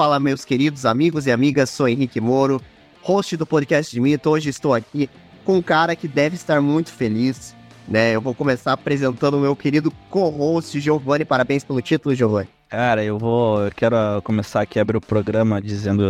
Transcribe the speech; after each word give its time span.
fala, 0.00 0.18
meus 0.18 0.46
queridos 0.46 0.86
amigos 0.86 1.26
e 1.26 1.30
amigas? 1.30 1.68
Sou 1.68 1.86
Henrique 1.86 2.22
Moro, 2.22 2.58
host 3.02 3.36
do 3.36 3.44
podcast 3.44 3.92
de 3.92 4.00
Mito. 4.00 4.30
Hoje 4.30 4.48
estou 4.48 4.72
aqui 4.72 5.10
com 5.44 5.58
um 5.58 5.62
cara 5.62 5.94
que 5.94 6.08
deve 6.08 6.36
estar 6.36 6.58
muito 6.62 6.90
feliz, 6.90 7.54
né? 7.86 8.16
Eu 8.16 8.22
vou 8.22 8.34
começar 8.34 8.72
apresentando 8.72 9.36
o 9.36 9.40
meu 9.40 9.54
querido 9.54 9.92
co-host, 10.08 10.80
Giovanni. 10.80 11.26
Parabéns 11.26 11.64
pelo 11.64 11.82
título, 11.82 12.14
Giovanni. 12.14 12.48
Cara, 12.70 13.02
eu 13.02 13.18
vou. 13.18 13.64
Eu 13.64 13.72
quero 13.72 13.96
começar 14.22 14.60
aqui 14.60 14.78
a 14.78 14.82
abrir 14.82 14.96
o 14.96 15.00
programa 15.00 15.60
dizendo. 15.60 16.04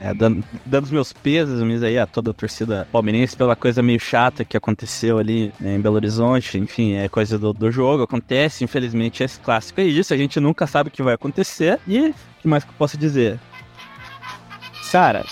É, 0.00 0.14
dando, 0.14 0.44
dando 0.64 0.84
os 0.84 0.90
meus 0.92 1.12
pesos 1.12 1.60
aí 1.82 1.98
a 1.98 2.06
toda 2.06 2.30
a 2.30 2.34
torcida 2.34 2.86
palmeirense 2.92 3.36
pela 3.36 3.56
coisa 3.56 3.82
meio 3.82 3.98
chata 3.98 4.44
que 4.44 4.56
aconteceu 4.56 5.18
ali 5.18 5.52
né, 5.58 5.74
em 5.74 5.80
Belo 5.80 5.96
Horizonte. 5.96 6.58
Enfim, 6.58 6.94
é 6.94 7.08
coisa 7.08 7.36
do, 7.36 7.52
do 7.52 7.72
jogo, 7.72 8.04
acontece, 8.04 8.62
infelizmente, 8.62 9.24
esse 9.24 9.40
clássico 9.40 9.80
é 9.80 9.84
isso. 9.84 10.14
A 10.14 10.16
gente 10.16 10.38
nunca 10.38 10.64
sabe 10.64 10.90
o 10.90 10.92
que 10.92 11.02
vai 11.02 11.14
acontecer. 11.14 11.80
E 11.88 12.10
o 12.10 12.14
que 12.40 12.46
mais 12.46 12.62
que 12.62 12.70
eu 12.70 12.74
posso 12.78 12.96
dizer? 12.96 13.40
Cara, 14.92 15.24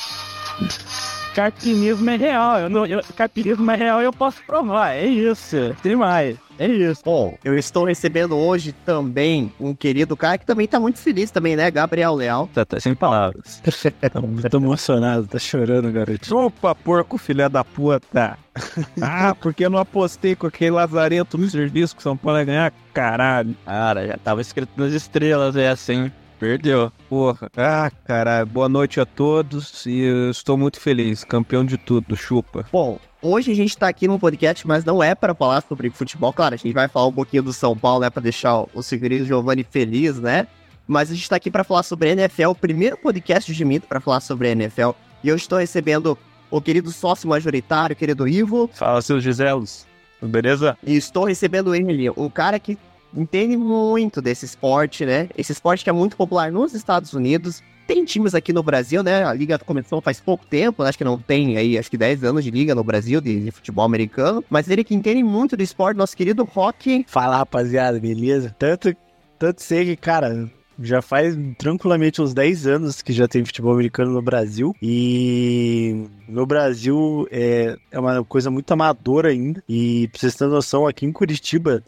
carpinismo 1.37 2.11
é 2.11 2.17
real. 2.17 2.59
Eu 2.59 2.69
não, 2.69 2.84
eu, 2.84 3.01
carpinismo 3.17 3.70
é 3.70 3.77
real 3.77 4.03
eu 4.03 4.12
posso 4.12 4.43
provar. 4.43 4.97
É 4.97 5.06
isso. 5.06 5.56
Tem 5.84 5.95
mais. 5.95 6.37
É 6.59 6.67
isso. 6.67 7.03
Bom, 7.05 7.37
eu 7.45 7.57
estou 7.57 7.85
recebendo 7.85 8.37
hoje 8.37 8.73
também 8.73 9.53
um 9.61 9.75
querido 9.75 10.17
cara 10.17 10.37
que 10.37 10.45
também 10.45 10.67
tá 10.67 10.81
muito 10.81 10.98
feliz 10.98 11.31
também, 11.31 11.55
né? 11.55 11.71
Gabriel 11.71 12.15
Leal. 12.15 12.48
Tá, 12.53 12.65
tá 12.65 12.81
sem 12.81 12.95
palavras. 12.95 13.62
tá, 13.62 14.11
tô 14.51 14.59
emocionado, 14.59 15.27
tá 15.27 15.39
chorando, 15.39 15.91
garoto. 15.93 16.37
Opa, 16.37 16.75
porco, 16.75 17.17
filé 17.17 17.48
da 17.48 17.62
puta. 17.62 18.37
ah, 19.01 19.34
porque 19.41 19.65
eu 19.65 19.71
não 19.71 19.79
apostei 19.79 20.34
com 20.34 20.47
aquele 20.47 20.73
lazarento 20.73 21.39
no 21.39 21.48
serviço 21.48 21.97
que 21.97 22.03
São 22.03 22.17
Paulo 22.17 22.39
ia 22.39 22.45
ganhar? 22.45 22.73
Caralho. 22.93 23.55
Cara, 23.65 24.06
já 24.06 24.17
tava 24.19 24.41
escrito 24.41 24.70
nas 24.77 24.92
estrelas 24.92 25.55
essa, 25.56 25.92
hein? 25.92 26.12
Perdeu. 26.39 26.92
Porra. 27.08 27.50
Ah, 27.56 27.91
cara, 28.05 28.44
boa 28.44 28.69
noite 28.69 29.00
a 29.00 29.06
todos 29.06 29.84
e 29.86 30.00
eu 30.00 30.31
estou 30.31 30.56
muito 30.56 30.80
feliz. 30.80 31.25
Campeão 31.25 31.64
de 31.64 31.77
tudo, 31.77 32.17
chupa. 32.17 32.64
Bom, 32.72 32.98
hoje 33.20 33.50
a 33.50 33.55
gente 33.55 33.77
tá 33.77 33.89
aqui 33.89 34.06
no 34.06 34.19
podcast, 34.19 34.67
mas 34.67 34.84
não 34.84 35.03
é 35.03 35.14
para 35.14 35.34
falar 35.34 35.62
sobre 35.62 35.91
futebol. 35.91 36.33
Claro, 36.33 36.55
a 36.55 36.58
gente 36.58 36.72
vai 36.72 36.86
falar 36.86 37.06
um 37.06 37.12
pouquinho 37.12 37.42
do 37.42 37.53
São 37.53 37.77
Paulo, 37.77 38.00
né, 38.00 38.11
para 38.11 38.22
deixar 38.22 38.64
o 38.72 38.83
segundo 38.83 39.25
Giovanni 39.25 39.64
feliz, 39.64 40.19
né? 40.20 40.47
Mas 40.86 41.11
a 41.11 41.14
gente 41.14 41.28
tá 41.28 41.36
aqui 41.36 41.50
para 41.50 41.64
falar 41.64 41.83
sobre 41.83 42.08
a 42.08 42.12
NFL, 42.12 42.48
o 42.48 42.55
primeiro 42.55 42.97
podcast 42.97 43.52
de 43.52 43.64
mito 43.64 43.86
para 43.86 44.00
falar 44.00 44.20
sobre 44.20 44.48
a 44.48 44.52
NFL. 44.52 44.91
E 45.23 45.28
eu 45.28 45.36
estou 45.36 45.58
recebendo 45.58 46.17
o 46.50 46.61
querido 46.61 46.91
sócio 46.91 47.28
majoritário, 47.28 47.95
querido 47.95 48.27
Ivo. 48.27 48.70
Fala, 48.73 49.02
seus 49.02 49.23
Giselos. 49.23 49.86
Beleza? 50.23 50.77
E 50.83 50.97
estou 50.97 51.25
recebendo 51.25 51.75
ele, 51.75 52.11
o 52.11 52.30
cara 52.30 52.58
que 52.58 52.77
entende 53.14 53.56
muito 53.56 54.20
desse 54.20 54.45
esporte, 54.45 55.05
né? 55.05 55.28
Esse 55.37 55.53
esporte 55.53 55.84
que 55.84 55.91
é 55.91 55.92
muito 55.92 56.17
popular 56.17 56.51
nos 56.53 56.75
Estados 56.75 57.12
Unidos. 57.12 57.62
Tem 57.87 58.05
times 58.05 58.34
aqui 58.34 58.53
no 58.53 58.62
Brasil, 58.62 59.03
né? 59.03 59.25
A 59.25 59.33
liga 59.33 59.59
começou 59.59 60.03
faz 60.03 60.20
pouco 60.20 60.45
tempo, 60.47 60.83
acho 60.83 60.98
que 60.98 61.05
não 61.05 61.19
tem 61.19 61.56
aí, 61.56 61.79
acho 61.79 61.91
que 61.91 61.97
10 61.97 62.23
anos 62.23 62.45
de 62.45 62.51
liga 62.51 62.75
no 62.75 62.84
Brasil 62.84 63.19
de, 63.20 63.45
de 63.45 63.51
futebol 63.51 63.84
americano. 63.84 64.45
Mas 64.51 64.69
ele 64.69 64.84
que 64.84 64.95
entende 64.95 65.23
muito 65.23 65.56
do 65.56 65.62
esporte, 65.62 65.97
nosso 65.97 66.17
querido 66.17 66.45
Rock. 66.45 67.06
Fala, 67.09 67.39
rapaziada, 67.39 67.98
beleza? 67.98 68.55
Tanto, 68.59 68.95
tanto 69.39 69.62
sei 69.62 69.86
que, 69.86 69.97
cara, 69.97 70.51
já 70.81 71.03
faz 71.03 71.36
tranquilamente 71.59 72.23
uns 72.23 72.33
10 72.33 72.67
anos 72.67 73.03
que 73.03 73.12
já 73.12 73.27
tem 73.27 73.45
futebol 73.45 73.73
americano 73.73 74.12
no 74.12 74.23
Brasil. 74.23 74.75
E 74.81 76.06
no 76.29 76.47
Brasil 76.47 77.27
é, 77.31 77.77
é 77.91 77.98
uma 77.98 78.25
coisa 78.25 78.51
muito 78.51 78.70
amadora 78.70 79.31
ainda. 79.31 79.62
E 79.69 80.09
pra 80.09 80.20
vocês 80.20 80.34
terem 80.34 80.53
noção, 80.53 80.86
aqui 80.86 81.05
em 81.05 81.12
Curitiba, 81.12 81.83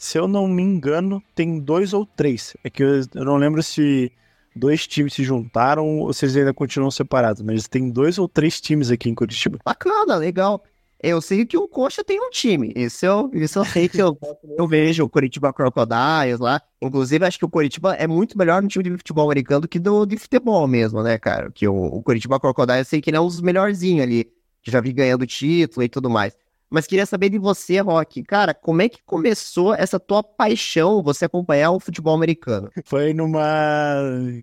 se 0.00 0.18
eu 0.18 0.26
não 0.26 0.48
me 0.48 0.62
engano, 0.62 1.22
tem 1.34 1.60
dois 1.60 1.92
ou 1.92 2.06
três. 2.06 2.56
É 2.64 2.70
que 2.70 2.82
eu, 2.82 3.02
eu 3.14 3.22
não 3.22 3.36
lembro 3.36 3.62
se 3.62 4.10
dois 4.56 4.86
times 4.86 5.12
se 5.12 5.22
juntaram 5.22 6.00
ou 6.00 6.12
se 6.14 6.24
eles 6.24 6.36
ainda 6.36 6.54
continuam 6.54 6.90
separados, 6.90 7.42
mas 7.42 7.68
tem 7.68 7.90
dois 7.90 8.16
ou 8.16 8.26
três 8.26 8.62
times 8.62 8.90
aqui 8.90 9.10
em 9.10 9.14
Curitiba. 9.14 9.58
Bacana, 9.62 10.16
legal. 10.16 10.64
Eu 11.02 11.20
sei 11.20 11.44
que 11.44 11.58
o 11.58 11.68
Coxa 11.68 12.02
tem 12.02 12.18
um 12.18 12.30
time. 12.30 12.72
Isso 12.74 13.04
eu, 13.04 13.30
isso 13.34 13.58
eu 13.58 13.64
sei 13.66 13.90
que 13.90 14.00
eu, 14.00 14.16
eu 14.56 14.66
vejo 14.66 15.04
o 15.04 15.08
Curitiba 15.08 15.52
Crocodiles 15.52 16.40
lá. 16.40 16.62
Inclusive, 16.80 17.26
acho 17.26 17.38
que 17.38 17.44
o 17.44 17.50
Curitiba 17.50 17.94
é 17.94 18.06
muito 18.06 18.38
melhor 18.38 18.62
no 18.62 18.68
time 18.68 18.84
de 18.84 18.96
futebol 18.96 19.26
americano 19.26 19.60
do 19.60 19.68
que 19.68 19.78
do 19.78 20.06
de 20.06 20.16
futebol 20.16 20.66
mesmo, 20.66 21.02
né, 21.02 21.18
cara? 21.18 21.50
Que 21.50 21.68
o, 21.68 21.74
o 21.74 22.02
Curitiba 22.02 22.40
Crocodiles, 22.40 22.86
eu 22.86 22.90
sei 22.90 23.00
que 23.02 23.10
ele 23.10 23.18
é 23.18 23.20
um 23.20 23.26
dos 23.26 23.42
melhorzinhos 23.42 24.02
ali. 24.02 24.32
Que 24.62 24.70
já 24.70 24.80
vi 24.80 24.94
ganhando 24.94 25.26
título 25.26 25.84
e 25.84 25.90
tudo 25.90 26.08
mais. 26.08 26.34
Mas 26.70 26.86
queria 26.86 27.04
saber 27.04 27.30
de 27.30 27.38
você, 27.38 27.80
Rock. 27.80 28.22
Cara, 28.22 28.54
como 28.54 28.80
é 28.80 28.88
que 28.88 29.02
começou 29.04 29.74
essa 29.74 29.98
tua 29.98 30.22
paixão, 30.22 31.02
você 31.02 31.24
acompanhar 31.24 31.72
o 31.72 31.80
futebol 31.80 32.14
americano? 32.14 32.70
Foi 32.84 33.12
numa. 33.12 33.42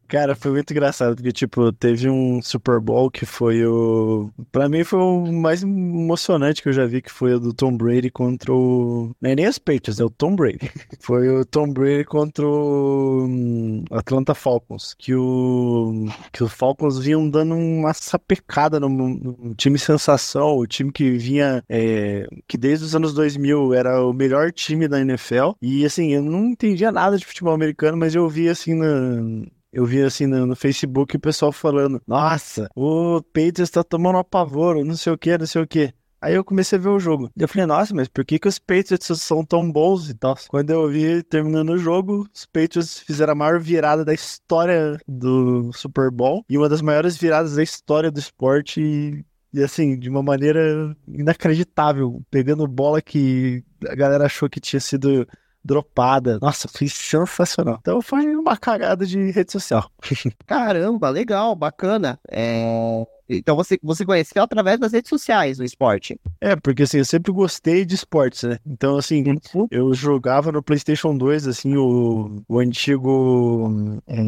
Cara, 0.09 0.35
foi 0.35 0.51
muito 0.51 0.71
engraçado, 0.71 1.15
porque, 1.15 1.31
tipo, 1.31 1.71
teve 1.71 2.09
um 2.09 2.41
Super 2.41 2.81
Bowl 2.81 3.09
que 3.09 3.25
foi 3.25 3.65
o. 3.65 4.29
Pra 4.51 4.67
mim 4.67 4.83
foi 4.83 4.99
o 4.99 5.31
mais 5.31 5.63
emocionante 5.63 6.61
que 6.61 6.67
eu 6.67 6.73
já 6.73 6.85
vi, 6.85 7.01
que 7.01 7.11
foi 7.11 7.35
o 7.35 7.39
do 7.39 7.53
Tom 7.53 7.77
Brady 7.77 8.09
contra 8.09 8.53
o. 8.53 9.15
Não 9.21 9.29
é 9.29 9.35
nem 9.35 9.45
as 9.45 9.57
Patriots, 9.57 9.99
é 9.99 10.03
o 10.03 10.09
Tom 10.09 10.35
Brady. 10.35 10.69
foi 10.99 11.29
o 11.29 11.45
Tom 11.45 11.71
Brady 11.71 12.03
contra 12.03 12.45
o 12.45 13.25
hum, 13.25 13.85
Atlanta 13.89 14.35
Falcons. 14.35 14.93
Que 14.97 15.15
o. 15.15 16.07
Que 16.33 16.43
os 16.43 16.51
Falcons 16.51 16.99
vinham 16.99 17.29
dando 17.29 17.55
uma 17.55 17.93
sapecada 17.93 18.81
no, 18.81 18.89
no 18.89 19.55
time 19.55 19.79
sensação, 19.79 20.57
o 20.57 20.67
time 20.67 20.91
que 20.91 21.11
vinha. 21.11 21.63
É 21.69 22.16
que 22.47 22.57
desde 22.57 22.85
os 22.85 22.95
anos 22.95 23.13
2000 23.13 23.73
era 23.73 24.03
o 24.05 24.13
melhor 24.13 24.51
time 24.51 24.87
da 24.87 24.99
NFL. 24.99 25.51
E 25.61 25.85
assim, 25.85 26.13
eu 26.13 26.21
não 26.21 26.45
entendia 26.45 26.91
nada 26.91 27.17
de 27.17 27.25
futebol 27.25 27.53
americano, 27.53 27.97
mas 27.97 28.15
eu 28.15 28.27
vi 28.29 28.49
assim 28.49 28.73
na, 28.73 29.45
eu 29.71 29.85
vi 29.85 30.01
assim 30.01 30.25
no, 30.25 30.55
Facebook 30.55 31.15
o 31.15 31.19
pessoal 31.19 31.51
falando: 31.51 32.01
Nossa, 32.07 32.69
o 32.75 33.21
Patriots 33.33 33.69
tá 33.69 33.83
tomando 33.83 34.17
apavoro, 34.17 34.83
não 34.83 34.95
sei 34.95 35.13
o 35.13 35.17
que, 35.17 35.37
não 35.37 35.45
sei 35.45 35.61
o 35.61 35.67
que. 35.67 35.93
Aí 36.19 36.33
eu 36.33 36.43
comecei 36.43 36.79
a 36.79 36.81
ver 36.81 36.89
o 36.89 36.99
jogo. 36.99 37.29
Eu 37.37 37.47
falei, 37.47 37.67
nossa, 37.67 37.93
mas 37.93 38.07
por 38.07 38.25
que, 38.25 38.39
que 38.39 38.47
os 38.47 38.57
Patriots 38.57 39.21
são 39.21 39.45
tão 39.45 39.71
bons 39.71 40.09
e 40.09 40.15
tal? 40.15 40.35
Quando 40.47 40.71
eu 40.71 40.89
vi 40.89 41.21
terminando 41.21 41.69
o 41.69 41.77
jogo, 41.77 42.27
os 42.33 42.45
Patriots 42.45 42.99
fizeram 42.99 43.33
a 43.33 43.35
maior 43.35 43.59
virada 43.59 44.03
da 44.03 44.13
história 44.13 44.97
do 45.07 45.71
Super 45.73 46.09
Bowl 46.09 46.43
e 46.49 46.57
uma 46.57 46.67
das 46.67 46.81
maiores 46.81 47.15
viradas 47.15 47.55
da 47.55 47.61
história 47.61 48.09
do 48.09 48.19
esporte. 48.19 48.81
E 48.81 49.25
e 49.53 49.63
assim, 49.63 49.97
de 49.97 50.09
uma 50.09 50.21
maneira 50.21 50.95
inacreditável, 51.07 52.21
pegando 52.29 52.67
bola 52.67 53.01
que 53.01 53.63
a 53.87 53.95
galera 53.95 54.25
achou 54.25 54.49
que 54.49 54.59
tinha 54.59 54.79
sido 54.79 55.27
dropada. 55.63 56.39
Nossa, 56.41 56.67
foi 56.67 56.87
sensacional. 56.87 57.77
Então 57.81 58.01
foi 58.01 58.35
uma 58.35 58.55
cagada 58.57 59.05
de 59.05 59.31
rede 59.31 59.51
social. 59.51 59.91
Caramba, 60.47 61.09
legal, 61.09 61.55
bacana. 61.55 62.19
É... 62.29 63.05
Então 63.29 63.57
você, 63.57 63.77
você 63.83 64.05
conheceu 64.05 64.41
através 64.41 64.79
das 64.79 64.93
redes 64.93 65.09
sociais 65.09 65.59
o 65.59 65.63
esporte? 65.63 66.17
É, 66.39 66.55
porque 66.55 66.83
assim, 66.83 66.99
eu 66.99 67.05
sempre 67.05 67.31
gostei 67.33 67.83
de 67.83 67.95
esportes, 67.95 68.43
né? 68.43 68.57
Então, 68.65 68.95
assim, 68.95 69.21
uhum. 69.53 69.67
eu 69.69 69.93
jogava 69.93 70.49
no 70.49 70.63
PlayStation 70.63 71.17
2, 71.17 71.47
assim, 71.47 71.75
o, 71.75 72.41
o 72.47 72.59
antigo. 72.59 74.01
É 74.07 74.21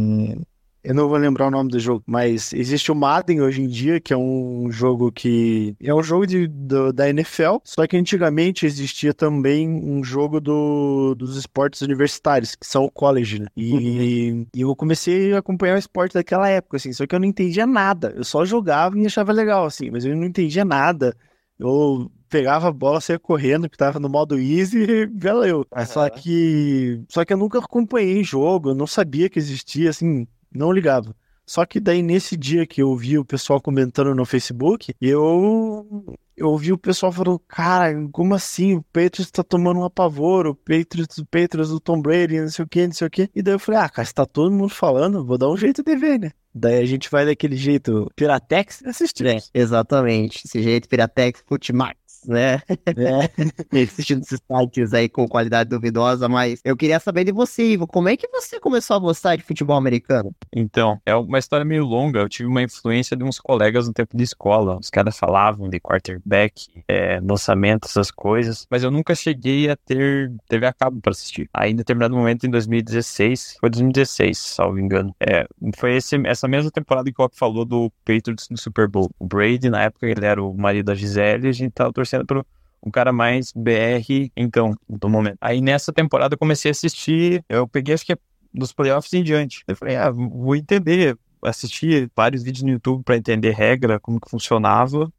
eu 0.84 0.94
não 0.96 1.10
vou 1.10 1.18
lembrar 1.18 1.48
o 1.48 1.52
nome 1.52 1.70
do 1.70 1.80
jogo, 1.80 2.04
mas 2.06 2.54
existe 2.54 2.92
o 2.92 2.96
Madden 2.96 3.42
hoje 3.42 3.62
em 3.62 3.68
dia, 3.68 4.00
que 4.00 4.14
é 4.14 4.18
um 4.18 4.72
jogo 4.72 5.12
que. 5.12 5.76
É 5.82 5.94
um 5.94 6.02
jogo 6.02 6.26
de, 6.26 6.48
do, 6.48 6.94
da 6.94 7.10
NFL, 7.10 7.58
só 7.66 7.86
que 7.86 7.98
antigamente 7.98 8.66
existia 8.66 9.14
também 9.14 9.68
um 9.70 10.04
jogo 10.04 10.40
do, 10.40 11.16
dos 11.16 11.36
esportes 11.36 11.82
universitários, 11.82 12.56
que 12.56 12.66
são 12.66 12.86
o 12.86 12.92
college, 12.92 13.40
né? 13.40 13.48
E, 13.58 14.32
uhum. 14.32 14.46
e 14.56 14.62
eu 14.62 14.76
comecei 14.76 15.34
a 15.34 15.40
acompanhar 15.40 15.76
o 15.76 15.80
esporte 15.80 16.14
daquela 16.14 16.48
época, 16.48 16.78
assim, 16.78 16.94
só 16.94 17.06
que 17.06 17.14
eu 17.14 17.20
não 17.20 17.28
entendia 17.28 17.68
nada. 17.68 18.14
Eu 18.16 18.24
só 18.24 18.46
jogava 18.46 18.98
e 18.98 19.06
achava 19.06 19.34
legal, 19.34 19.66
assim, 19.66 19.90
mas 19.92 20.06
eu 20.06 20.16
não 20.16 20.26
entendia 20.26 20.64
nada. 20.64 21.16
Eu 21.60 22.10
pegava 22.30 22.70
a 22.70 22.72
bola, 22.72 23.02
saia 23.02 23.20
correndo, 23.20 23.70
que 23.70 23.78
tava 23.78 24.00
no 24.00 24.08
modo 24.08 24.40
easy 24.40 24.80
e 24.80 25.06
valeu. 25.20 25.66
Uhum. 25.76 25.86
Só 25.86 26.10
que. 26.10 27.04
Só 27.10 27.26
que 27.26 27.34
eu 27.34 27.38
nunca 27.38 27.60
acompanhei 27.60 28.24
jogo, 28.24 28.70
eu 28.70 28.76
não 28.76 28.88
sabia 28.88 29.30
que 29.30 29.40
existia, 29.40 29.90
assim 29.90 30.26
não 30.54 30.72
ligava. 30.72 31.16
Só 31.46 31.66
que 31.66 31.80
daí 31.80 32.04
nesse 32.04 32.38
dia 32.38 32.66
que 32.68 32.82
eu 32.82 32.96
vi 32.96 33.18
o 33.18 33.26
pessoal 33.26 33.60
comentando 33.60 34.14
no 34.14 34.24
Facebook, 34.24 34.94
eu 35.02 36.16
eu 36.38 36.48
ouvi 36.50 36.72
o 36.72 36.78
pessoal 36.78 37.12
falando, 37.12 37.40
cara, 37.40 37.94
como 38.12 38.34
assim? 38.34 38.76
O 38.76 38.84
Patriots 38.84 39.30
tá 39.30 39.44
tomando 39.44 39.80
um 39.80 39.84
apavoro, 39.84 40.52
o 40.52 40.56
Patriots, 40.56 41.18
o 41.18 41.26
Patriots 41.26 41.70
do 41.70 41.80
Tom 41.80 42.02
Brady, 42.02 42.40
não 42.40 42.50
sei 42.50 42.64
o 42.64 42.68
que, 42.68 42.86
não 42.86 42.94
sei 42.94 43.08
o 43.08 43.10
que. 43.10 43.30
E 43.36 43.42
daí 43.42 43.56
eu 43.56 43.60
falei, 43.60 43.82
ah, 43.82 43.90
cara, 43.90 44.06
se 44.06 44.14
tá 44.14 44.26
todo 44.26 44.52
mundo 44.52 44.70
falando, 44.70 45.26
vou 45.26 45.38
dar 45.38 45.50
um 45.50 45.58
jeito 45.58 45.84
de 45.84 45.96
ver, 45.96 46.20
né? 46.20 46.32
Daí 46.54 46.82
a 46.82 46.86
gente 46.86 47.10
vai 47.12 47.26
daquele 47.26 47.56
jeito 47.56 48.10
Piratex 48.16 48.84
assistir. 48.86 49.26
É, 49.28 49.38
exatamente. 49.54 50.46
Esse 50.46 50.64
jeito 50.64 50.88
Piratex 50.88 51.44
Futimax. 51.46 51.99
Né? 52.26 52.62
É. 52.86 53.80
Assistindo 53.84 54.22
esses 54.22 54.40
sites 54.40 54.94
aí 54.94 55.10
com 55.10 55.28
qualidade 55.28 55.70
duvidosa, 55.70 56.28
mas 56.28 56.60
eu 56.64 56.76
queria 56.76 57.00
saber 57.00 57.24
de 57.24 57.32
você, 57.32 57.72
Ivo, 57.72 57.88
como 57.88 58.10
é 58.10 58.18
que 58.18 58.28
você 58.28 58.60
começou 58.60 58.96
a 58.96 59.00
gostar 59.00 59.36
de 59.36 59.44
futebol 59.44 59.76
americano? 59.76 60.34
Então, 60.54 61.00
é 61.06 61.16
uma 61.16 61.40
história 61.40 61.66
meio 61.66 61.86
longa. 61.86 62.20
Eu 62.20 62.30
tive 62.30 62.48
uma 62.48 62.62
influência 62.62 63.16
de 63.16 63.24
uns 63.24 63.40
colegas 63.40 63.88
no 63.88 63.94
tempo 63.94 64.16
de 64.16 64.24
escola. 64.24 64.78
Os 64.80 64.90
caras 64.90 65.18
falavam 65.18 65.70
de 65.70 65.80
quarterback, 65.80 66.68
é, 66.88 67.20
lançamento, 67.20 67.86
essas 67.86 68.12
coisas, 68.12 68.66
mas 68.70 68.84
eu 68.84 68.92
nunca 68.92 69.16
cheguei 69.16 69.70
a 69.70 69.76
ter 69.76 70.32
TV 70.48 70.66
a 70.66 70.74
cabo 70.74 71.00
para 71.02 71.12
assistir. 71.12 71.50
Aí, 71.54 71.72
em 71.72 71.76
determinado 71.76 72.16
momento, 72.16 72.46
em 72.46 72.50
2016, 72.50 73.58
foi 73.60 73.70
2016, 73.70 74.38
salvo 74.38 74.80
engano. 74.80 75.16
É, 75.20 75.48
foi 75.78 75.96
esse, 75.96 76.16
essa 76.26 76.48
mesma 76.48 76.72
temporada 76.72 77.12
que 77.12 77.20
o 77.20 77.24
Rock 77.24 77.38
falou 77.38 77.66
do 77.66 77.92
Patriots 78.06 78.50
no 78.50 78.58
Super 78.58 78.88
Bowl. 78.88 79.10
O 79.20 79.26
Brady, 79.26 79.70
na 79.70 79.84
época, 79.84 80.08
ele 80.08 80.26
era 80.26 80.44
o 80.44 80.54
marido 80.56 80.88
da 80.88 80.96
Gisele, 80.96 81.48
e 81.48 81.50
a 81.50 81.54
gente 81.54 81.72
tava 81.72 81.94
torcendo 81.94 82.09
pro 82.26 82.46
um 82.82 82.90
cara 82.90 83.12
mais 83.12 83.52
BR, 83.52 84.32
então, 84.36 84.74
no 84.88 85.10
momento. 85.10 85.38
Aí 85.42 85.62
nessa 85.62 85.92
temporada 85.92 86.36
eu 86.36 86.38
comecei 86.38 86.70
a 86.70 86.72
assistir, 86.72 87.44
eu 87.50 87.68
peguei 87.68 87.94
acho 87.94 88.06
que 88.06 88.14
é 88.14 88.18
dos 88.54 88.72
playoffs 88.72 89.14
em 89.14 89.24
diante. 89.24 89.64
Eu 89.68 89.76
falei, 89.76 89.96
ah, 89.96 90.10
vou 90.10 90.56
entender, 90.56 91.18
assistir 91.44 92.10
vários 92.16 92.44
vídeos 92.44 92.64
no 92.64 92.72
YouTube 92.72 93.04
para 93.04 93.18
entender 93.18 93.52
regra, 93.52 94.00
como 94.00 94.20
que 94.20 94.30
funcionava, 94.30 95.12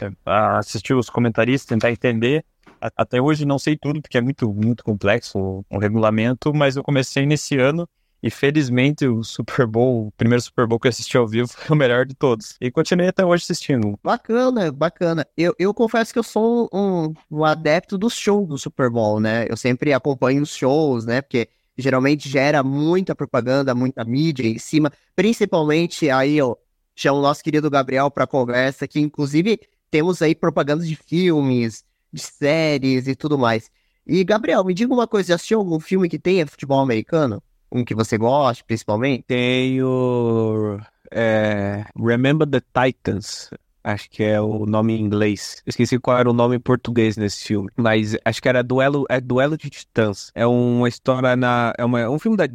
é, 0.00 0.10
assistir 0.26 0.94
os 0.94 1.10
comentaristas, 1.10 1.66
tentar 1.66 1.90
entender. 1.90 2.44
Até 2.96 3.20
hoje 3.20 3.46
não 3.46 3.58
sei 3.58 3.76
tudo, 3.76 4.02
porque 4.02 4.18
é 4.18 4.20
muito, 4.20 4.52
muito 4.52 4.84
complexo 4.84 5.38
o, 5.38 5.64
o 5.70 5.78
regulamento, 5.78 6.52
mas 6.52 6.76
eu 6.76 6.82
comecei 6.82 7.24
nesse 7.24 7.56
ano 7.58 7.88
e 8.24 8.30
felizmente 8.30 9.06
o 9.06 9.22
Super 9.22 9.66
Bowl, 9.66 10.06
o 10.06 10.12
primeiro 10.12 10.40
Super 10.40 10.66
Bowl 10.66 10.80
que 10.80 10.86
eu 10.86 10.88
assisti 10.88 11.14
ao 11.14 11.28
vivo 11.28 11.46
foi 11.46 11.76
o 11.76 11.78
melhor 11.78 12.06
de 12.06 12.14
todos. 12.14 12.56
E 12.58 12.70
continuei 12.70 13.08
até 13.08 13.22
hoje 13.22 13.42
assistindo. 13.42 14.00
Bacana, 14.02 14.72
bacana. 14.72 15.26
Eu, 15.36 15.54
eu 15.58 15.74
confesso 15.74 16.10
que 16.10 16.18
eu 16.18 16.22
sou 16.22 16.70
um, 16.72 17.12
um 17.30 17.44
adepto 17.44 17.98
dos 17.98 18.14
shows 18.14 18.48
do 18.48 18.56
Super 18.56 18.88
Bowl, 18.88 19.20
né? 19.20 19.44
Eu 19.46 19.58
sempre 19.58 19.92
acompanho 19.92 20.42
os 20.42 20.56
shows, 20.56 21.04
né? 21.04 21.20
Porque 21.20 21.50
geralmente 21.76 22.26
gera 22.26 22.62
muita 22.62 23.14
propaganda, 23.14 23.74
muita 23.74 24.02
mídia 24.06 24.48
em 24.48 24.58
cima, 24.58 24.90
principalmente 25.14 26.08
aí, 26.08 26.40
ó, 26.40 26.56
chamo 26.96 27.18
o 27.18 27.22
nosso 27.22 27.44
querido 27.44 27.68
Gabriel 27.68 28.10
para 28.10 28.26
conversa, 28.26 28.88
que 28.88 29.00
inclusive 29.00 29.60
temos 29.90 30.22
aí 30.22 30.34
propagandas 30.34 30.88
de 30.88 30.96
filmes, 30.96 31.84
de 32.10 32.22
séries 32.22 33.06
e 33.06 33.14
tudo 33.14 33.36
mais. 33.36 33.70
E, 34.06 34.24
Gabriel, 34.24 34.64
me 34.64 34.72
diga 34.72 34.94
uma 34.94 35.06
coisa, 35.06 35.28
já 35.28 35.34
assistiu 35.34 35.58
algum 35.58 35.78
filme 35.78 36.08
que 36.08 36.18
tenha 36.18 36.46
futebol 36.46 36.80
americano? 36.80 37.42
Um 37.70 37.84
que 37.84 37.94
você 37.94 38.16
gosta, 38.16 38.64
principalmente? 38.66 39.24
Tenho. 39.26 40.80
É, 41.10 41.84
Remember 41.96 42.48
the 42.48 42.60
Titans. 42.60 43.50
Acho 43.84 44.08
que 44.08 44.22
é 44.22 44.40
o 44.40 44.64
nome 44.64 44.94
em 44.94 45.00
inglês. 45.02 45.62
Esqueci 45.66 45.98
qual 45.98 46.16
era 46.16 46.30
o 46.30 46.32
nome 46.32 46.56
em 46.56 46.60
português 46.60 47.18
nesse 47.18 47.44
filme. 47.44 47.68
Mas 47.76 48.16
acho 48.24 48.40
que 48.40 48.48
era 48.48 48.62
Duelo, 48.62 49.04
é 49.10 49.20
Duelo 49.20 49.58
de 49.58 49.68
Titãs. 49.68 50.32
É 50.34 50.46
uma 50.46 50.88
história 50.88 51.36
na. 51.36 51.74
É, 51.76 51.84
uma, 51.84 52.00
é 52.00 52.08
um 52.08 52.18
filme 52.18 52.36
da. 52.36 52.48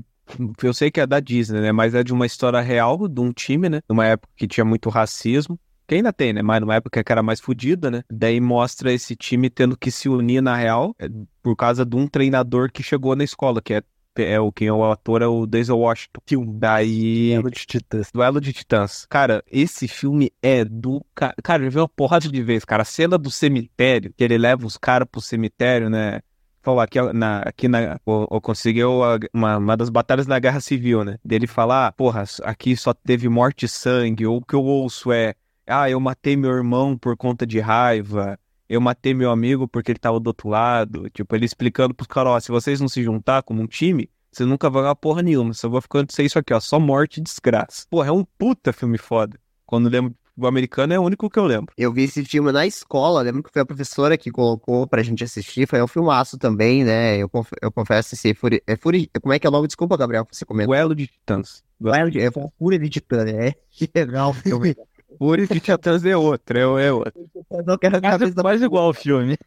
Eu 0.64 0.74
sei 0.74 0.90
que 0.90 1.00
é 1.00 1.06
da 1.06 1.20
Disney, 1.20 1.62
né? 1.62 1.72
Mas 1.72 1.94
é 1.94 2.04
de 2.04 2.12
uma 2.12 2.26
história 2.26 2.60
real 2.62 3.08
de 3.08 3.22
um 3.22 3.32
time, 3.32 3.70
né? 3.70 3.82
Numa 3.88 4.08
época 4.08 4.34
que 4.36 4.48
tinha 4.48 4.66
muito 4.66 4.90
racismo. 4.90 5.60
Que 5.88 5.96
ainda 5.96 6.12
tem, 6.12 6.34
né? 6.34 6.42
Mas 6.42 6.62
numa 6.62 6.76
época 6.76 7.04
que 7.04 7.12
era 7.12 7.22
mais 7.22 7.40
fodida, 7.40 7.92
né? 7.92 8.04
Daí 8.12 8.40
mostra 8.40 8.92
esse 8.92 9.16
time 9.16 9.52
tendo 9.52 9.78
que 9.78 9.92
se 9.92 10.10
unir 10.10 10.42
na 10.42 10.56
real 10.56 10.96
é, 11.00 11.08
por 11.44 11.56
causa 11.56 11.86
de 11.86 11.96
um 11.96 12.08
treinador 12.08 12.72
que 12.72 12.82
chegou 12.82 13.16
na 13.16 13.24
escola, 13.24 13.62
que 13.62 13.76
é 13.76 13.84
é 14.24 14.40
o 14.40 14.52
quem 14.52 14.68
é 14.68 14.74
o 14.74 14.92
ator 14.92 15.22
é 15.22 15.28
o 15.28 15.46
Denzel 15.46 15.78
Washington. 15.78 16.22
Filme. 16.26 16.54
Daí. 16.60 17.32
Duelo 17.34 17.52
de 17.52 17.66
Titãs. 17.66 18.12
Duelo 18.12 18.42
de 18.42 18.54
Titãs. 18.54 19.06
Cara, 19.10 19.44
esse 19.52 19.88
filme 19.88 20.32
é 20.42 20.64
do. 20.66 21.04
Cara, 21.16 21.64
eu 21.64 21.72
vi 21.72 21.78
uma 21.78 21.88
porrada 21.88 22.28
de 22.28 22.44
vez, 22.44 22.66
cara. 22.66 22.84
A 22.84 22.86
cena 22.86 23.18
do 23.18 23.32
cemitério, 23.32 24.14
que 24.16 24.24
ele 24.24 24.38
leva 24.38 24.66
os 24.66 24.78
caras 24.78 25.08
pro 25.12 25.22
cemitério, 25.22 25.90
né? 25.90 26.22
Falou 26.62 26.80
aqui 26.80 27.02
na. 27.14 27.40
Aqui 27.40 27.68
na. 27.68 28.00
Conseguiu 28.42 29.02
uma, 29.34 29.58
uma 29.58 29.78
das 29.78 29.90
batalhas 29.90 30.26
da 30.26 30.40
Guerra 30.40 30.60
Civil, 30.60 31.04
né? 31.04 31.18
Dele 31.24 31.48
falar, 31.48 31.88
ah, 31.88 31.92
porra, 31.92 32.24
aqui 32.44 32.76
só 32.76 32.94
teve 32.94 33.30
morte 33.30 33.66
e 33.66 33.70
sangue. 33.70 34.26
Ou 34.26 34.38
o 34.38 34.46
que 34.46 34.54
eu 34.54 34.64
ouço 34.64 35.12
é. 35.12 35.34
Ah, 35.68 35.90
eu 35.90 36.00
matei 36.00 36.36
meu 36.36 36.52
irmão 36.52 36.98
por 36.98 37.16
conta 37.16 37.46
de 37.46 37.60
raiva 37.60 38.40
eu 38.70 38.80
matei 38.80 39.14
meu 39.14 39.32
amigo 39.32 39.68
porque 39.68 39.92
ele 39.92 40.00
tava 40.00 40.20
do 40.20 40.28
outro 40.28 40.48
lado. 40.48 41.10
Tipo, 41.10 41.36
ele 41.36 41.46
explicando 41.46 41.94
pros 41.94 42.08
caras, 42.08 42.32
ó, 42.32 42.40
se 42.40 42.52
vocês 42.52 42.80
não 42.80 42.88
se 42.88 43.02
juntar 43.04 43.42
como 43.42 43.62
um 43.62 43.68
time, 43.68 44.10
vocês 44.32 44.48
nunca 44.48 44.70
vão 44.70 44.84
ganhar 44.84 44.96
porra 44.96 45.24
nenhuma. 45.24 45.54
Só 45.54 45.68
vou 45.68 45.82
ficando 45.82 46.12
ser 46.12 46.24
isso 46.24 46.38
aqui, 46.38 46.54
ó, 46.54 46.60
só 46.60 46.80
morte 46.80 47.20
e 47.20 47.24
desgraça. 47.24 47.86
Porra, 47.90 48.10
é 48.10 48.12
um 48.12 48.24
puta 48.38 48.72
filme 48.72 48.98
foda. 48.98 49.40
Quando 49.66 49.90
lembro 49.90 50.16
o 50.38 50.48
americano 50.48 50.94
é 50.94 51.00
o 51.00 51.04
único 51.04 51.30
que 51.30 51.38
eu 51.38 51.44
lembro. 51.44 51.74
Eu 51.78 51.92
vi 51.92 52.04
esse 52.04 52.24
filme 52.24 52.52
na 52.52 52.66
escola, 52.66 53.22
lembro 53.22 53.44
que 53.44 53.52
foi 53.52 53.62
a 53.62 53.66
professora 53.66 54.18
que 54.18 54.32
colocou 54.32 54.88
pra 54.88 55.04
gente 55.04 55.24
assistir, 55.24 55.68
foi 55.68 55.82
um 55.82 55.88
filmaço 55.88 56.38
também, 56.38 56.86
né? 56.86 57.18
Eu, 57.18 57.28
conf 57.28 57.52
eu 57.62 57.70
confesso 57.72 58.16
se 58.16 58.34
furi 58.34 58.64
é 58.66 58.78
furi 58.78 59.12
como 59.22 59.34
é 59.34 59.40
que 59.40 59.46
é 59.46 59.50
o 59.50 59.52
nome? 59.52 59.68
Desculpa, 59.68 59.98
Gabriel, 59.98 60.26
você 60.32 60.46
comenta. 60.46 60.68
Duelo 60.68 60.96
de 60.96 61.08
Titãs. 61.08 61.62
Duelo 61.78 62.10
de... 62.10 62.22
É 62.22 62.30
Fúria 62.58 62.80
de 62.80 62.90
Titãs, 62.90 63.30
é. 63.30 63.54
Que 63.70 63.90
legal 63.94 64.32
o 64.32 64.90
filme. 65.20 65.48
Fúria 65.48 65.48
de 65.48 65.60
Titãs 65.60 66.06
é 66.06 66.16
outro, 66.16 66.58
é, 66.58 66.88
é 66.88 66.92
outro. 66.92 67.14
Eu 67.52 67.64
não 67.66 67.78
quero 67.78 68.02
cabeça 68.02 68.44
mais 68.44 68.62
igual 68.62 68.90
o 68.90 68.94
filme. 68.94 69.38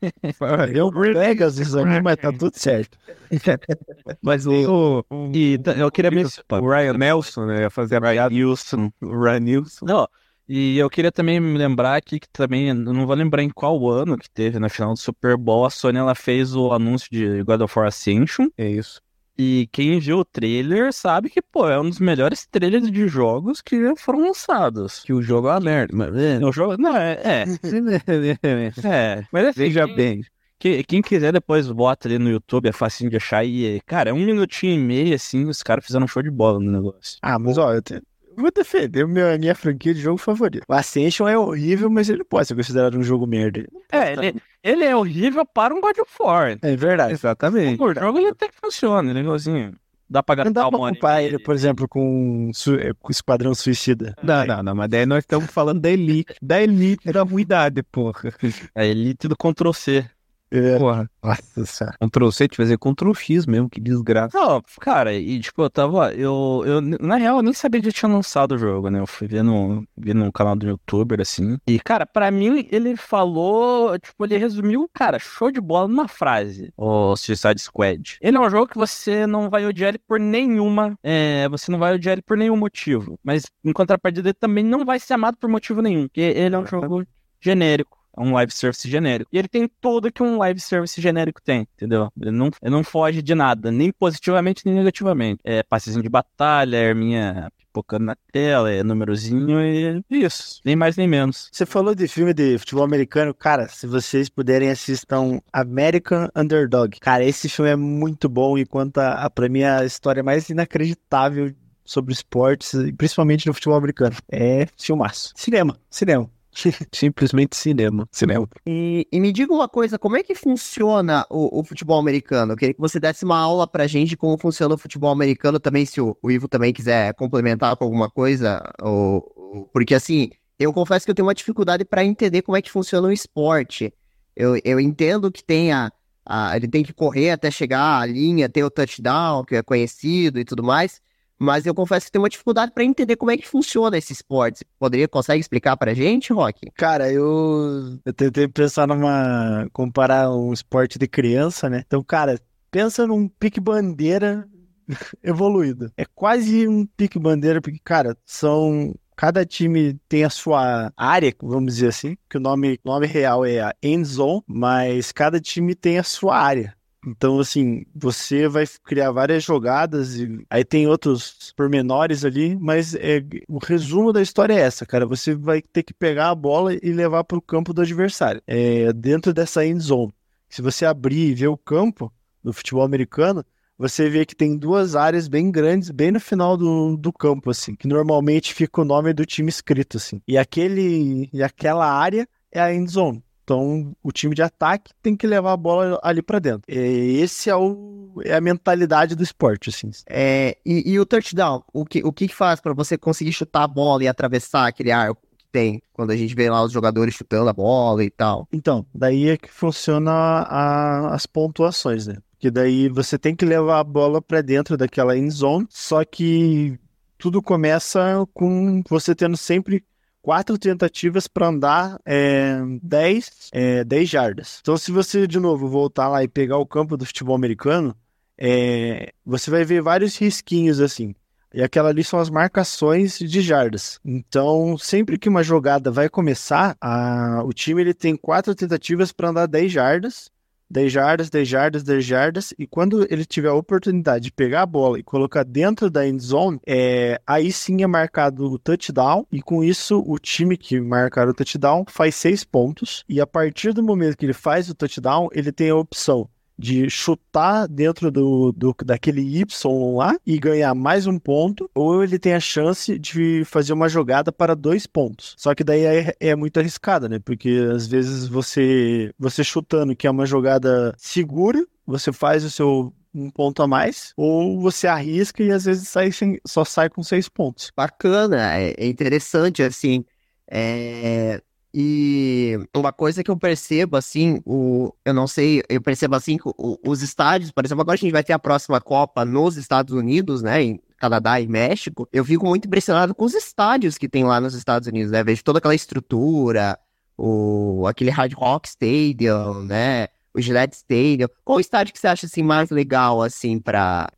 Eu 0.73 0.91
Vegas 0.91 1.59
isso 1.59 1.79
aqui, 1.79 2.01
mas 2.01 2.17
tá 2.17 2.33
tudo 2.33 2.53
certo. 2.55 2.99
Mas 4.23 4.47
o. 4.47 5.05
E 5.33 5.59
eu 5.79 5.91
queria 5.91 6.11
mencionar. 6.11 6.63
O 6.63 6.69
Ryan 6.69 6.93
Nelson, 6.95 7.47
né? 7.47 7.63
Ia 7.63 7.71
fazer 7.71 7.97
a 7.97 8.11
Ryan 8.11 8.29
Nilson. 8.29 8.93
O 9.01 9.23
Ryan 9.23 9.41
Nilson. 9.41 9.87
Não. 9.87 10.09
E 10.49 10.77
eu 10.77 10.91
queria 10.91 11.11
também 11.11 11.41
me 11.41 11.57
lembrar 11.57 11.97
aqui 11.97 12.21
que 12.21 12.29
também, 12.31 12.75
não 12.75 13.07
vou 13.07 13.17
lembrar 13.17 13.43
em 13.43 13.49
qual 13.49 13.89
ano 13.89 14.19
que 14.19 14.29
teve 14.29 14.59
na 14.59 14.69
final 14.69 14.93
do 14.93 14.99
Super 14.99 15.37
Bowl, 15.37 15.65
a 15.65 15.71
Sony 15.71 15.99
ela 15.99 16.15
fez 16.15 16.55
o 16.55 16.73
anúncio 16.73 17.09
de 17.11 17.43
God 17.43 17.63
of 17.63 17.79
War 17.79 17.89
Ascension. 17.89 18.49
É 18.59 18.69
isso. 18.69 19.01
E 19.38 19.69
quem 19.73 19.99
viu 19.99 20.19
o 20.19 20.25
trailer 20.25 20.93
sabe 20.93 21.31
que, 21.31 21.40
pô, 21.40 21.69
é 21.69 21.81
um 21.81 21.88
dos 21.88 21.99
melhores 21.99 22.46
trailers 22.46 22.90
de 22.90 23.08
jogos 23.08 23.62
que 23.62 23.81
já 23.81 23.96
foram 23.96 24.20
lançados. 24.20 25.00
Que 25.00 25.12
o 25.12 25.23
jogo 25.23 25.49
é 25.49 25.52
uma 25.52 25.61
merda. 25.61 25.96
Mas, 25.96 26.17
é. 26.17 26.38
O 26.44 26.52
jogo. 26.52 26.76
Não, 26.76 26.96
é. 26.96 27.12
É, 27.25 27.44
é 28.84 29.25
mas 29.32 29.46
assim, 29.46 29.61
Veja 29.61 29.87
bem. 29.87 30.23
Quem, 30.58 30.84
quem 30.84 31.02
quiser 31.02 31.32
depois 31.32 31.69
bota 31.70 32.06
ali 32.06 32.19
no 32.19 32.31
YouTube, 32.31 32.69
é 32.69 32.73
facinho 32.73 33.11
de 33.11 33.17
achar. 33.17 33.44
E, 33.44 33.81
cara, 33.84 34.11
é 34.11 34.12
um 34.12 34.25
minutinho 34.25 34.75
e 34.75 34.79
meio, 34.79 35.14
assim, 35.14 35.44
os 35.46 35.62
caras 35.62 35.85
fizeram 35.85 36.05
um 36.05 36.08
show 36.08 36.23
de 36.23 36.31
bola 36.31 36.61
no 36.61 36.70
negócio. 36.70 37.19
Ah, 37.20 37.38
mas 37.38 37.58
ó, 37.58 37.73
eu 37.73 37.82
tenho 37.82 38.02
vou 38.37 38.50
defender 38.55 39.05
a 39.05 39.38
minha 39.38 39.55
franquia 39.55 39.94
de 39.94 40.00
jogo 40.00 40.19
favorito. 40.19 40.64
O 40.69 40.73
Ascension 40.73 41.29
é 41.29 41.37
horrível, 41.37 41.90
mas 41.90 42.08
ele 42.08 42.25
pode 42.25 42.49
ser 42.49 42.55
considerado 42.55 42.96
um 42.99 43.02
jogo 43.02 43.26
merda. 43.26 43.67
É, 43.90 44.12
ele, 44.12 44.43
ele 44.62 44.84
é 44.84 44.94
horrível 44.96 45.44
para 45.46 45.75
um 45.75 45.81
God 45.81 45.99
of 45.99 46.12
War. 46.20 46.58
É 46.62 46.76
verdade. 46.76 47.12
Exatamente. 47.12 47.82
O 47.82 47.94
jogo 47.94 48.19
ele 48.19 48.29
até 48.29 48.49
que 48.49 48.55
funciona, 48.61 49.12
legalzinho. 49.12 49.75
Dá 50.12 50.23
pra 50.23 50.34
gastar 50.34 50.50
Não 50.50 50.52
dá 50.52 50.69
pra 50.69 50.79
comparar 50.79 51.23
ele, 51.23 51.38
por 51.38 51.55
exemplo, 51.55 51.88
com, 51.88 52.50
é, 52.79 52.93
com 53.00 53.08
o 53.08 53.11
Esquadrão 53.11 53.55
Suicida. 53.55 54.14
Não, 54.23 54.44
não, 54.44 54.62
não, 54.62 54.75
mas 54.75 54.90
daí 54.90 55.06
nós 55.06 55.20
estamos 55.25 55.50
falando 55.50 55.81
da 55.81 55.88
Elite. 55.88 56.35
Da 56.43 56.62
Elite 56.62 57.11
da 57.11 57.23
ruidade, 57.23 57.82
porra. 57.82 58.31
A 58.75 58.85
Elite 58.85 59.26
do 59.26 59.35
Ctrl 59.35 59.73
C. 59.73 60.05
É. 60.52 60.78
Porra. 60.78 61.10
Nossa 61.22 61.66
senhora. 61.66 61.96
Ctrl 61.99 62.31
C, 62.31 62.49
te 62.49 62.56
fazer 62.56 62.76
Ctrl 62.76 63.14
X 63.14 63.47
mesmo, 63.47 63.71
que 63.71 63.80
desgraça. 63.80 64.37
Não, 64.38 64.62
cara, 64.80 65.14
e 65.14 65.40
tipo, 65.40 65.62
eu 65.62 65.71
tava. 65.71 66.12
Eu, 66.12 66.62
eu, 66.66 66.80
na 66.80 67.16
real, 67.16 67.38
eu 67.38 67.42
nem 67.42 67.54
sabia 67.54 67.80
que 67.80 67.87
já 67.87 67.92
tinha 67.92 68.12
lançado 68.12 68.52
o 68.52 68.59
jogo, 68.59 68.90
né? 68.90 69.00
Eu 69.00 69.06
fui 69.06 69.26
ver 69.26 69.42
no, 69.42 69.87
ver 69.97 70.14
no 70.14 70.30
canal 70.30 70.54
do 70.54 70.66
youtuber, 70.66 71.21
assim. 71.21 71.56
E, 71.66 71.80
cara, 71.80 72.04
pra 72.04 72.30
mim, 72.30 72.68
ele 72.71 72.97
falou. 72.97 73.99
Tipo, 73.99 74.25
ele 74.26 74.37
resumiu, 74.37 74.90
cara, 74.92 75.18
show 75.18 75.50
de 75.50 75.61
bola 75.61 75.88
numa 75.88 76.09
frase. 76.09 76.73
O 76.76 77.16
Suicide 77.16 77.61
Squad. 77.61 78.18
Ele 78.21 78.37
é 78.37 78.40
um 78.40 78.50
jogo 78.50 78.66
que 78.66 78.76
você 78.76 79.26
não 79.26 79.49
vai 79.49 79.64
odiar 79.64 79.90
ele 79.90 79.99
por 79.99 80.21
nenhuma. 80.21 80.99
É, 81.02 81.49
você 81.49 81.71
não 81.71 81.78
vai 81.78 81.94
odiar 81.94 82.14
ele 82.14 82.23
por 82.23 82.37
nenhum 82.37 82.56
motivo. 82.56 83.18
Mas, 83.25 83.44
em 83.64 83.73
contrapartida, 83.73 84.28
ele 84.28 84.35
também 84.35 84.64
não 84.64 84.85
vai 84.85 84.99
ser 84.99 85.14
amado 85.14 85.38
por 85.38 85.49
motivo 85.49 85.80
nenhum. 85.80 86.02
Porque 86.09 86.21
ele 86.21 86.54
é 86.54 86.59
um 86.59 86.66
jogo 86.66 87.06
genérico. 87.40 88.01
É 88.16 88.21
um 88.21 88.33
live 88.33 88.52
service 88.52 88.88
genérico. 88.88 89.31
E 89.33 89.38
ele 89.38 89.49
tem 89.49 89.69
tudo 89.81 90.12
que 90.12 90.23
um 90.23 90.38
live 90.38 90.61
service 90.61 91.00
genérico 91.00 91.40
tem, 91.42 91.66
entendeu? 91.76 92.11
Ele 92.21 92.31
não, 92.31 92.50
ele 92.62 92.71
não 92.71 92.85
foge 92.85 93.23
de 93.23 93.35
nada, 93.35 93.71
nem 93.71 93.90
positivamente 93.92 94.62
nem 94.66 94.75
negativamente. 94.75 95.40
É 95.45 95.62
passezinho 95.62 96.02
de 96.02 96.09
batalha, 96.09 96.76
é 96.76 96.88
arminha 96.88 97.50
pipocando 97.73 98.04
na 98.04 98.16
tela, 98.31 98.71
é 98.71 98.83
númerozinho 98.83 99.61
e 99.61 100.02
isso. 100.11 100.61
Nem 100.64 100.76
mais 100.76 100.97
nem 100.97 101.09
menos. 101.09 101.49
Você 101.50 101.64
falou 101.64 101.95
de 101.95 102.07
filme 102.07 102.35
de 102.35 102.59
futebol 102.59 102.85
americano, 102.85 103.33
cara, 103.33 103.66
se 103.66 103.87
vocês 103.87 104.28
puderem 104.28 104.71
assistam 104.71 105.40
American 105.52 106.28
Underdog. 106.37 107.00
Cara, 107.00 107.25
esse 107.25 107.49
filme 107.49 107.71
é 107.71 107.76
muito 107.76 108.28
bom 108.28 108.59
e 108.59 108.66
conta, 108.66 109.14
a, 109.14 109.31
pra 109.31 109.49
mim, 109.49 109.62
a 109.62 109.85
história 109.85 110.23
mais 110.23 110.50
inacreditável 110.50 111.54
sobre 111.85 112.12
esportes, 112.12 112.73
principalmente 112.97 113.47
no 113.47 113.54
futebol 113.54 113.76
americano. 113.76 114.14
É 114.31 114.66
filmaço. 114.76 115.33
Cinema, 115.35 115.76
cinema. 115.90 116.31
Simplesmente 116.92 117.56
cinema. 117.56 118.06
Cinema. 118.12 118.49
E, 118.66 119.06
e, 119.11 119.21
me 119.21 119.32
diga 119.32 119.52
uma 119.52 119.68
coisa, 119.68 119.99
como 119.99 120.16
é 120.16 120.23
que 120.23 120.35
funciona 120.35 121.26
o, 121.30 121.61
o, 121.61 121.64
futebol 121.64 121.99
americano? 121.99 122.52
Eu 122.52 122.56
queria 122.56 122.75
que 122.75 122.80
você 122.80 123.00
desse 123.00 123.25
uma 123.25 123.38
aula 123.38 123.66
pra 123.66 123.87
gente 123.87 124.11
de 124.11 124.16
como 124.16 124.37
funciona 124.38 124.75
o 124.75 124.78
futebol 124.78 125.11
americano 125.11 125.59
também, 125.59 125.87
se 125.87 126.00
o, 126.00 126.16
o 126.23 126.30
Ivo 126.30 126.49
também 126.49 126.73
quiser 126.73 127.14
complementar 127.14 127.75
com 127.76 127.85
alguma 127.85 128.11
coisa. 128.11 128.62
Ou, 128.82 129.32
ou, 129.35 129.64
porque 129.73 129.94
assim, 129.94 130.30
eu 130.59 130.73
confesso 130.73 131.04
que 131.06 131.11
eu 131.11 131.14
tenho 131.14 131.26
uma 131.26 131.35
dificuldade 131.35 131.85
para 131.85 132.04
entender 132.04 132.42
como 132.42 132.56
é 132.56 132.62
que 132.62 132.71
funciona 132.71 133.09
o 133.09 133.12
esporte. 133.12 133.92
Eu, 134.37 134.59
eu 134.64 134.78
entendo 134.78 135.30
que 135.32 135.42
tem 135.42 135.73
a, 135.73 135.90
a- 136.25 136.56
ele 136.56 136.68
tem 136.68 136.82
que 136.85 136.92
correr 136.92 137.30
até 137.30 137.50
chegar 137.50 138.00
à 138.00 138.06
linha, 138.06 138.49
ter 138.49 138.62
o 138.64 138.71
touchdown, 138.71 139.44
que 139.44 139.56
é 139.56 139.62
conhecido 139.62 140.38
e 140.38 140.44
tudo 140.44 140.62
mais, 140.62 141.00
mas 141.42 141.66
eu 141.66 141.75
confesso 141.75 142.06
que 142.06 142.12
tenho 142.12 142.22
uma 142.22 142.28
dificuldade 142.28 142.72
para 142.72 142.84
entender 142.84 143.16
como 143.16 143.30
é 143.30 143.37
que 143.37 143.49
funciona 143.49 143.99
esse 143.99 144.12
esporte. 144.12 144.58
Você 144.58 144.64
Poderia, 144.78 145.08
consegue 145.08 145.40
explicar 145.40 145.76
pra 145.76 145.92
gente, 145.92 146.32
Rock? 146.32 146.70
Cara, 146.75 147.11
eu, 147.12 147.99
eu 148.04 148.12
tentei 148.12 148.46
pensar 148.46 148.87
numa. 148.87 149.68
comparar 149.72 150.30
um 150.30 150.52
esporte 150.52 150.99
de 150.99 151.08
criança, 151.08 151.68
né? 151.68 151.82
Então, 151.87 152.02
cara, 152.02 152.38
pensa 152.70 153.06
num 153.06 153.28
pique-bandeira 153.28 154.49
evoluído. 155.22 155.90
É 155.96 156.04
quase 156.14 156.68
um 156.68 156.87
pique-bandeira, 156.87 157.61
porque, 157.61 157.80
cara, 157.82 158.16
são. 158.25 158.94
Cada 159.14 159.44
time 159.44 160.00
tem 160.08 160.25
a 160.25 160.30
sua 160.30 160.90
área, 160.96 161.32
vamos 161.42 161.75
dizer 161.75 161.88
assim, 161.88 162.16
que 162.30 162.38
o 162.38 162.40
nome, 162.40 162.80
nome 162.82 163.06
real 163.06 163.44
é 163.44 163.61
a 163.61 163.75
end 163.82 164.04
zone, 164.08 164.42
mas 164.49 165.12
cada 165.12 165.38
time 165.38 165.75
tem 165.75 165.99
a 165.99 166.02
sua 166.02 166.37
área. 166.37 166.75
Então, 167.04 167.40
assim, 167.40 167.85
você 167.94 168.47
vai 168.47 168.64
criar 168.85 169.11
várias 169.11 169.42
jogadas 169.42 170.16
e 170.16 170.47
aí 170.49 170.64
tem 170.64 170.87
outros 170.87 171.52
pormenores 171.56 172.25
ali, 172.25 172.56
mas 172.56 172.94
é, 172.94 173.25
o 173.49 173.59
resumo 173.59 174.12
da 174.12 174.23
história 174.23 174.54
é 174.54 174.61
essa, 174.61 174.87
cara. 174.87 175.04
Você 175.06 175.35
vai 175.35 175.61
ter 175.61 175.82
que 175.82 175.92
pegar 175.92 176.30
a 176.30 176.35
bola 176.35 176.75
e 176.75 176.92
levar 176.92 177.25
para 177.25 177.38
o 177.38 177.42
campo 177.42 177.73
do 177.73 177.82
adversário, 177.82 178.40
é, 178.47 178.92
dentro 178.92 179.32
dessa 179.32 179.66
end 179.66 179.80
zone. 179.80 180.14
Se 180.49 180.62
você 180.62 180.87
abrir 180.87 181.30
e 181.30 181.35
ver 181.35 181.49
o 181.49 181.56
campo 181.56 182.12
do 182.42 182.52
futebol 182.52 182.85
americano, 182.85 183.44
você 183.76 184.09
vê 184.09 184.25
que 184.25 184.37
tem 184.37 184.56
duas 184.56 184.94
áreas 184.94 185.26
bem 185.26 185.50
grandes, 185.50 185.90
bem 185.90 186.12
no 186.12 186.21
final 186.21 186.56
do, 186.56 186.97
do 186.97 187.12
campo, 187.12 187.50
assim, 187.50 187.75
que 187.75 187.88
normalmente 187.88 188.54
fica 188.54 188.80
o 188.80 188.85
nome 188.85 189.12
do 189.12 189.26
time 189.26 189.49
escrito, 189.49 189.97
assim. 189.97 190.23
E 190.28 190.38
aquele 190.38 191.28
e 191.32 191.42
aquela 191.42 191.90
área 191.90 192.28
é 192.52 192.61
a 192.61 192.73
end 192.73 192.88
zone. 192.88 193.25
Então, 193.44 193.94
o 194.02 194.12
time 194.12 194.34
de 194.34 194.42
ataque 194.42 194.92
tem 195.02 195.16
que 195.16 195.26
levar 195.26 195.52
a 195.52 195.56
bola 195.56 195.99
ali 196.02 196.22
pra 196.22 196.38
dentro. 196.38 196.62
E 196.68 197.18
esse 197.20 197.50
é, 197.50 197.56
o, 197.56 198.14
é 198.25 198.34
a 198.34 198.40
mentalidade 198.40 199.14
do 199.14 199.22
esporte, 199.22 199.68
assim. 199.70 199.90
É, 200.08 200.56
e, 200.64 200.92
e 200.92 201.00
o 201.00 201.04
touchdown, 201.06 201.62
o 201.72 201.84
que, 201.84 202.02
o 202.04 202.12
que 202.12 202.28
que 202.28 202.34
faz 202.34 202.61
pra 202.61 202.72
você 202.72 202.96
conseguir 202.96 203.32
chutar 203.32 203.64
a 203.64 203.68
bola 203.68 204.04
e 204.04 204.08
atravessar 204.08 204.68
aquele 204.68 204.92
arco 204.92 205.20
que 205.37 205.44
tem 205.50 205.82
quando 205.92 206.12
a 206.12 206.16
gente 206.16 206.34
vê 206.34 206.49
lá 206.49 206.62
os 206.62 206.72
jogadores 206.72 207.14
chutando 207.14 207.50
a 207.50 207.52
bola 207.52 208.04
e 208.04 208.11
tal? 208.11 208.46
Então, 208.52 208.87
daí 208.94 209.28
é 209.30 209.37
que 209.37 209.50
funciona 209.50 210.12
a- 210.12 211.14
as 211.14 211.26
pontuações, 211.26 212.06
né? 212.06 212.16
Porque 212.32 212.50
daí 212.50 212.88
você 212.88 213.18
tem 213.18 213.34
que 213.37 213.44
levar 213.44 213.80
a 213.80 213.84
bola 213.84 214.20
pra 214.22 214.40
dentro 214.40 214.76
daquela 214.76 215.16
end 215.16 215.30
zone, 215.30 215.66
só 215.68 216.04
que 216.04 216.78
tudo 217.18 217.40
começa 217.42 218.26
com 218.34 218.82
você 218.88 219.14
tendo 219.14 219.37
sempre 219.37 219.84
quatro 220.23 220.57
tentativas 220.59 221.26
para 221.26 221.49
andar 221.49 221.99
é, 222.07 222.57
10, 222.83 223.49
é, 223.52 223.85
10 223.85 224.09
jardas. 224.09 224.59
Então, 224.62 224.76
se 224.76 224.91
você, 224.93 225.26
de 225.26 225.38
novo, 225.41 225.69
voltar 225.69 226.09
lá 226.09 226.23
e 226.25 226.29
pegar 226.29 226.59
o 226.59 226.67
campo 226.67 226.97
do 226.97 227.05
futebol 227.05 227.35
americano, 227.37 227.95
é, 228.38 229.12
você 229.25 229.50
vai 229.50 229.64
ver 229.64 229.83
vários 229.83 230.17
risquinhos 230.17 230.81
assim. 230.81 231.14
E 231.55 231.62
aquela 231.62 231.91
ali 231.91 232.02
são 232.02 232.19
as 232.19 232.31
marcações 232.31 233.19
de 233.19 233.43
jardas. 233.43 234.00
Então, 234.05 234.79
sempre 234.79 235.19
que 235.19 235.29
uma 235.29 235.43
jogada 235.43 235.91
vai 235.91 236.09
começar, 236.09 236.75
a- 236.81 237.43
o 237.45 237.52
time 237.52 237.83
ele 237.83 237.93
tem 237.93 238.17
quatro 238.17 238.55
tentativas 238.55 239.12
para 239.12 239.29
andar 239.29 239.47
10 239.47 239.71
jardas. 239.71 240.31
10 240.73 240.91
jardas, 240.91 241.31
10 241.31 241.47
jardas, 241.47 241.83
10 241.83 242.05
jardas. 242.05 242.55
E 242.59 242.67
quando 242.67 243.07
ele 243.11 243.25
tiver 243.25 243.49
a 243.49 243.55
oportunidade 243.55 244.25
de 244.25 244.33
pegar 244.33 244.62
a 244.62 244.67
bola 244.67 244.99
e 244.99 245.02
colocar 245.02 245.45
dentro 245.45 245.91
da 245.91 246.07
end 246.07 246.23
zone, 246.23 246.59
é, 246.67 247.21
aí 247.26 247.52
sim 247.52 247.83
é 247.83 247.87
marcado 247.87 248.50
o 248.50 248.59
touchdown. 248.59 249.26
E 249.31 249.43
com 249.43 249.62
isso, 249.62 250.02
o 250.07 250.19
time 250.19 250.57
que 250.57 250.81
marcar 250.81 251.29
o 251.29 251.35
touchdown 251.35 251.85
faz 251.87 252.14
6 252.14 252.45
pontos. 252.45 253.05
E 253.09 253.21
a 253.21 253.26
partir 253.26 253.73
do 253.73 253.83
momento 253.83 254.17
que 254.17 254.25
ele 254.25 254.33
faz 254.33 254.69
o 254.71 254.75
touchdown, 254.75 255.29
ele 255.33 255.52
tem 255.52 255.69
a 255.71 255.76
opção 255.76 256.29
de 256.59 256.88
chutar 256.90 257.66
dentro 257.66 258.11
do, 258.11 258.52
do- 258.52 258.75
daquele 258.85 259.21
Y 259.23 259.97
lá 259.97 260.16
e 260.26 260.38
ganhar 260.38 260.75
mais 260.75 261.06
um 261.06 261.18
ponto, 261.18 261.71
ou 261.75 262.02
ele 262.04 262.18
tem 262.18 262.35
a 262.35 262.40
chance 262.40 262.99
de 262.99 263.44
fazer 263.44 263.73
uma 263.73 263.88
jogada 263.88 264.30
para 264.32 264.54
dois 264.54 264.87
pontos. 264.87 265.35
Só 265.38 265.54
que 265.54 265.64
daí 265.64 265.85
é, 265.85 266.14
é 266.21 266.37
muito 266.37 266.59
arriscado, 266.61 267.09
né? 267.09 267.18
Porque 267.18 267.50
às 267.75 267.87
vezes 267.87 268.26
você, 268.28 269.12
você 269.18 269.42
chutando, 269.44 269.97
que 269.97 270.06
é 270.06 270.11
uma 270.11 270.26
jogada 270.26 270.94
segura, 270.99 271.64
você 271.87 272.12
faz 272.12 272.44
o 272.44 272.50
seu 272.50 272.92
um 273.14 273.30
ponto 273.30 273.62
a 273.62 273.66
mais, 273.68 274.14
ou 274.16 274.59
você 274.61 274.87
arrisca 274.87 275.42
e 275.42 275.50
às 275.52 275.64
vezes 275.66 275.87
sai 275.88 276.11
sem- 276.12 276.40
só 276.47 276.64
sai 276.64 276.88
com 276.88 277.02
seis 277.02 277.28
pontos. 277.28 277.71
Bacana, 277.76 278.54
é, 278.59 278.75
é 278.78 278.87
interessante, 278.88 279.62
assim. 279.62 280.02
É, 280.50 281.42
E 281.75 282.59
uma 282.76 282.93
coisa 282.93 283.25
que 283.25 283.31
eu 283.31 283.37
percebo, 283.37 283.97
assim, 283.97 284.41
o, 284.45 284.93
eu 285.05 285.14
não 285.14 285.26
sei, 285.26 285.62
eu 285.71 285.81
percebo 285.81 286.14
assim 286.14 286.37
que 286.37 286.47
o- 286.47 286.79
os 286.87 287.00
estádios, 287.02 287.50
por 287.50 287.64
exemplo, 287.64 287.81
agora 287.81 287.95
a 287.95 287.99
gente 287.99 288.12
vai 288.12 288.23
ter 288.23 288.35
a 288.35 288.38
próxima 288.38 288.79
Copa 288.81 289.25
nos 289.25 289.57
Estados 289.57 289.95
Unidos, 289.95 290.43
né, 290.43 290.62
em 290.62 290.81
Canadá 290.99 291.41
e 291.41 291.47
México, 291.49 292.07
eu 292.12 292.25
fico 292.25 292.47
muito 292.47 292.67
impressionado 292.67 293.14
com 293.14 293.25
os 293.25 293.33
estádios 293.35 293.97
que 293.97 294.07
tem 294.09 294.23
lá 294.25 294.38
nos 294.41 294.55
Estados 294.55 294.87
Unidos, 294.87 295.11
né, 295.12 295.25
vejo 295.25 295.43
toda 295.43 295.59
aquela 295.59 295.75
estrutura, 295.75 296.79
o, 297.17 297.87
aquele 297.87 298.11
Hard 298.11 298.33
Rock 298.35 298.69
Stadium, 298.69 299.62
né, 299.64 300.09
o 300.35 300.41
Gillette 300.41 300.76
Stadium. 300.76 301.29
Qual 301.45 301.59
estádio 301.61 301.93
que 301.95 301.99
você 301.99 302.07
acha, 302.07 302.26
assim, 302.26 302.43
mais 302.43 302.71
legal, 302.71 303.23
assim, 303.23 303.59
pra, 303.59 304.09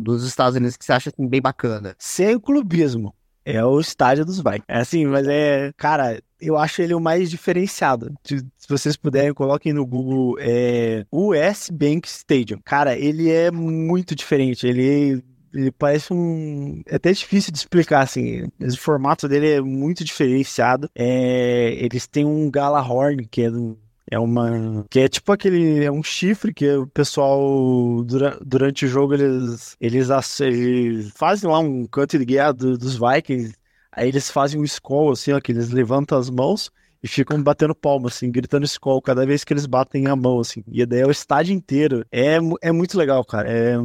dos 0.00 0.24
Estados 0.24 0.56
Unidos, 0.56 0.76
que 0.76 0.84
você 0.84 0.92
acha, 0.92 1.10
assim, 1.10 1.26
bem 1.28 1.40
bacana? 1.40 1.94
Sem 1.98 2.34
o 2.36 2.40
clubismo. 2.40 3.14
É 3.50 3.64
o 3.64 3.80
estádio 3.80 4.26
dos 4.26 4.38
Vikings. 4.38 4.64
É 4.68 4.78
assim, 4.78 5.06
mas 5.06 5.26
é. 5.26 5.72
Cara, 5.74 6.22
eu 6.38 6.58
acho 6.58 6.82
ele 6.82 6.92
o 6.92 7.00
mais 7.00 7.30
diferenciado. 7.30 8.14
Se, 8.22 8.44
vocês 8.68 8.94
puderem, 8.94 9.32
coloquem 9.32 9.72
no 9.72 9.86
Google 9.86 10.36
é, 10.38 11.06
US 11.10 11.70
Bank 11.72 12.06
Stadium. 12.06 12.60
Cara, 12.62 12.94
ele 12.94 13.30
é 13.30 13.50
muito 13.50 14.14
diferente. 14.14 14.66
Ele. 14.66 15.24
Ele 15.54 15.72
parece 15.72 16.12
um. 16.12 16.82
É 16.86 16.96
até 16.96 17.10
difícil 17.10 17.50
de 17.50 17.58
explicar, 17.58 18.02
assim. 18.02 18.42
O 18.60 18.76
formato 18.76 19.26
dele 19.26 19.50
é 19.52 19.60
muito 19.62 20.04
diferenciado. 20.04 20.90
É, 20.94 21.72
eles 21.80 22.06
têm 22.06 22.26
um 22.26 22.50
Galahorn, 22.50 23.26
que 23.26 23.42
é 23.44 23.50
do, 23.50 23.78
é 24.10 24.18
uma. 24.18 24.84
Que 24.90 25.00
é 25.00 25.08
tipo 25.08 25.32
aquele. 25.32 25.84
É 25.84 25.90
um 25.90 26.02
chifre 26.02 26.52
que 26.52 26.68
o 26.70 26.86
pessoal, 26.86 28.02
dura- 28.04 28.38
durante 28.44 28.84
o 28.84 28.88
jogo, 28.88 29.14
eles, 29.14 29.76
eles, 29.80 30.08
eles 30.40 31.10
fazem 31.12 31.48
lá 31.50 31.58
um 31.58 31.86
canto 31.86 32.18
de 32.18 32.24
guerra 32.24 32.52
do- 32.52 32.78
dos 32.78 32.96
Vikings. 32.98 33.54
Aí 33.92 34.08
eles 34.08 34.30
fazem 34.30 34.60
um 34.60 34.64
skull, 34.64 35.12
assim, 35.12 35.32
ó, 35.32 35.40
que 35.40 35.52
eles 35.52 35.70
levantam 35.70 36.18
as 36.18 36.30
mãos 36.30 36.70
e 37.02 37.08
ficam 37.08 37.42
batendo 37.42 37.74
palma, 37.74 38.08
assim, 38.08 38.30
gritando 38.30 38.64
skull 38.64 39.00
cada 39.02 39.24
vez 39.26 39.44
que 39.44 39.52
eles 39.52 39.66
batem 39.66 40.06
a 40.06 40.16
mão, 40.16 40.40
assim. 40.40 40.62
E 40.68 40.84
daí 40.86 41.00
é 41.00 41.06
o 41.06 41.10
estádio 41.10 41.54
inteiro. 41.54 42.04
É, 42.10 42.38
é 42.62 42.72
muito 42.72 42.96
legal, 42.98 43.24
cara. 43.24 43.48
É, 43.50 43.76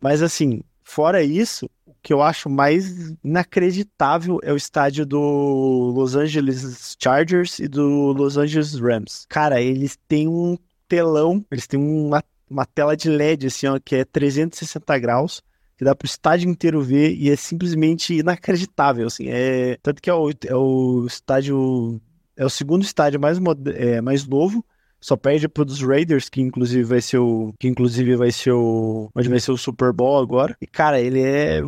mas 0.00 0.22
assim, 0.22 0.62
fora 0.82 1.22
isso, 1.22 1.66
o 1.86 1.94
que 2.02 2.12
eu 2.12 2.22
acho 2.22 2.48
mais 2.48 3.14
inacreditável 3.22 4.38
é 4.42 4.52
o 4.52 4.56
estádio 4.56 5.04
do 5.04 5.92
Los 5.94 6.14
Angeles 6.14 6.96
Chargers 7.02 7.58
e 7.58 7.68
do 7.68 8.12
Los 8.12 8.36
Angeles 8.36 8.74
Rams. 8.74 9.26
Cara, 9.28 9.60
eles 9.60 9.98
têm 10.08 10.28
um 10.28 10.56
telão, 10.88 11.44
eles 11.50 11.66
têm 11.66 11.78
uma, 11.78 12.22
uma 12.48 12.66
tela 12.66 12.96
de 12.96 13.08
LED, 13.08 13.46
assim, 13.46 13.66
ó, 13.66 13.78
que 13.78 13.96
é 13.96 14.04
360 14.04 14.98
graus. 14.98 15.42
Que 15.76 15.84
dá 15.84 15.94
pro 15.94 16.06
estádio 16.06 16.50
inteiro 16.50 16.82
ver 16.82 17.14
e 17.14 17.30
é 17.30 17.36
simplesmente 17.36 18.12
inacreditável, 18.12 19.06
assim. 19.06 19.28
É, 19.28 19.78
tanto 19.82 20.02
que 20.02 20.10
é 20.10 20.14
o, 20.14 20.30
é 20.30 20.54
o 20.54 21.06
estádio. 21.06 21.98
É 22.36 22.44
o 22.44 22.50
segundo 22.50 22.82
estádio 22.82 23.18
mais, 23.18 23.38
é, 23.74 24.02
mais 24.02 24.26
novo. 24.26 24.62
Só 25.00 25.16
perde 25.16 25.48
pro 25.48 25.64
dos 25.64 25.80
Raiders, 25.80 26.28
que 26.28 26.40
inclusive 26.40 26.84
vai 26.84 27.00
ser 27.00 27.18
o. 27.18 27.54
Que 27.58 27.68
inclusive 27.68 28.16
vai 28.16 28.30
ser 28.30 28.52
o. 28.52 29.10
Onde 29.14 29.28
vai 29.28 29.40
ser 29.40 29.52
o 29.52 29.56
Super 29.56 29.92
Bowl 29.92 30.20
agora. 30.20 30.56
E, 30.60 30.66
cara, 30.66 31.00
ele 31.00 31.22
é. 31.22 31.62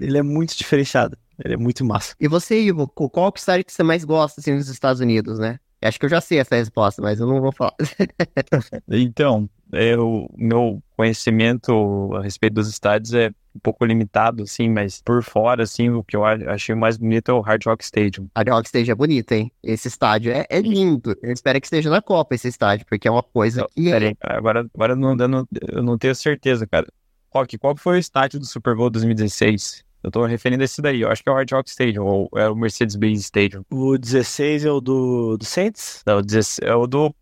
Ele 0.00 0.18
é 0.18 0.22
muito 0.22 0.56
diferenciado. 0.56 1.16
Ele 1.44 1.54
é 1.54 1.56
muito 1.56 1.84
massa. 1.84 2.14
E 2.20 2.26
você, 2.28 2.60
Ivo, 2.60 2.88
qual 2.88 3.08
que 3.10 3.18
é 3.18 3.22
o 3.22 3.32
estádio 3.40 3.64
que 3.64 3.72
você 3.72 3.82
mais 3.82 4.04
gosta, 4.04 4.40
assim, 4.40 4.52
nos 4.54 4.68
Estados 4.68 5.00
Unidos, 5.00 5.38
né? 5.38 5.58
Eu 5.80 5.88
Acho 5.88 5.98
que 5.98 6.06
eu 6.06 6.10
já 6.10 6.20
sei 6.20 6.38
essa 6.38 6.54
resposta, 6.54 7.02
mas 7.02 7.18
eu 7.18 7.26
não 7.26 7.40
vou 7.40 7.52
falar. 7.52 7.74
Então, 8.88 9.48
eu, 9.72 10.28
meu 10.36 10.82
conhecimento 10.96 12.10
a 12.14 12.22
respeito 12.22 12.54
dos 12.54 12.68
estádios 12.68 13.14
é 13.14 13.30
um 13.54 13.58
pouco 13.60 13.84
limitado, 13.84 14.42
assim, 14.42 14.68
mas 14.68 15.00
por 15.02 15.22
fora, 15.22 15.62
assim, 15.62 15.90
o 15.90 16.02
que 16.02 16.16
eu 16.16 16.24
achei 16.24 16.74
mais 16.74 16.96
bonito 16.96 17.30
é 17.30 17.34
o 17.34 17.40
Hard 17.40 17.64
Rock 17.66 17.84
Stadium. 17.84 18.28
A 18.34 18.42
Rock 18.42 18.66
Stage 18.66 18.90
é 18.90 18.94
bonito, 18.94 19.32
hein? 19.32 19.52
Esse 19.62 19.88
estádio 19.88 20.32
é, 20.32 20.46
é 20.48 20.60
lindo. 20.60 21.16
Eu 21.22 21.32
espero 21.32 21.60
que 21.60 21.66
esteja 21.66 21.90
na 21.90 22.02
Copa 22.02 22.34
esse 22.34 22.48
estádio, 22.48 22.86
porque 22.86 23.06
é 23.06 23.10
uma 23.10 23.22
coisa 23.22 23.66
que 23.74 23.90
Pera 23.90 24.04
é... 24.04 24.08
aí, 24.08 24.16
agora, 24.20 24.66
agora 24.74 24.92
eu, 24.92 24.96
não, 24.96 25.16
eu, 25.16 25.28
não, 25.28 25.48
eu 25.68 25.82
não 25.82 25.98
tenho 25.98 26.14
certeza, 26.14 26.66
cara. 26.66 26.86
Rock, 27.32 27.56
qual 27.58 27.76
foi 27.76 27.96
o 27.96 27.98
estádio 27.98 28.38
do 28.38 28.46
Super 28.46 28.74
Bowl 28.74 28.90
2016? 28.90 29.84
Eu 30.02 30.10
tô 30.10 30.26
referindo 30.26 30.62
a 30.62 30.64
esse 30.64 30.82
daí, 30.82 31.00
eu 31.00 31.10
acho 31.10 31.22
que 31.22 31.28
é 31.28 31.32
o 31.32 31.34
Hard 31.34 31.50
Rock 31.52 31.70
Stadium, 31.70 32.04
ou 32.04 32.28
é 32.34 32.48
o 32.48 32.56
Mercedes-Benz 32.56 33.20
Stadium. 33.20 33.64
O 33.70 33.96
16 33.96 34.64
é 34.64 34.70
o 34.70 34.80
do, 34.80 35.36
do 35.36 35.44
Saints? 35.44 36.02
Não, 36.04 36.18
o 36.18 36.22
16 36.22 36.68
é 36.68 36.74
o 36.74 36.86
do, 36.88 37.14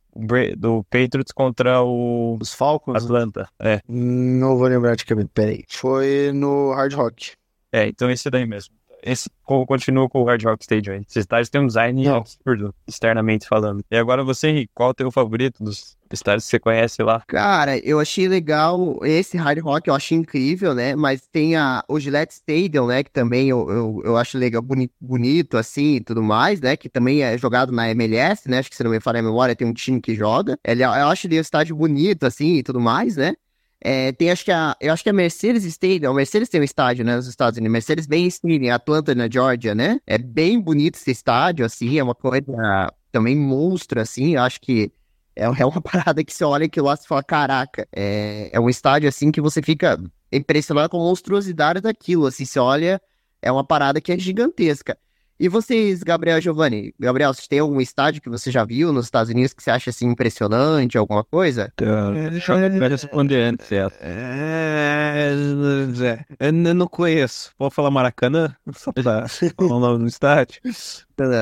do 0.57 0.85
Patriots 0.85 1.33
contra 1.33 1.83
o 1.83 2.37
Os 2.41 2.53
Falcons? 2.53 3.05
Atlanta. 3.05 3.49
É, 3.61 3.81
Não 3.89 4.57
vou 4.57 4.67
lembrar 4.69 4.97
de 4.97 5.05
cabeça. 5.05 5.29
Peraí. 5.33 5.65
Foi 5.69 6.33
no 6.33 6.73
Hard 6.73 6.93
Rock. 6.95 7.33
é, 7.73 7.87
então 7.87 8.11
esse 8.11 8.29
daí 8.31 8.47
mesmo. 8.47 8.75
Esse 9.03 9.29
co- 9.43 9.67
continua 9.67 10.09
com 10.09 10.21
o 10.23 10.25
Hard 10.25 10.43
Rock 10.45 10.63
Stadium 10.65 10.95
aí. 10.95 11.03
Esse 11.09 11.19
estádio 11.21 11.51
tem 11.51 11.61
um 11.61 11.67
design 11.67 12.05
Não. 12.05 12.17
absurdo, 12.17 12.75
externamente 12.87 13.47
falando. 13.47 13.83
E 13.91 13.97
agora 13.97 14.23
você, 14.25 14.49
Henrique, 14.49 14.71
qual 14.75 14.91
é 14.91 14.93
o 14.93 14.95
teu 14.95 15.11
favorito 15.11 15.63
dos 15.63 15.97
estádios 16.13 16.45
que 16.45 16.51
você 16.51 16.59
conhece 16.59 17.03
lá? 17.03 17.23
Cara, 17.27 17.79
eu 17.79 18.01
achei 18.01 18.27
legal 18.29 18.99
esse 19.05 19.37
Hard 19.37 19.59
Rock, 19.61 19.89
eu 19.89 19.95
achei 19.95 20.19
incrível, 20.19 20.75
né? 20.75 20.95
Mas 20.97 21.27
tem 21.31 21.57
a, 21.57 21.85
o 21.89 22.01
Gillette 22.01 22.35
Stadium, 22.35 22.87
né? 22.89 23.03
Que 23.05 23.11
também 23.11 23.49
eu, 23.49 23.71
eu, 23.71 24.03
eu 24.05 24.17
acho 24.17 24.37
legal, 24.37 24.61
boni- 24.63 24.91
bonito, 25.01 25.57
assim, 25.57 25.97
e 25.97 26.01
tudo 26.01 26.23
mais, 26.23 26.61
né? 26.61 26.77
Que 26.77 26.89
também 26.89 27.23
é 27.23 27.37
jogado 27.39 27.73
na 27.73 27.89
MLS, 27.91 28.49
né? 28.51 28.59
Acho 28.59 28.71
que 28.71 28.77
se 28.77 28.83
não 28.85 28.91
me 28.91 29.01
falha 29.01 29.21
a 29.21 29.23
memória, 29.23 29.55
tem 29.57 29.67
um 29.67 29.73
time 29.73 30.01
que 30.01 30.15
joga. 30.15 30.59
Ele, 30.65 30.83
eu 30.83 30.91
acho 30.91 31.27
ele 31.27 31.39
um 31.39 31.41
estádio 31.41 31.77
bonito, 31.77 32.25
assim, 32.25 32.57
e 32.57 32.63
tudo 32.63 32.81
mais, 32.81 33.17
né? 33.17 33.35
É, 33.83 34.13
tem, 34.13 34.31
acho 34.31 34.45
que 34.45 34.53
a, 34.53 34.77
eu 34.81 34.93
acho 34.93 35.03
que 35.03 35.09
a 35.09 35.13
Mercedes 35.13 35.65
Stadium, 35.65 36.11
a 36.11 36.15
Mercedes 36.15 36.51
tem 36.51 36.61
um 36.61 36.65
estádio, 36.65 37.05
né, 37.05 37.17
nos 37.17 37.27
Estados 37.27 37.57
Unidos, 37.57 37.73
Mercedes 37.73 38.07
Benz 38.07 38.35
Stadium, 38.35 38.75
Atlanta, 38.75 39.15
na 39.15 39.29
Georgia, 39.31 39.75
né? 39.75 39.99
É 40.07 40.19
bem 40.19 40.61
bonito 40.61 40.97
esse 40.97 41.11
estádio, 41.11 41.65
assim, 41.65 41.99
é 41.99 42.03
uma 42.03 42.15
coisa 42.15 42.93
também 43.11 43.35
monstro, 43.35 44.01
assim, 44.01 44.35
eu 44.35 44.43
acho 44.43 44.61
que 44.61 44.93
é, 45.35 45.45
é 45.45 45.67
uma 45.67 45.81
parada 45.83 46.23
que 46.23 46.33
você 46.33 46.45
olha 46.45 46.67
aquilo 46.67 46.87
lá 46.87 46.95
e 46.95 47.07
fala, 47.07 47.23
caraca, 47.23 47.89
é, 47.93 48.51
é 48.53 48.61
um 48.61 48.69
estádio, 48.69 49.09
assim, 49.09 49.33
que 49.33 49.41
você 49.41 49.63
fica 49.63 49.99
impressionado 50.31 50.91
com 50.91 50.99
a 50.99 51.01
monstruosidade 51.01 51.81
daquilo, 51.81 52.27
assim, 52.27 52.45
você 52.45 52.59
olha, 52.59 53.01
é 53.41 53.51
uma 53.51 53.65
parada 53.65 54.01
que 54.01 54.13
é 54.13 54.19
gigantesca. 54.19 54.99
E 55.43 55.49
vocês, 55.49 56.03
Gabriel 56.03 56.37
e 56.37 56.41
Giovanni? 56.43 56.93
Gabriel, 57.01 57.33
você 57.33 57.49
tem 57.49 57.61
algum 57.61 57.81
estádio 57.81 58.21
que 58.21 58.29
você 58.29 58.51
já 58.51 58.63
viu 58.63 58.93
nos 58.93 59.07
Estados 59.07 59.31
Unidos 59.31 59.55
que 59.55 59.63
você 59.63 59.71
acha, 59.71 59.89
assim, 59.89 60.07
impressionante, 60.07 60.99
alguma 60.99 61.25
coisa? 61.25 61.73
Então, 61.73 62.13
Deixa 62.13 62.53
eu 62.53 62.89
responder 62.91 63.43
antes. 63.45 63.73
É, 63.73 63.89
é, 64.03 65.33
eu 66.47 66.53
n- 66.53 66.75
não 66.75 66.87
conheço. 66.87 67.53
Pode 67.57 67.75
falar 67.75 67.91
Maracanã? 67.91 68.55
Só 68.75 68.93
pra 68.93 69.27
falar 69.57 69.77
o 69.77 69.81
nome 69.81 69.99
do 70.01 70.07
estádio. 70.09 70.61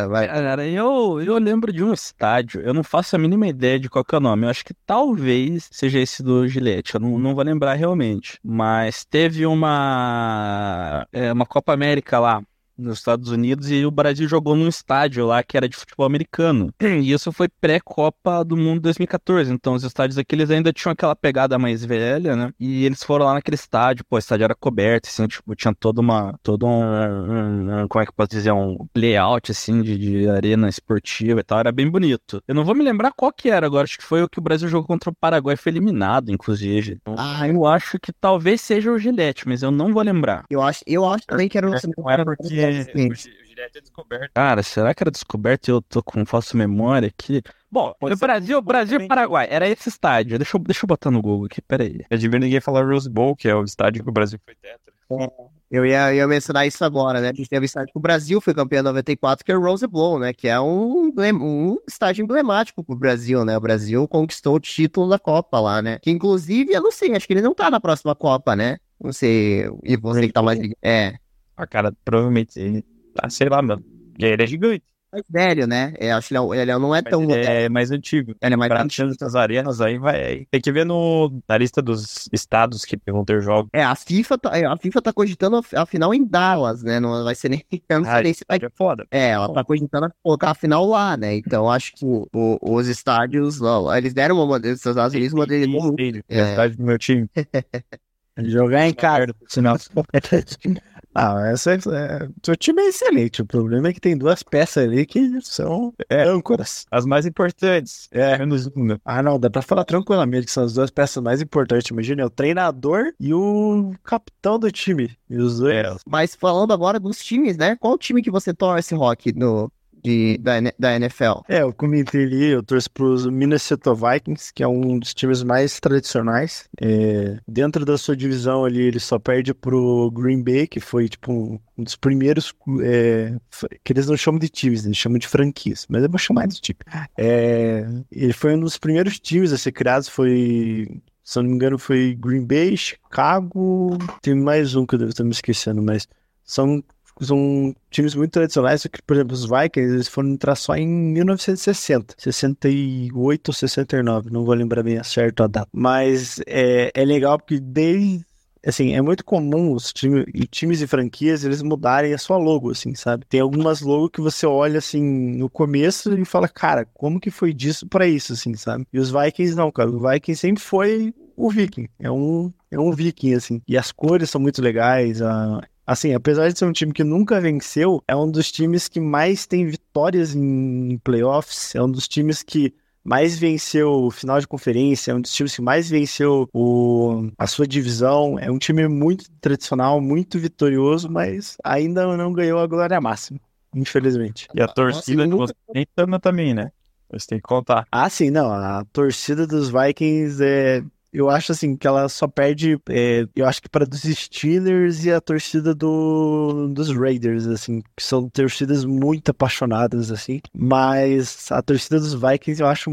Vai. 0.09 0.29
Cara, 0.29 0.65
eu, 0.67 1.21
eu 1.21 1.37
lembro 1.39 1.73
de 1.73 1.83
um 1.83 1.93
estádio, 1.93 2.61
eu 2.61 2.73
não 2.73 2.85
faço 2.85 3.17
a 3.17 3.19
mínima 3.19 3.49
ideia 3.49 3.81
de 3.81 3.89
qual 3.89 4.05
que 4.05 4.15
é 4.15 4.19
o 4.19 4.21
nome. 4.21 4.47
Eu 4.47 4.51
acho 4.51 4.65
que 4.65 4.75
talvez 4.87 5.69
seja 5.73 5.99
esse 5.99 6.23
do 6.23 6.47
Gillette, 6.47 6.95
eu 6.95 7.01
não, 7.01 7.19
não 7.19 7.35
vou 7.35 7.43
lembrar 7.45 7.75
realmente. 7.75 8.39
Mas 8.45 9.05
teve 9.05 9.45
uma, 9.45 11.05
é, 11.13 11.33
uma 11.33 11.47
Copa 11.47 11.73
América 11.73 12.21
lá 12.21 12.41
nos 12.79 12.99
Estados 12.99 13.31
Unidos 13.31 13.71
e 13.71 13.85
o 13.85 13.91
Brasil 13.91 14.29
jogou 14.29 14.55
num 14.55 14.69
estádio 14.69 15.27
lá 15.27 15.43
que 15.43 15.57
era 15.57 15.69
de 15.69 15.77
futebol 15.77 16.07
americano. 16.07 16.73
E 17.09 17.13
isso 17.13 17.31
foi 17.31 17.49
pré-Copa 17.49 18.45
do 18.45 18.57
Mundo 18.57 18.81
2014. 18.81 19.53
Então 19.53 19.75
os 19.75 19.85
estádios 19.85 20.19
aqui 20.19 20.35
eles 20.35 20.51
ainda 20.51 20.73
tinham 20.73 20.93
aquela 20.93 21.15
pegada 21.15 21.59
mais 21.59 21.85
velha, 21.85 22.35
né? 22.35 22.53
E 22.59 22.85
eles 22.85 23.03
foram 23.03 23.27
lá 23.27 23.35
naquele 23.35 23.55
estádio, 23.55 24.05
pô, 24.09 24.17
o 24.17 24.19
estádio 24.19 24.45
era 24.45 24.55
coberto, 24.55 25.09
assim, 25.09 25.27
tipo, 25.27 25.55
tinha 25.55 25.75
toda 25.75 26.01
uma, 26.01 26.39
todo 26.43 26.67
um, 26.67 27.87
como 27.89 28.03
é 28.03 28.07
que 28.07 28.11
eu 28.11 28.15
posso 28.15 28.31
dizer, 28.31 28.53
um 28.53 28.77
layout, 28.97 29.51
assim, 29.51 29.83
de, 29.83 29.97
de 29.97 30.29
arena 30.29 30.69
esportiva 30.69 31.41
e 31.41 31.43
tal, 31.45 31.61
era 31.61 31.73
bem 31.73 31.89
bonito. 31.89 32.43
Eu 32.47 32.55
não 32.55 32.65
vou 32.65 32.75
me 32.75 32.83
lembrar 32.83 33.13
qual 33.13 33.33
que 33.33 33.49
era 33.49 33.67
agora, 33.67 33.85
acho 33.85 33.99
que 33.99 34.05
foi 34.05 34.23
o 34.23 34.29
que 34.29 34.39
o 34.39 34.43
Brasil 34.43 34.69
jogou 34.69 34.87
contra 34.87 35.11
o 35.11 35.15
Paraguai, 35.15 35.57
foi 35.57 35.73
eliminado, 35.73 36.31
inclusive. 36.31 36.99
Ah, 37.17 37.47
Eu 37.49 37.67
acho 37.67 37.99
que 37.99 38.13
talvez 38.13 38.61
seja 38.61 38.91
o 38.91 38.99
Gillette, 38.99 39.47
mas 39.47 39.63
eu 39.63 39.71
não 39.71 39.93
vou 39.93 40.03
lembrar. 40.03 40.45
Eu 40.51 40.63
acho, 40.63 40.83
eu 40.87 41.05
acho 41.05 41.27
também 41.27 41.49
que 41.49 41.57
era 41.57 41.67
um 41.67 41.75
Não 41.97 42.11
é 42.11 42.25
porque 42.25 42.68
o 42.69 43.09
o 43.09 43.61
é 43.61 43.81
descoberto. 43.81 44.31
Cara, 44.35 44.63
será 44.63 44.95
que 44.95 45.03
era 45.03 45.11
descoberto 45.11 45.69
e 45.69 45.71
eu 45.73 45.83
tô 45.83 46.03
com 46.03 46.25
falsa 46.25 46.57
memória 46.57 47.09
aqui? 47.09 47.43
Bom, 47.71 47.93
Pode 47.99 48.15
o 48.15 48.17
ser- 48.17 48.25
Brasil, 48.27 48.57
pode 48.63 48.67
Brasil 48.67 48.95
e 48.95 48.99
também. 48.99 49.09
Paraguai, 49.09 49.49
era 49.51 49.69
esse 49.69 49.89
estádio. 49.89 50.39
Deixa 50.39 50.57
eu, 50.57 50.61
deixa 50.61 50.85
eu 50.85 50.89
botar 50.89 51.11
no 51.11 51.21
Google 51.21 51.47
aqui, 51.47 51.61
peraí. 51.61 52.05
Eu 52.09 52.19
devia 52.19 52.39
ninguém 52.39 52.61
falar 52.61 52.87
Rose 52.87 53.11
Bowl, 53.11 53.35
que 53.35 53.49
é 53.49 53.55
o 53.55 53.65
estádio 53.65 54.03
que 54.05 54.09
o 54.09 54.13
Brasil 54.13 54.39
foi 54.45 54.55
tetra. 54.55 55.39
Eu 55.71 55.85
ia, 55.85 56.15
ia 56.15 56.27
mencionar 56.27 56.67
isso 56.67 56.83
agora, 56.83 57.21
né? 57.21 57.29
A 57.29 57.35
gente 57.35 57.49
teve 57.49 57.67
estádio 57.67 57.93
que 57.93 57.99
o 57.99 58.01
Brasil 58.01 58.41
foi 58.41 58.55
campeão 58.55 58.81
em 58.81 58.85
94, 58.85 59.45
que 59.45 59.53
é 59.53 59.57
o 59.57 59.61
Rose 59.61 59.87
Bowl, 59.87 60.19
né? 60.19 60.33
Que 60.33 60.49
é 60.49 60.59
um, 60.59 61.13
um 61.19 61.77
estádio 61.87 62.23
emblemático 62.23 62.83
pro 62.83 62.97
Brasil, 62.97 63.45
né? 63.45 63.57
O 63.57 63.61
Brasil 63.61 64.09
conquistou 64.09 64.55
o 64.55 64.61
título 64.61 65.11
da 65.11 65.19
Copa 65.19 65.61
lá, 65.61 65.83
né? 65.83 65.99
Que 66.01 66.11
inclusive, 66.11 66.73
eu 66.73 66.81
não 66.83 66.91
sei, 66.91 67.15
acho 67.15 67.27
que 67.27 67.35
ele 67.35 67.43
não 67.43 67.55
tá 67.55 67.71
na 67.71 67.81
próxima 67.81 68.15
Copa, 68.15 68.57
né? 68.57 68.79
Não 68.99 69.13
sei, 69.13 69.69
e 69.85 69.97
você 69.97 70.27
que 70.27 70.33
tá 70.33 70.43
mais 70.43 70.59
ligado. 70.59 70.79
É, 70.83 71.15
Ah, 71.59 71.67
cara, 71.67 71.93
provavelmente 72.05 72.59
ele 72.59 72.85
tá, 73.15 73.29
sei 73.29 73.49
lá, 73.49 73.61
mano. 73.61 73.85
Ele 74.19 74.43
é 74.43 74.47
gigante. 74.47 74.85
mais 75.11 75.25
velho, 75.29 75.67
né? 75.67 75.95
É, 75.99 76.13
acho 76.13 76.29
que 76.29 76.35
ele, 76.37 76.59
é- 76.59 76.63
ele 76.63 76.73
não 76.79 76.95
é 76.95 77.01
Mas 77.03 77.11
tão. 77.11 77.23
ele 77.23 77.47
é 77.47 77.69
mais 77.69 77.91
antigo. 77.91 78.35
Ele 78.43 78.55
é 78.55 78.57
mais 78.57 78.69
Pra 78.69 78.83
antigo. 78.83 79.11
essas 79.11 79.35
arenas 79.35 79.81
aí 79.81 79.99
vai. 79.99 80.47
Tem 80.51 80.61
que 80.61 80.71
ver 80.71 80.85
no, 80.85 81.33
na 81.49 81.57
lista 81.59 81.81
dos 81.81 82.29
estados 82.33 82.85
que 82.85 82.97
vão 83.11 83.25
ter 83.25 83.41
jogos. 83.41 83.71
É, 83.73 83.83
a 83.83 83.95
FIFA 83.97 84.39
tá, 84.39 84.57
é, 84.59 84.67
a 84.67 84.77
FIFA 84.77 85.01
tá 85.03 85.13
cogitando 85.13 85.57
a, 85.57 85.83
a 85.83 85.87
final 85.87 86.13
em 86.15 86.25
Dallas, 86.25 86.83
né? 86.83 87.01
Não 87.01 87.25
vai 87.25 87.35
ser 87.35 87.49
nem. 87.49 87.65
Eu 87.89 88.01
não 88.01 88.09
Ah, 88.09 88.15
sei 88.17 88.23
nem 88.23 88.35
se 88.35 88.45
vai 88.47 88.59
É 88.63 88.71
foda. 88.77 89.07
É, 89.11 89.31
ela 89.31 89.53
tá 89.53 89.65
cogitando 89.65 90.13
colocar 90.23 90.51
a 90.51 90.55
final 90.55 90.85
lá, 90.87 91.17
né? 91.17 91.37
Então 91.37 91.71
acho 91.71 91.93
que 91.95 92.05
o- 92.05 92.29
o- 92.35 92.59
os 92.77 92.87
estádios, 92.87 93.61
ó, 93.63 93.95
eles 93.97 94.13
deram 94.13 94.37
uma 94.37 94.47
bandeira 94.47 94.77
dos 94.77 94.85
Estados 94.85 95.15
Unidos, 95.15 95.33
uma 95.33 95.47
bandeira 95.47 96.23
É. 96.29 96.39
é 96.39 96.41
a 96.43 96.47
cidade 96.51 96.77
do 96.77 96.85
meu 96.85 96.99
time. 96.99 97.29
Jogar 98.39 98.87
em 98.87 98.95
casa, 98.95 99.35
sinal. 99.49 99.77
Ah, 101.21 101.49
essa 101.49 101.73
é, 101.73 101.75
é, 101.75 102.29
seu 102.45 102.55
time 102.55 102.81
é 102.81 102.89
excelente. 102.91 103.43
O 103.43 103.47
problema 103.47 103.89
é 103.89 103.93
que 103.93 104.01
tem 104.01 104.17
duas 104.17 104.41
peças 104.43 104.85
ali 104.85 105.05
que 105.05 105.41
são 105.41 105.93
é, 106.09 106.23
âncoras. 106.23 106.87
As 106.93 107.05
mais 107.05 107.27
importantes. 107.27 108.09
É. 108.13 108.39
Menos 108.39 108.67
uma. 108.69 109.01
Ah, 109.05 109.21
não, 109.21 109.39
dá 109.39 109.51
pra 109.51 109.61
falar 109.61 109.85
tranquilamente 109.85 110.47
que 110.47 110.53
são 110.53 110.63
as 110.63 110.75
duas 110.75 110.91
peças 110.91 111.21
mais 111.21 111.43
importantes. 111.43 111.91
Imagina, 111.91 112.23
é 112.23 112.25
o 112.25 112.31
treinador 112.31 113.13
e 113.19 113.35
o 113.35 113.95
capitão 114.05 114.61
do 114.61 114.71
time. 114.71 115.11
E 115.29 115.37
os 115.39 115.59
dois. 115.59 115.75
É, 115.75 115.97
Mas 116.07 116.37
falando 116.37 116.73
agora 116.73 117.01
dos 117.01 117.19
times, 117.19 117.57
né? 117.57 117.75
Qual 117.75 117.99
time 117.99 118.23
que 118.23 118.31
você 118.31 118.55
torce, 118.55 118.95
Rock, 118.95 119.33
no, 119.33 119.73
de, 120.03 120.39
da, 120.39 120.55
da 120.79 120.97
NFL? 120.97 121.43
É, 121.49 121.63
eu 121.63 121.73
comentei 121.73 122.25
ali, 122.25 122.47
eu 122.47 122.63
torço 122.63 122.91
pros 122.91 123.27
Minnesota 123.27 123.95
Vikings, 123.95 124.53
que 124.53 124.63
é 124.63 124.69
um 124.69 124.99
dos 124.99 125.15
times 125.15 125.43
mais 125.43 125.81
tradicionais. 125.81 126.69
É, 126.81 127.39
dentro 127.47 127.85
da 127.85 127.99
sua 127.99 128.17
divisão 128.17 128.65
ali, 128.65 128.83
ele 128.83 129.01
só 129.01 129.19
perde 129.19 129.53
pro 129.55 130.11
Green 130.11 130.43
Bay, 130.43 130.67
que 130.67 130.81
foi 130.81 131.09
tipo 131.09 131.33
um, 131.33 131.59
um 131.77 131.85
dos 131.85 131.97
primeiros 131.97 132.55
é, 132.83 133.37
que 133.85 133.93
eles 133.93 134.07
não 134.07 134.17
chamam 134.17 134.39
de 134.39 134.49
times, 134.49 134.85
eles 134.85 134.97
chamam 134.97 135.19
de 135.19 135.29
franquias, 135.29 135.87
mas 135.89 136.03
eu 136.03 136.11
vou 136.11 136.19
chamar 136.19 136.47
de 136.47 136.61
time. 136.61 136.79
É, 137.17 137.87
ele 138.11 138.33
foi 138.33 138.55
um 138.55 138.61
dos 138.61 138.79
primeiros 138.79 139.19
times 139.19 139.53
a 139.53 139.59
ser 139.59 139.73
criados, 139.73 140.09
foi, 140.09 141.01
se 141.23 141.39
eu 141.39 141.43
não 141.43 141.51
me 141.51 141.57
engano, 141.57 141.79
foi 141.79 142.17
Green 142.19 142.45
Bay, 142.45 142.77
Chicago, 142.77 143.97
tem 144.23 144.35
mais 144.35 144.75
um 144.75 144.87
que 144.87 144.95
eu 144.95 144.99
devo 144.99 145.11
estar 145.11 145.25
me 145.25 145.31
esquecendo, 145.31 145.83
mas 145.83 146.07
são 146.45 146.83
são 147.25 147.75
times 147.91 148.15
muito 148.15 148.33
tradicionais, 148.33 148.83
que, 148.83 149.03
por 149.03 149.17
exemplo, 149.17 149.35
os 149.35 149.45
Vikings, 149.45 149.95
eles 149.95 150.09
foram 150.09 150.31
entrar 150.31 150.55
só 150.55 150.75
em 150.77 150.87
1960, 150.87 152.15
68 152.19 153.49
ou 153.49 153.55
69, 153.55 154.31
não 154.31 154.45
vou 154.45 154.55
lembrar 154.55 154.83
bem 154.83 155.03
certo 155.03 155.43
a 155.43 155.47
data. 155.47 155.69
Mas 155.73 156.41
é, 156.47 156.91
é 156.95 157.05
legal 157.05 157.39
porque 157.39 157.59
desde, 157.59 158.25
assim, 158.67 158.95
é 158.95 159.03
muito 159.03 159.25
comum 159.25 159.73
os 159.73 159.93
times, 159.93 160.27
e 160.35 160.47
times 160.47 160.81
e 160.81 160.87
franquias, 160.87 161.45
eles 161.45 161.63
mudarem 161.63 162.13
a 162.13 162.19
sua 162.19 162.37
logo, 162.37 162.71
assim, 162.71 162.95
sabe? 162.95 163.25
Tem 163.27 163.41
algumas 163.41 163.81
logos 163.81 164.11
que 164.13 164.21
você 164.21 164.47
olha, 164.47 164.79
assim, 164.79 165.03
no 165.37 165.49
começo 165.49 166.13
e 166.19 166.25
fala, 166.25 166.49
cara, 166.49 166.87
como 166.95 167.21
que 167.21 167.31
foi 167.31 167.53
disso 167.53 167.87
pra 167.87 168.07
isso, 168.07 168.33
assim, 168.33 168.55
sabe? 168.55 168.87
E 168.93 168.99
os 168.99 169.11
Vikings 169.11 169.57
não, 169.57 169.71
cara, 169.71 169.91
o 169.91 169.99
Vikings 169.99 170.41
sempre 170.41 170.63
foi 170.63 171.15
o 171.37 171.51
Viking, 171.51 171.89
é 172.01 172.11
um, 172.11 172.53
é 172.71 172.79
um 172.79 172.91
Viking, 172.91 173.35
assim. 173.35 173.63
E 173.67 173.79
as 173.79 173.93
cores 173.93 174.29
são 174.29 174.41
muito 174.41 174.61
legais, 174.61 175.23
a, 175.23 175.63
Assim, 175.89 176.13
apesar 176.13 176.51
de 176.53 176.59
ser 176.59 176.67
um 176.67 176.73
time 176.73 176.93
que 176.93 177.03
nunca 177.03 177.41
venceu, 177.41 178.03
é 178.07 178.15
um 178.15 178.31
dos 178.31 178.53
times 178.53 178.89
que 178.89 179.01
mais 179.01 179.47
tem 179.47 179.65
vitórias 179.67 180.35
em 180.35 180.99
playoffs, 180.99 181.75
é 181.75 181.83
um 181.83 181.91
dos 181.91 182.07
times 182.07 182.43
que 182.43 182.75
mais 183.03 183.39
venceu 183.39 183.91
o 184.05 184.11
final 184.11 184.39
de 184.39 184.47
conferência, 184.47 185.13
é 185.13 185.15
um 185.15 185.21
dos 185.23 185.33
times 185.33 185.57
que 185.57 185.63
mais 185.63 185.89
venceu 185.89 186.47
o, 186.53 187.31
a 187.39 187.47
sua 187.47 187.67
divisão. 187.67 188.39
É 188.39 188.51
um 188.51 188.59
time 188.59 188.87
muito 188.87 189.31
tradicional, 189.41 189.99
muito 189.99 190.39
vitorioso, 190.39 191.11
mas 191.11 191.57
ainda 191.65 192.15
não 192.19 192.35
ganhou 192.35 192.59
a 192.59 192.67
glória 192.67 193.01
máxima, 193.01 193.41
infelizmente. 193.75 194.47
E 194.55 194.61
a 194.61 194.69
torcida 194.69 195.23
de 195.25 195.31
nunca- 195.31 195.47
você 195.47 195.73
tem 195.73 195.87
tama 195.95 196.21
também, 196.21 196.53
né? 196.53 196.71
Você 197.11 197.29
tem 197.29 197.39
que 197.39 197.45
contar. 197.45 197.87
Ah, 197.91 198.11
sim, 198.11 198.29
não. 198.29 198.53
A 198.53 198.85
torcida 198.93 199.47
dos 199.47 199.71
Vikings 199.71 200.45
é. 200.45 200.83
Eu 201.13 201.31
acho 201.31 201.53
assim 201.53 201.75
que 201.77 201.87
ela 201.87 202.09
só 202.09 202.29
perde, 202.29 202.79
é, 202.91 203.27
eu 203.35 203.47
acho 203.47 203.63
que 203.63 203.69
para 203.69 203.87
dos 203.87 204.03
Steelers 204.03 205.05
e 205.05 205.11
a 205.13 205.21
torcida 205.21 205.75
do, 205.75 206.69
dos 206.69 206.95
Raiders, 206.95 207.47
assim, 207.47 207.81
que 207.97 208.03
são 208.05 208.29
torcidas 208.29 208.85
muito 208.85 209.31
apaixonadas, 209.31 210.11
assim. 210.13 210.41
Mas 210.55 211.51
a 211.51 211.63
torcida 211.63 211.99
dos 211.99 212.13
Vikings 212.15 212.61
eu 212.61 212.69
acho 212.69 212.91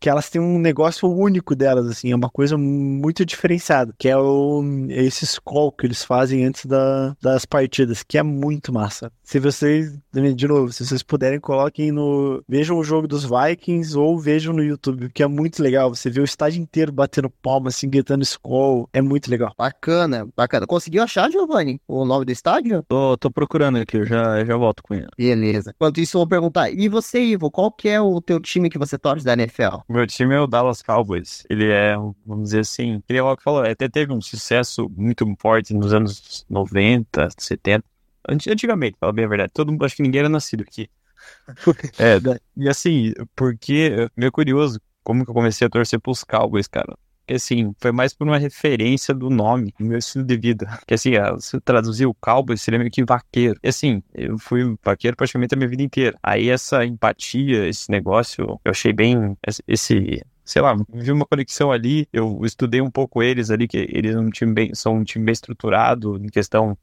que 0.00 0.08
elas 0.08 0.28
têm 0.28 0.40
um 0.40 0.58
negócio 0.58 1.08
único 1.08 1.54
delas, 1.54 1.86
assim, 1.86 2.10
é 2.10 2.16
uma 2.16 2.28
coisa 2.28 2.58
muito 2.58 3.24
diferenciada, 3.24 3.94
que 3.96 4.08
é 4.08 4.16
o, 4.16 4.60
esse 4.88 5.40
call 5.42 5.70
que 5.70 5.86
eles 5.86 6.02
fazem 6.04 6.44
antes 6.44 6.66
da- 6.66 7.14
das 7.22 7.44
partidas, 7.44 8.02
que 8.02 8.18
é 8.18 8.22
muito 8.22 8.72
massa. 8.72 9.12
Se 9.32 9.40
vocês, 9.40 9.98
de 10.12 10.46
novo, 10.46 10.70
se 10.70 10.84
vocês 10.84 11.02
puderem, 11.02 11.40
coloquem 11.40 11.90
no. 11.90 12.44
Vejam 12.46 12.76
o 12.76 12.84
jogo 12.84 13.08
dos 13.08 13.24
Vikings 13.24 13.96
ou 13.96 14.18
vejam 14.18 14.52
no 14.52 14.62
YouTube, 14.62 15.08
que 15.08 15.22
é 15.22 15.26
muito 15.26 15.62
legal. 15.62 15.88
Você 15.88 16.10
vê 16.10 16.20
o 16.20 16.24
estádio 16.24 16.60
inteiro 16.60 16.92
batendo 16.92 17.30
palma, 17.30 17.68
assim, 17.68 17.88
gritando 17.88 18.22
Skull. 18.22 18.90
É 18.92 19.00
muito 19.00 19.30
legal. 19.30 19.54
Bacana, 19.56 20.28
bacana. 20.36 20.66
Conseguiu 20.66 21.02
achar, 21.02 21.30
Giovanni, 21.30 21.80
o 21.88 22.04
nome 22.04 22.26
do 22.26 22.30
estádio? 22.30 22.84
Tô, 22.86 23.16
tô 23.16 23.30
procurando 23.30 23.78
aqui, 23.78 23.96
eu 23.96 24.04
já, 24.04 24.44
já 24.44 24.54
volto 24.54 24.82
com 24.82 24.92
ele. 24.92 25.08
Beleza. 25.16 25.72
Enquanto 25.74 25.98
isso, 25.98 26.18
eu 26.18 26.20
vou 26.20 26.28
perguntar. 26.28 26.70
E 26.70 26.86
você, 26.86 27.18
Ivo, 27.22 27.50
qual 27.50 27.72
que 27.72 27.88
é 27.88 27.98
o 27.98 28.20
teu 28.20 28.38
time 28.38 28.68
que 28.68 28.76
você 28.76 28.98
torce 28.98 29.24
da 29.24 29.32
NFL? 29.32 29.78
Meu 29.88 30.06
time 30.06 30.34
é 30.34 30.40
o 30.40 30.46
Dallas 30.46 30.82
Cowboys. 30.82 31.42
Ele 31.48 31.72
é, 31.72 31.96
vamos 32.26 32.50
dizer 32.50 32.60
assim, 32.60 33.02
que 33.08 33.18
o 33.18 33.34
que 33.38 33.42
falou, 33.42 33.62
até 33.62 33.88
teve 33.88 34.12
um 34.12 34.20
sucesso 34.20 34.90
muito 34.94 35.24
forte 35.40 35.72
nos 35.72 35.94
anos 35.94 36.44
90, 36.50 37.30
70. 37.38 37.91
Antigamente, 38.28 38.96
fala 38.98 39.12
bem 39.12 39.24
a 39.24 39.28
verdade. 39.28 39.52
Todo 39.52 39.70
mundo, 39.70 39.84
acho 39.84 39.96
que 39.96 40.02
ninguém 40.02 40.20
era 40.20 40.28
nascido 40.28 40.62
aqui. 40.62 40.88
é, 41.98 42.18
e 42.56 42.68
assim, 42.68 43.12
porque, 43.34 44.08
meio 44.16 44.32
curioso, 44.32 44.80
como 45.02 45.24
que 45.24 45.30
eu 45.30 45.34
comecei 45.34 45.66
a 45.66 45.70
torcer 45.70 46.00
pros 46.00 46.24
Cowboys, 46.24 46.66
cara? 46.66 46.96
Que 47.26 47.34
assim, 47.34 47.72
foi 47.80 47.92
mais 47.92 48.12
por 48.12 48.26
uma 48.26 48.36
referência 48.36 49.14
do 49.14 49.30
nome, 49.30 49.72
do 49.78 49.84
meu 49.84 49.98
estilo 49.98 50.24
de 50.24 50.36
vida. 50.36 50.78
Que 50.86 50.94
assim, 50.94 51.12
se 51.38 51.60
traduzir 51.60 52.06
o 52.06 52.14
cowboy 52.14 52.56
seria 52.56 52.78
meio 52.78 52.90
que 52.90 53.04
vaqueiro. 53.04 53.58
E 53.62 53.68
assim, 53.68 54.02
eu 54.12 54.38
fui 54.38 54.76
vaqueiro 54.82 55.16
praticamente 55.16 55.54
a 55.54 55.56
minha 55.56 55.68
vida 55.68 55.82
inteira. 55.82 56.18
Aí 56.22 56.48
essa 56.48 56.84
empatia, 56.84 57.68
esse 57.68 57.90
negócio, 57.90 58.60
eu 58.64 58.70
achei 58.70 58.92
bem. 58.92 59.36
Esse, 59.68 60.20
sei 60.44 60.62
lá, 60.62 60.74
vi 60.92 61.12
uma 61.12 61.24
conexão 61.24 61.70
ali, 61.70 62.08
eu 62.12 62.40
estudei 62.44 62.80
um 62.80 62.90
pouco 62.90 63.22
eles 63.22 63.50
ali, 63.50 63.68
que 63.68 63.78
eles 63.78 64.12
são 64.12 64.24
um 64.24 64.30
time 64.30 64.52
bem, 64.52 64.74
são 64.74 64.96
um 64.96 65.04
time 65.04 65.24
bem 65.24 65.32
estruturado 65.32 66.16
em 66.16 66.28
questão 66.28 66.76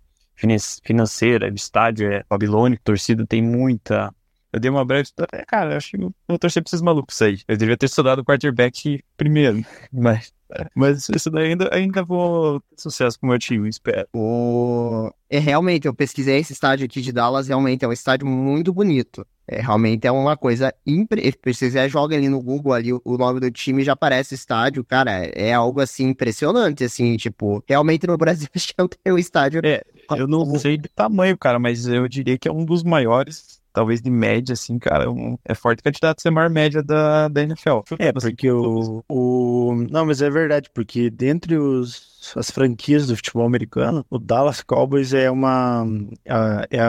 financeira, 0.83 1.51
o 1.51 1.55
estádio 1.55 2.11
é 2.11 2.23
babilônico, 2.29 2.83
torcida 2.83 3.25
tem 3.25 3.41
muita. 3.41 4.13
Eu 4.51 4.59
dei 4.59 4.69
uma 4.71 4.83
breve. 4.83 5.09
É, 5.31 5.45
cara, 5.45 5.73
eu 5.73 5.77
acho 5.77 5.91
que 5.91 5.97
eu 5.97 6.13
vou 6.27 6.39
torcer 6.39 6.63
pra 6.63 6.69
esses 6.69 6.81
malucos 6.81 7.21
aí. 7.21 7.39
Eu 7.47 7.57
devia 7.57 7.77
ter 7.77 7.85
estudado 7.85 8.19
o 8.19 8.25
quarterback 8.25 9.03
primeiro, 9.15 9.63
mas. 9.91 10.33
Mas 10.75 11.07
isso 11.09 11.29
daí 11.29 11.49
ainda, 11.49 11.69
ainda 11.71 12.03
vou 12.03 12.59
ter 12.61 12.81
sucesso 12.81 13.19
com 13.19 13.27
o 13.27 13.29
meu 13.29 13.39
time, 13.39 13.69
espero. 13.69 14.07
O... 14.13 15.11
É, 15.29 15.37
realmente, 15.37 15.87
eu 15.87 15.93
pesquisei 15.93 16.37
esse 16.39 16.53
estádio 16.53 16.85
aqui 16.85 17.01
de 17.01 17.11
Dallas, 17.11 17.47
realmente 17.47 17.85
é 17.85 17.87
um 17.87 17.93
estádio 17.93 18.27
muito 18.27 18.73
bonito. 18.73 19.25
É, 19.47 19.61
realmente 19.61 20.05
é 20.05 20.11
uma 20.11 20.37
coisa 20.37 20.73
impre... 20.85 21.33
Se 21.53 21.71
você 21.71 21.89
joga 21.89 22.15
ali 22.15 22.29
no 22.29 22.41
Google 22.41 22.73
ali 22.73 22.93
o 22.93 23.17
nome 23.17 23.39
do 23.39 23.49
time 23.49 23.83
já 23.83 23.93
aparece 23.93 24.35
estádio, 24.35 24.83
cara, 24.83 25.11
é 25.11 25.53
algo 25.53 25.81
assim 25.81 26.09
impressionante, 26.09 26.83
assim, 26.83 27.17
tipo, 27.17 27.63
realmente 27.67 28.05
no 28.07 28.17
Brasil 28.17 28.47
a 28.53 28.57
gente 28.57 28.75
não 28.77 28.87
tem 28.87 29.13
um 29.13 29.17
estádio. 29.17 29.61
É, 29.63 29.83
eu 30.15 30.27
não 30.27 30.45
sei 30.57 30.77
de 30.77 30.89
tamanho, 30.89 31.37
cara, 31.37 31.59
mas 31.59 31.87
eu 31.87 32.07
diria 32.07 32.37
que 32.37 32.47
é 32.47 32.51
um 32.51 32.65
dos 32.65 32.83
maiores 32.83 33.58
talvez 33.79 34.01
de 34.01 34.11
média, 34.11 34.51
assim, 34.51 34.77
cara, 34.77 35.09
um, 35.09 35.37
é 35.45 35.55
forte 35.55 35.81
candidato 35.81 36.19
a 36.19 36.21
ser 36.21 36.31
maior 36.31 36.49
média 36.49 36.83
da, 36.83 37.29
da 37.29 37.43
NFL. 37.43 37.79
É, 37.97 38.11
porque 38.11 38.51
o, 38.51 39.01
o. 39.07 39.87
Não, 39.89 40.05
mas 40.05 40.21
é 40.21 40.29
verdade, 40.29 40.69
porque 40.73 41.09
dentre 41.09 41.57
os 41.57 42.09
as 42.35 42.51
franquias 42.51 43.07
do 43.07 43.15
futebol 43.15 43.45
americano, 43.45 44.05
o 44.09 44.19
Dallas 44.19 44.61
Cowboys 44.61 45.13
é 45.13 45.31
uma 45.31 45.87
é, 46.25 46.77
é, 46.77 46.81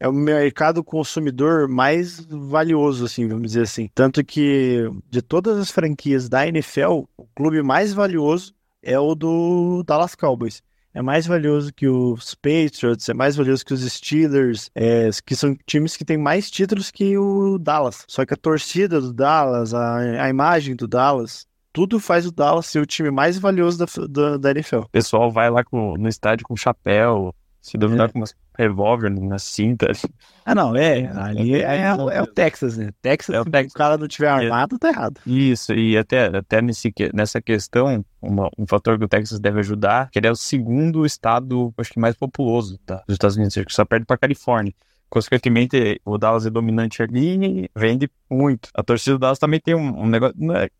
é 0.00 0.08
o 0.08 0.12
mercado 0.12 0.82
consumidor 0.82 1.68
mais 1.68 2.24
valioso, 2.24 3.04
assim, 3.04 3.28
vamos 3.28 3.48
dizer 3.48 3.62
assim. 3.64 3.90
Tanto 3.94 4.24
que 4.24 4.90
de 5.10 5.20
todas 5.20 5.58
as 5.58 5.70
franquias 5.70 6.30
da 6.30 6.48
NFL, 6.48 7.04
o 7.18 7.26
clube 7.36 7.62
mais 7.62 7.92
valioso 7.92 8.54
é 8.82 8.98
o 8.98 9.14
do 9.14 9.82
Dallas 9.86 10.14
Cowboys 10.14 10.62
é 10.94 11.02
mais 11.02 11.26
valioso 11.26 11.72
que 11.72 11.86
os 11.86 12.34
Patriots, 12.34 13.08
é 13.08 13.14
mais 13.14 13.36
valioso 13.36 13.64
que 13.64 13.74
os 13.74 13.80
Steelers, 13.80 14.70
é, 14.74 15.10
que 15.24 15.36
são 15.36 15.56
times 15.66 15.96
que 15.96 16.04
têm 16.04 16.16
mais 16.16 16.50
títulos 16.50 16.90
que 16.90 17.16
o 17.16 17.58
Dallas. 17.58 18.04
Só 18.08 18.24
que 18.24 18.34
a 18.34 18.36
torcida 18.36 19.00
do 19.00 19.12
Dallas, 19.12 19.74
a, 19.74 19.98
a 20.24 20.28
imagem 20.28 20.74
do 20.74 20.88
Dallas, 20.88 21.46
tudo 21.72 22.00
faz 22.00 22.26
o 22.26 22.32
Dallas 22.32 22.66
ser 22.66 22.80
o 22.80 22.86
time 22.86 23.10
mais 23.10 23.38
valioso 23.38 23.78
da, 23.78 23.86
da, 24.08 24.36
da 24.36 24.50
NFL. 24.50 24.78
O 24.78 24.88
pessoal 24.88 25.30
vai 25.30 25.50
lá 25.50 25.62
com, 25.62 25.96
no 25.96 26.08
estádio 26.08 26.46
com 26.46 26.56
chapéu, 26.56 27.34
se 27.60 27.76
duvidar 27.76 28.08
é. 28.08 28.12
com 28.12 28.18
umas 28.18 28.34
revólver 28.58 29.08
na 29.08 29.38
cinta. 29.38 29.86
Ah, 30.50 30.54
não, 30.54 30.74
é. 30.74 31.06
Ali 31.08 31.56
é, 31.56 31.76
é, 31.76 31.82
é 31.82 32.22
o 32.22 32.26
Texas, 32.26 32.78
né? 32.78 32.88
Texas, 33.02 33.36
é 33.36 33.38
o 33.38 33.44
Texas. 33.44 33.72
se 33.72 33.76
o 33.76 33.78
cara 33.78 33.98
não 33.98 34.08
tiver 34.08 34.28
armado, 34.28 34.78
tá 34.78 34.88
errado. 34.88 35.20
Isso, 35.26 35.74
e 35.74 35.94
até, 35.94 36.34
até 36.34 36.62
nesse, 36.62 36.90
nessa 37.12 37.38
questão, 37.38 38.02
uma, 38.22 38.48
um 38.56 38.66
fator 38.66 38.98
que 38.98 39.04
o 39.04 39.08
Texas 39.08 39.38
deve 39.38 39.60
ajudar, 39.60 40.08
que 40.08 40.18
ele 40.18 40.26
é 40.26 40.30
o 40.30 40.34
segundo 40.34 41.04
estado, 41.04 41.70
acho 41.76 41.90
que 41.92 42.00
mais 42.00 42.16
populoso 42.16 42.78
tá, 42.78 43.02
dos 43.06 43.12
Estados 43.12 43.36
Unidos, 43.36 43.54
que 43.56 43.74
só 43.74 43.84
perde 43.84 44.06
pra 44.06 44.16
Califórnia. 44.16 44.72
Consequentemente, 45.10 46.00
o 46.02 46.16
Dallas 46.16 46.46
é 46.46 46.50
dominante 46.50 47.02
ali 47.02 47.66
e 47.66 47.70
vende 47.76 48.10
muito. 48.30 48.70
A 48.72 48.82
torcida 48.82 49.16
do 49.16 49.18
Dallas 49.18 49.38
também 49.38 49.60
tem 49.60 49.74
um, 49.74 50.04
um 50.04 50.06
negócio. 50.06 50.34
Não 50.38 50.56
é, 50.56 50.70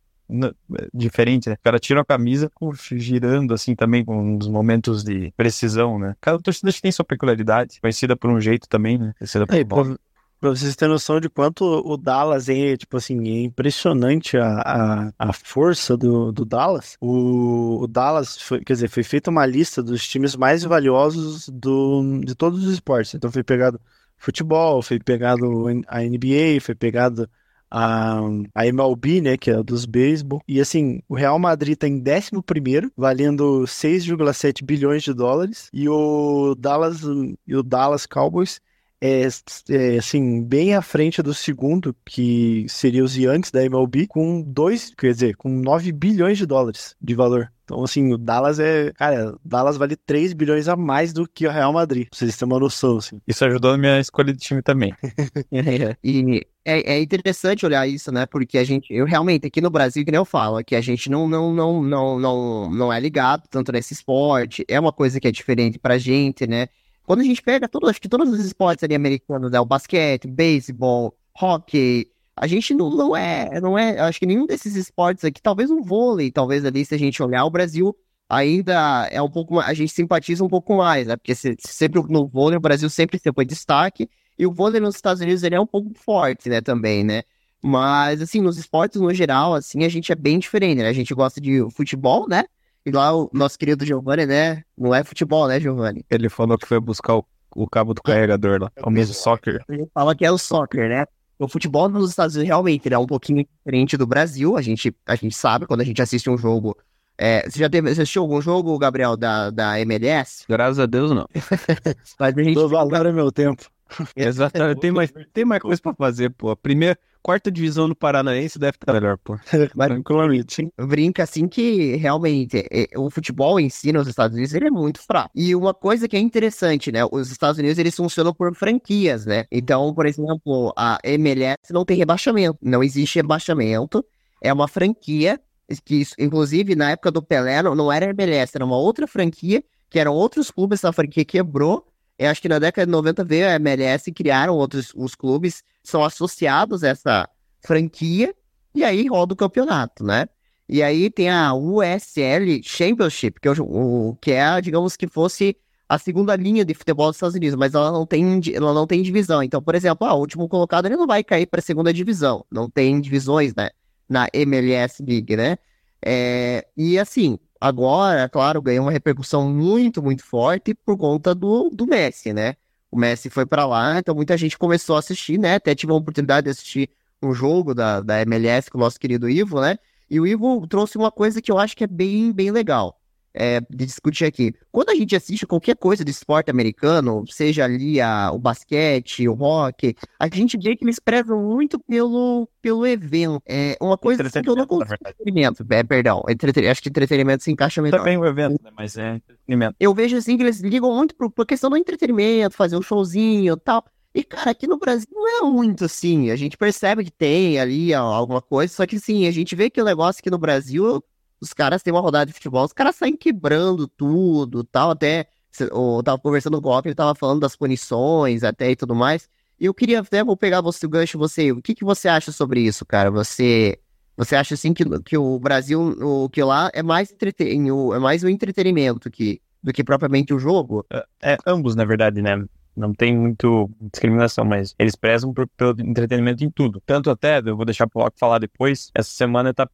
diferente, 0.92 1.48
né? 1.48 1.54
O 1.54 1.62
cara 1.62 1.78
tira 1.78 2.00
a 2.00 2.04
camisa 2.04 2.50
girando 2.92 3.54
assim 3.54 3.74
também 3.74 4.04
com 4.04 4.36
uns 4.36 4.46
momentos 4.46 5.02
de 5.02 5.32
precisão, 5.36 5.98
né? 5.98 6.14
Cada 6.20 6.38
torcida 6.38 6.70
tem 6.72 6.92
sua 6.92 7.04
peculiaridade, 7.04 7.80
conhecida 7.80 8.16
por 8.16 8.30
um 8.30 8.40
jeito 8.40 8.68
também, 8.68 8.98
né? 8.98 9.14
Conhecida 9.18 9.46
por 9.46 9.98
pra, 10.40 10.50
vocês 10.50 10.76
terem 10.76 10.92
noção 10.92 11.18
de 11.18 11.28
quanto 11.28 11.64
o 11.64 11.96
Dallas 11.96 12.48
é, 12.48 12.76
tipo 12.76 12.96
assim, 12.96 13.28
é 13.28 13.42
impressionante 13.42 14.36
a, 14.36 14.60
a, 14.60 15.12
a 15.18 15.32
força 15.32 15.96
do, 15.96 16.30
do 16.30 16.44
Dallas. 16.44 16.96
O, 17.00 17.82
o 17.82 17.86
Dallas, 17.86 18.40
foi, 18.40 18.62
quer 18.62 18.74
dizer, 18.74 18.88
foi 18.88 19.02
feita 19.02 19.30
uma 19.30 19.44
lista 19.46 19.82
dos 19.82 20.06
times 20.06 20.36
mais 20.36 20.62
valiosos 20.62 21.48
do, 21.48 22.20
de 22.24 22.34
todos 22.34 22.64
os 22.64 22.72
esportes. 22.72 23.14
Então 23.14 23.32
foi 23.32 23.42
pegado 23.42 23.80
futebol, 24.16 24.82
foi 24.82 24.98
pegado 24.98 25.66
a 25.86 26.00
NBA, 26.02 26.60
foi 26.60 26.74
pegado 26.74 27.28
a, 27.70 28.20
a 28.54 28.66
MLB, 28.66 29.20
né, 29.20 29.36
que 29.36 29.50
é 29.50 29.62
dos 29.62 29.84
beisebol. 29.84 30.42
E 30.46 30.60
assim, 30.60 31.00
o 31.08 31.14
Real 31.14 31.38
Madrid 31.38 31.76
tá 31.76 31.86
em 31.88 32.02
11 32.02 32.92
valendo 32.96 33.64
6,7 33.66 34.64
bilhões 34.64 35.02
de 35.02 35.12
dólares, 35.12 35.68
e 35.72 35.88
o 35.88 36.54
Dallas 36.54 37.02
e 37.46 37.56
o 37.56 37.62
Dallas 37.62 38.06
Cowboys 38.06 38.60
é, 39.00 39.22
é, 39.70 39.98
assim, 39.98 40.42
bem 40.42 40.74
à 40.74 40.82
frente 40.82 41.22
do 41.22 41.32
segundo, 41.32 41.94
que 42.04 42.66
seria 42.68 43.04
os 43.04 43.16
Yankees 43.16 43.50
da 43.50 43.64
MLB, 43.64 44.06
com 44.08 44.42
dois, 44.42 44.92
quer 44.96 45.12
dizer, 45.12 45.36
com 45.36 45.48
9 45.48 45.92
bilhões 45.92 46.38
de 46.38 46.46
dólares 46.46 46.96
de 47.00 47.14
valor. 47.14 47.52
Então, 47.68 47.84
assim, 47.84 48.14
o 48.14 48.16
Dallas 48.16 48.58
é. 48.58 48.90
Cara, 48.94 49.34
o 49.34 49.40
Dallas 49.44 49.76
vale 49.76 49.94
3 49.94 50.32
bilhões 50.32 50.68
a 50.68 50.74
mais 50.74 51.12
do 51.12 51.28
que 51.28 51.46
o 51.46 51.50
Real 51.50 51.70
Madrid. 51.70 52.08
Pra 52.08 52.18
vocês 52.18 52.34
terem 52.34 52.50
uma 52.50 52.58
noção, 52.58 52.96
assim. 52.96 53.20
Isso 53.28 53.44
ajudou 53.44 53.72
na 53.72 53.78
minha 53.78 54.00
escolha 54.00 54.32
de 54.32 54.38
time 54.38 54.62
também. 54.62 54.94
e 56.02 56.46
é, 56.64 56.94
é, 56.94 57.02
interessante 57.02 57.66
olhar 57.66 57.86
isso, 57.86 58.10
né? 58.10 58.24
Porque 58.24 58.56
a 58.56 58.64
gente, 58.64 58.90
eu 58.90 59.04
realmente, 59.04 59.46
aqui 59.46 59.60
no 59.60 59.68
Brasil, 59.68 60.02
que 60.02 60.10
nem 60.10 60.16
eu 60.16 60.24
falo, 60.24 60.64
que 60.64 60.74
a 60.74 60.80
gente 60.80 61.10
não, 61.10 61.28
não, 61.28 61.52
não, 61.52 61.82
não, 61.82 62.18
não, 62.18 62.70
não 62.70 62.92
é 62.92 62.98
ligado 62.98 63.42
tanto 63.50 63.70
nesse 63.70 63.92
esporte. 63.92 64.64
É 64.66 64.80
uma 64.80 64.92
coisa 64.92 65.20
que 65.20 65.28
é 65.28 65.30
diferente 65.30 65.78
pra 65.78 65.98
gente, 65.98 66.46
né? 66.46 66.68
Quando 67.04 67.20
a 67.20 67.24
gente 67.24 67.42
pega 67.42 67.68
todos, 67.68 67.90
acho 67.90 68.00
que 68.00 68.08
todos 68.08 68.30
os 68.30 68.40
esportes 68.42 68.82
ali 68.82 68.94
americanos, 68.94 69.50
né? 69.50 69.60
O 69.60 69.66
basquete, 69.66 70.26
beisebol, 70.26 71.14
hockey, 71.38 72.10
a 72.40 72.46
gente 72.46 72.74
não, 72.74 72.90
não 72.90 73.16
é, 73.16 73.60
não 73.60 73.78
é, 73.78 73.98
acho 74.00 74.18
que 74.18 74.26
nenhum 74.26 74.46
desses 74.46 74.74
esportes 74.74 75.24
aqui, 75.24 75.40
talvez 75.42 75.70
um 75.70 75.82
vôlei, 75.82 76.30
talvez 76.30 76.64
ali, 76.64 76.84
se 76.84 76.94
a 76.94 76.98
gente 76.98 77.22
olhar, 77.22 77.44
o 77.44 77.50
Brasil 77.50 77.96
ainda 78.28 79.08
é 79.10 79.20
um 79.20 79.30
pouco 79.30 79.54
mais, 79.54 79.68
a 79.68 79.74
gente 79.74 79.92
simpatiza 79.92 80.44
um 80.44 80.48
pouco 80.48 80.76
mais, 80.76 81.06
né? 81.06 81.16
Porque 81.16 81.34
se, 81.34 81.56
sempre 81.60 82.02
no 82.08 82.26
vôlei, 82.26 82.56
o 82.56 82.60
Brasil 82.60 82.88
sempre 82.90 83.20
foi 83.34 83.44
destaque, 83.44 84.08
e 84.38 84.46
o 84.46 84.52
vôlei 84.52 84.80
nos 84.80 84.94
Estados 84.94 85.20
Unidos, 85.20 85.42
ele 85.42 85.54
é 85.54 85.60
um 85.60 85.66
pouco 85.66 85.92
forte, 85.94 86.48
né, 86.48 86.60
também, 86.60 87.02
né? 87.02 87.22
Mas, 87.62 88.22
assim, 88.22 88.40
nos 88.40 88.56
esportes 88.56 89.00
no 89.00 89.12
geral, 89.12 89.54
assim, 89.54 89.84
a 89.84 89.88
gente 89.88 90.12
é 90.12 90.14
bem 90.14 90.38
diferente, 90.38 90.78
né? 90.78 90.88
A 90.88 90.92
gente 90.92 91.12
gosta 91.12 91.40
de 91.40 91.66
futebol, 91.72 92.28
né? 92.28 92.44
E 92.86 92.90
lá 92.90 93.12
o 93.14 93.28
nosso 93.32 93.58
querido 93.58 93.84
Giovanni, 93.84 94.26
né? 94.26 94.62
Não 94.76 94.94
é 94.94 95.02
futebol, 95.02 95.48
né, 95.48 95.58
Giovanni? 95.58 96.04
Ele 96.08 96.28
falou 96.28 96.56
que 96.56 96.68
foi 96.68 96.78
buscar 96.78 97.16
o, 97.16 97.24
o 97.56 97.68
cabo 97.68 97.94
do 97.94 98.00
carregador 98.00 98.62
lá. 98.62 98.70
É 98.76 98.82
o 98.86 98.90
mesmo 98.90 99.12
soccer. 99.12 99.60
Ele 99.68 99.88
fala 99.92 100.14
que 100.14 100.24
é 100.24 100.30
o 100.30 100.38
soccer, 100.38 100.88
né? 100.88 101.04
O 101.38 101.46
futebol 101.46 101.88
nos 101.88 102.10
Estados 102.10 102.34
Unidos 102.34 102.48
realmente 102.48 102.92
é 102.92 102.98
um 102.98 103.06
pouquinho 103.06 103.44
diferente 103.44 103.96
do 103.96 104.06
Brasil. 104.06 104.56
A 104.56 104.62
gente, 104.62 104.94
a 105.06 105.14
gente 105.14 105.34
sabe 105.34 105.66
quando 105.66 105.82
a 105.82 105.84
gente 105.84 106.02
assiste 106.02 106.28
um 106.28 106.36
jogo. 106.36 106.76
É, 107.16 107.48
você 107.48 107.58
já 107.58 107.68
teve, 107.68 107.94
você 107.94 108.02
assistiu 108.02 108.22
algum 108.22 108.40
jogo, 108.40 108.78
Gabriel, 108.78 109.16
da, 109.16 109.50
da 109.50 109.80
MLS? 109.80 110.44
Graças 110.48 110.78
a 110.78 110.86
Deus, 110.86 111.10
não. 111.10 111.28
Mas 112.18 112.36
a 112.36 112.42
gente. 112.42 112.54
Valendo 112.68 113.12
meu 113.12 113.30
tempo. 113.30 113.64
Exatamente. 114.16 114.80
Tem 114.80 114.90
mais, 114.90 115.12
tem 115.32 115.44
mais 115.44 115.62
coisa 115.62 115.80
pra 115.80 115.94
fazer, 115.94 116.30
pô. 116.30 116.50
A 116.50 116.56
primeira, 116.56 116.98
quarta 117.22 117.50
divisão 117.50 117.88
no 117.88 117.94
Paranaense 117.94 118.58
deve 118.58 118.76
estar 118.76 118.92
melhor, 118.92 119.18
pô. 119.18 119.38
Tranquilamente. 119.76 120.68
Brinca 120.78 121.22
assim 121.22 121.48
que 121.48 121.96
realmente 121.96 122.66
é, 122.70 122.88
o 122.96 123.10
futebol 123.10 123.58
em 123.58 123.68
si 123.68 123.92
nos 123.92 124.08
Estados 124.08 124.36
Unidos 124.36 124.54
ele 124.54 124.66
é 124.66 124.70
muito 124.70 125.00
fraco. 125.00 125.30
E 125.34 125.54
uma 125.54 125.74
coisa 125.74 126.08
que 126.08 126.16
é 126.16 126.20
interessante, 126.20 126.92
né? 126.92 127.00
Os 127.10 127.30
Estados 127.30 127.58
Unidos 127.58 127.78
eles 127.78 127.94
funcionam 127.94 128.34
por 128.34 128.54
franquias, 128.54 129.26
né? 129.26 129.44
Então, 129.50 129.92
por 129.94 130.06
exemplo, 130.06 130.72
a 130.76 130.98
MLS 131.04 131.58
não 131.70 131.84
tem 131.84 131.96
rebaixamento. 131.96 132.58
Não 132.62 132.82
existe 132.82 133.16
rebaixamento. 133.16 134.04
É 134.42 134.52
uma 134.52 134.68
franquia 134.68 135.40
que, 135.84 136.06
inclusive, 136.18 136.74
na 136.74 136.92
época 136.92 137.10
do 137.10 137.22
Pelé, 137.22 137.62
não, 137.62 137.74
não 137.74 137.92
era 137.92 138.06
MLS, 138.10 138.52
era 138.54 138.64
uma 138.64 138.76
outra 138.76 139.06
franquia, 139.06 139.62
que 139.90 139.98
eram 139.98 140.14
outros 140.14 140.50
clubes, 140.50 140.78
essa 140.78 140.92
franquia 140.92 141.24
quebrou 141.24 141.86
Eu 142.18 142.30
acho 142.30 142.42
que 142.42 142.48
na 142.48 142.58
década 142.58 142.84
de 142.84 142.92
90 142.92 143.24
veio 143.24 143.46
a 143.46 143.54
MLS, 143.54 144.10
criaram 144.12 144.56
outros 144.56 144.92
os 144.94 145.14
clubes, 145.14 145.62
são 145.82 146.04
associados 146.04 146.82
a 146.82 146.88
essa 146.88 147.28
franquia, 147.60 148.34
e 148.74 148.84
aí 148.84 149.06
roda 149.06 149.34
o 149.34 149.36
campeonato, 149.36 150.04
né? 150.04 150.26
E 150.68 150.82
aí 150.82 151.08
tem 151.10 151.30
a 151.30 151.54
USL 151.54 152.60
Championship, 152.62 153.40
que 153.40 153.48
é, 153.48 153.52
o, 153.58 154.16
que 154.20 154.32
é, 154.32 154.60
digamos 154.60 154.96
que 154.96 155.06
fosse 155.06 155.56
a 155.88 155.98
segunda 155.98 156.36
linha 156.36 156.64
de 156.64 156.74
futebol 156.74 157.06
dos 157.06 157.16
Estados 157.16 157.34
Unidos, 157.34 157.56
mas 157.56 157.72
ela 157.74 157.90
não 157.90 158.04
tem, 158.04 158.40
ela 158.52 158.74
não 158.74 158.86
tem 158.86 159.00
divisão. 159.00 159.42
Então, 159.42 159.62
por 159.62 159.74
exemplo, 159.74 160.06
ah, 160.06 160.14
o 160.14 160.20
último 160.20 160.46
colocado 160.46 160.84
ele 160.84 160.96
não 160.96 161.06
vai 161.06 161.24
cair 161.24 161.46
para 161.46 161.60
a 161.60 161.62
segunda 161.62 161.92
divisão. 161.92 162.44
Não 162.50 162.68
tem 162.68 163.00
divisões, 163.00 163.54
né? 163.54 163.70
Na 164.06 164.28
MLS 164.34 165.02
League, 165.02 165.34
né? 165.34 165.56
É, 166.04 166.66
e 166.76 166.98
assim, 166.98 167.38
agora, 167.60 168.28
claro, 168.28 168.62
ganhou 168.62 168.84
uma 168.86 168.92
repercussão 168.92 169.50
muito, 169.52 170.02
muito 170.02 170.24
forte 170.24 170.74
por 170.74 170.96
conta 170.96 171.34
do, 171.34 171.70
do 171.70 171.86
Messi, 171.86 172.32
né? 172.32 172.56
O 172.90 172.98
Messi 172.98 173.28
foi 173.30 173.44
para 173.46 173.66
lá, 173.66 173.98
então 173.98 174.14
muita 174.14 174.36
gente 174.36 174.56
começou 174.58 174.96
a 174.96 175.00
assistir, 175.00 175.38
né? 175.38 175.56
Até 175.56 175.74
tive 175.74 175.92
a 175.92 175.96
oportunidade 175.96 176.44
de 176.46 176.50
assistir 176.50 176.90
um 177.22 177.34
jogo 177.34 177.74
da, 177.74 178.00
da 178.00 178.20
MLS 178.22 178.70
com 178.70 178.78
o 178.78 178.80
nosso 178.80 178.98
querido 178.98 179.28
Ivo, 179.28 179.60
né? 179.60 179.78
E 180.10 180.18
o 180.20 180.26
Ivo 180.26 180.66
trouxe 180.66 180.96
uma 180.96 181.10
coisa 181.10 181.42
que 181.42 181.52
eu 181.52 181.58
acho 181.58 181.76
que 181.76 181.84
é 181.84 181.86
bem, 181.86 182.32
bem 182.32 182.50
legal 182.50 182.97
é, 183.34 183.60
de 183.60 183.86
discutir 183.86 184.24
aqui. 184.24 184.54
Quando 184.70 184.90
a 184.90 184.94
gente 184.94 185.14
assiste 185.14 185.46
qualquer 185.46 185.76
coisa 185.76 186.04
de 186.04 186.10
esporte 186.10 186.50
americano, 186.50 187.24
seja 187.28 187.64
ali 187.64 188.00
a, 188.00 188.30
o 188.32 188.38
basquete, 188.38 189.28
o 189.28 189.34
rock, 189.34 189.94
a 190.18 190.28
gente 190.28 190.56
vê 190.56 190.76
que 190.76 190.84
eles 190.84 190.98
prezam 190.98 191.42
muito 191.42 191.78
pelo, 191.78 192.48
pelo 192.60 192.86
evento. 192.86 193.42
É 193.46 193.76
uma 193.80 193.96
coisa 193.96 194.26
assim 194.26 194.42
que 194.42 194.50
eu 194.50 194.56
não 194.56 194.66
consigo. 194.66 194.94
Entretenimento, 194.94 195.64
é, 195.70 195.82
perdão. 195.82 196.22
Entreten... 196.28 196.68
Acho 196.68 196.82
que 196.82 196.88
entretenimento 196.88 197.42
se 197.44 197.50
encaixa 197.50 197.80
melhor. 197.82 197.98
Também 197.98 198.18
o 198.18 198.24
evento, 198.24 198.60
né? 198.62 198.70
Mas 198.76 198.96
é 198.96 199.16
entretenimento. 199.16 199.76
Eu 199.78 199.94
vejo 199.94 200.16
assim 200.16 200.36
que 200.36 200.42
eles 200.42 200.60
ligam 200.60 200.94
muito 200.94 201.14
por, 201.14 201.30
por 201.30 201.46
questão 201.46 201.70
do 201.70 201.76
entretenimento, 201.76 202.56
fazer 202.56 202.76
um 202.76 202.82
showzinho 202.82 203.54
e 203.54 203.60
tal. 203.60 203.84
E, 204.14 204.24
cara, 204.24 204.50
aqui 204.50 204.66
no 204.66 204.78
Brasil 204.78 205.06
não 205.12 205.28
é 205.28 205.42
muito 205.42 205.84
assim. 205.84 206.30
A 206.30 206.36
gente 206.36 206.56
percebe 206.56 207.04
que 207.04 207.10
tem 207.10 207.60
ali 207.60 207.94
alguma 207.94 208.40
coisa, 208.40 208.72
só 208.72 208.86
que 208.86 208.98
sim, 208.98 209.26
a 209.26 209.30
gente 209.30 209.54
vê 209.54 209.70
que 209.70 209.80
o 209.80 209.84
negócio 209.84 210.20
aqui 210.20 210.30
no 210.30 210.38
Brasil, 210.38 211.02
os 211.40 211.52
caras 211.52 211.82
têm 211.82 211.92
uma 211.92 212.00
rodada 212.00 212.26
de 212.26 212.32
futebol, 212.32 212.64
os 212.64 212.72
caras 212.72 212.96
saem 212.96 213.16
quebrando 213.16 213.86
tudo 213.88 214.64
tal. 214.64 214.90
Até 214.90 215.28
eu 215.60 216.02
tava 216.04 216.18
conversando 216.18 216.60
com 216.60 216.68
o 216.68 216.80
ele 216.84 216.94
tava 216.94 217.14
falando 217.14 217.40
das 217.40 217.56
punições 217.56 218.44
até 218.44 218.70
e 218.70 218.76
tudo 218.76 218.94
mais. 218.94 219.28
E 219.60 219.66
eu 219.66 219.74
queria 219.74 220.00
até, 220.00 220.22
vou 220.22 220.36
pegar 220.36 220.60
você, 220.60 220.86
o 220.86 220.88
gancho, 220.88 221.18
você, 221.18 221.50
o 221.50 221.60
que, 221.60 221.74
que 221.74 221.84
você 221.84 222.08
acha 222.08 222.30
sobre 222.30 222.60
isso, 222.60 222.84
cara? 222.86 223.10
Você. 223.10 223.78
Você 224.16 224.34
acha 224.34 224.54
assim 224.54 224.74
que, 224.74 224.84
que 225.02 225.16
o 225.16 225.38
Brasil, 225.38 225.80
o 225.80 226.28
que 226.28 226.42
lá 226.42 226.68
é 226.74 226.82
mais 226.82 227.12
entreten, 227.12 227.68
é 227.68 227.98
mais 228.00 228.24
o 228.24 228.28
entretenimento 228.28 229.08
que, 229.08 229.40
do 229.62 229.72
que 229.72 229.84
propriamente 229.84 230.34
o 230.34 230.40
jogo? 230.40 230.84
É, 230.90 231.06
é 231.22 231.38
ambos, 231.46 231.76
na 231.76 231.84
verdade, 231.84 232.20
né? 232.20 232.44
não 232.78 232.94
tem 232.94 233.16
muito 233.16 233.68
discriminação, 233.92 234.44
mas 234.44 234.74
eles 234.78 234.94
prezam 234.94 235.34
por, 235.34 235.46
pelo 235.48 235.74
entretenimento 235.80 236.44
em 236.44 236.50
tudo. 236.50 236.80
Tanto 236.86 237.10
até, 237.10 237.40
eu 237.44 237.56
vou 237.56 237.66
deixar 237.66 237.86
pro 237.88 238.02
Rock 238.02 238.18
falar 238.18 238.38
depois, 238.38 238.90
essa 238.94 239.10
semana 239.10 239.52
tá, 239.52 239.68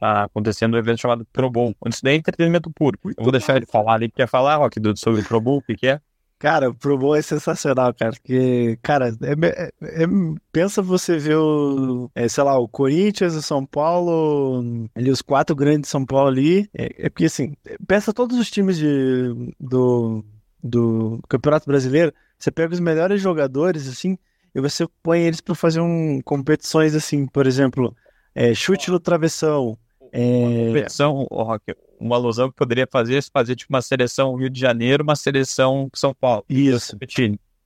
tá 0.00 0.24
acontecendo 0.24 0.74
um 0.74 0.78
evento 0.78 1.00
chamado 1.00 1.26
Pro 1.32 1.50
Bowl. 1.50 1.74
Isso 1.86 2.00
daí 2.02 2.14
é 2.14 2.16
entretenimento 2.16 2.70
puro. 2.70 2.98
Muito 3.04 3.18
eu 3.18 3.22
vou 3.22 3.32
deixar 3.32 3.56
ele 3.56 3.66
falar 3.66 3.94
ali, 3.94 4.10
quer 4.10 4.26
falar, 4.26 4.56
Rock, 4.56 4.80
sobre 4.96 5.20
o 5.20 5.24
Pro 5.24 5.40
Bowl, 5.40 5.58
o 5.58 5.62
que, 5.62 5.76
que 5.76 5.86
é? 5.86 6.00
Cara, 6.38 6.70
o 6.70 6.74
Pro 6.74 6.96
Bowl 6.96 7.14
é 7.14 7.20
sensacional, 7.20 7.92
cara, 7.92 8.12
porque, 8.12 8.78
cara, 8.80 9.10
é, 9.20 9.64
é, 9.64 10.04
é, 10.04 10.06
pensa 10.50 10.80
você 10.80 11.18
ver 11.18 11.36
o, 11.36 12.10
é, 12.14 12.26
sei 12.28 12.42
lá, 12.42 12.58
o 12.58 12.66
Corinthians, 12.66 13.34
o 13.34 13.42
São 13.42 13.66
Paulo, 13.66 14.88
ali 14.94 15.10
os 15.10 15.20
quatro 15.20 15.54
grandes 15.54 15.82
de 15.82 15.88
São 15.88 16.06
Paulo 16.06 16.28
ali, 16.28 16.66
é, 16.72 17.06
é 17.06 17.10
porque 17.10 17.26
assim, 17.26 17.54
pensa 17.86 18.14
todos 18.14 18.38
os 18.38 18.50
times 18.50 18.78
de, 18.78 19.52
do, 19.60 20.24
do 20.64 21.20
Campeonato 21.28 21.66
Brasileiro, 21.66 22.10
você 22.38 22.50
pega 22.50 22.72
os 22.72 22.80
melhores 22.80 23.20
jogadores, 23.20 23.86
assim, 23.86 24.16
e 24.54 24.60
você 24.62 24.86
põe 25.02 25.20
eles 25.20 25.42
para 25.42 25.54
fazer 25.54 25.80
um 25.80 26.22
competições 26.22 26.94
assim, 26.94 27.26
por 27.26 27.46
exemplo, 27.46 27.94
é, 28.34 28.54
chute 28.54 28.90
no 28.90 28.98
travessão. 28.98 29.78
É... 30.12 30.46
Uma 30.46 30.66
competição, 30.66 31.26
Rock, 31.30 31.74
uma 31.98 32.16
alusão 32.16 32.50
que 32.50 32.56
poderia 32.56 32.86
fazer 32.90 33.22
fazer 33.32 33.56
tipo 33.56 33.72
uma 33.72 33.82
seleção 33.82 34.34
Rio 34.34 34.50
de 34.50 34.60
Janeiro, 34.60 35.02
uma 35.02 35.16
seleção 35.16 35.88
São 35.94 36.14
Paulo. 36.14 36.44
Isso. 36.48 36.96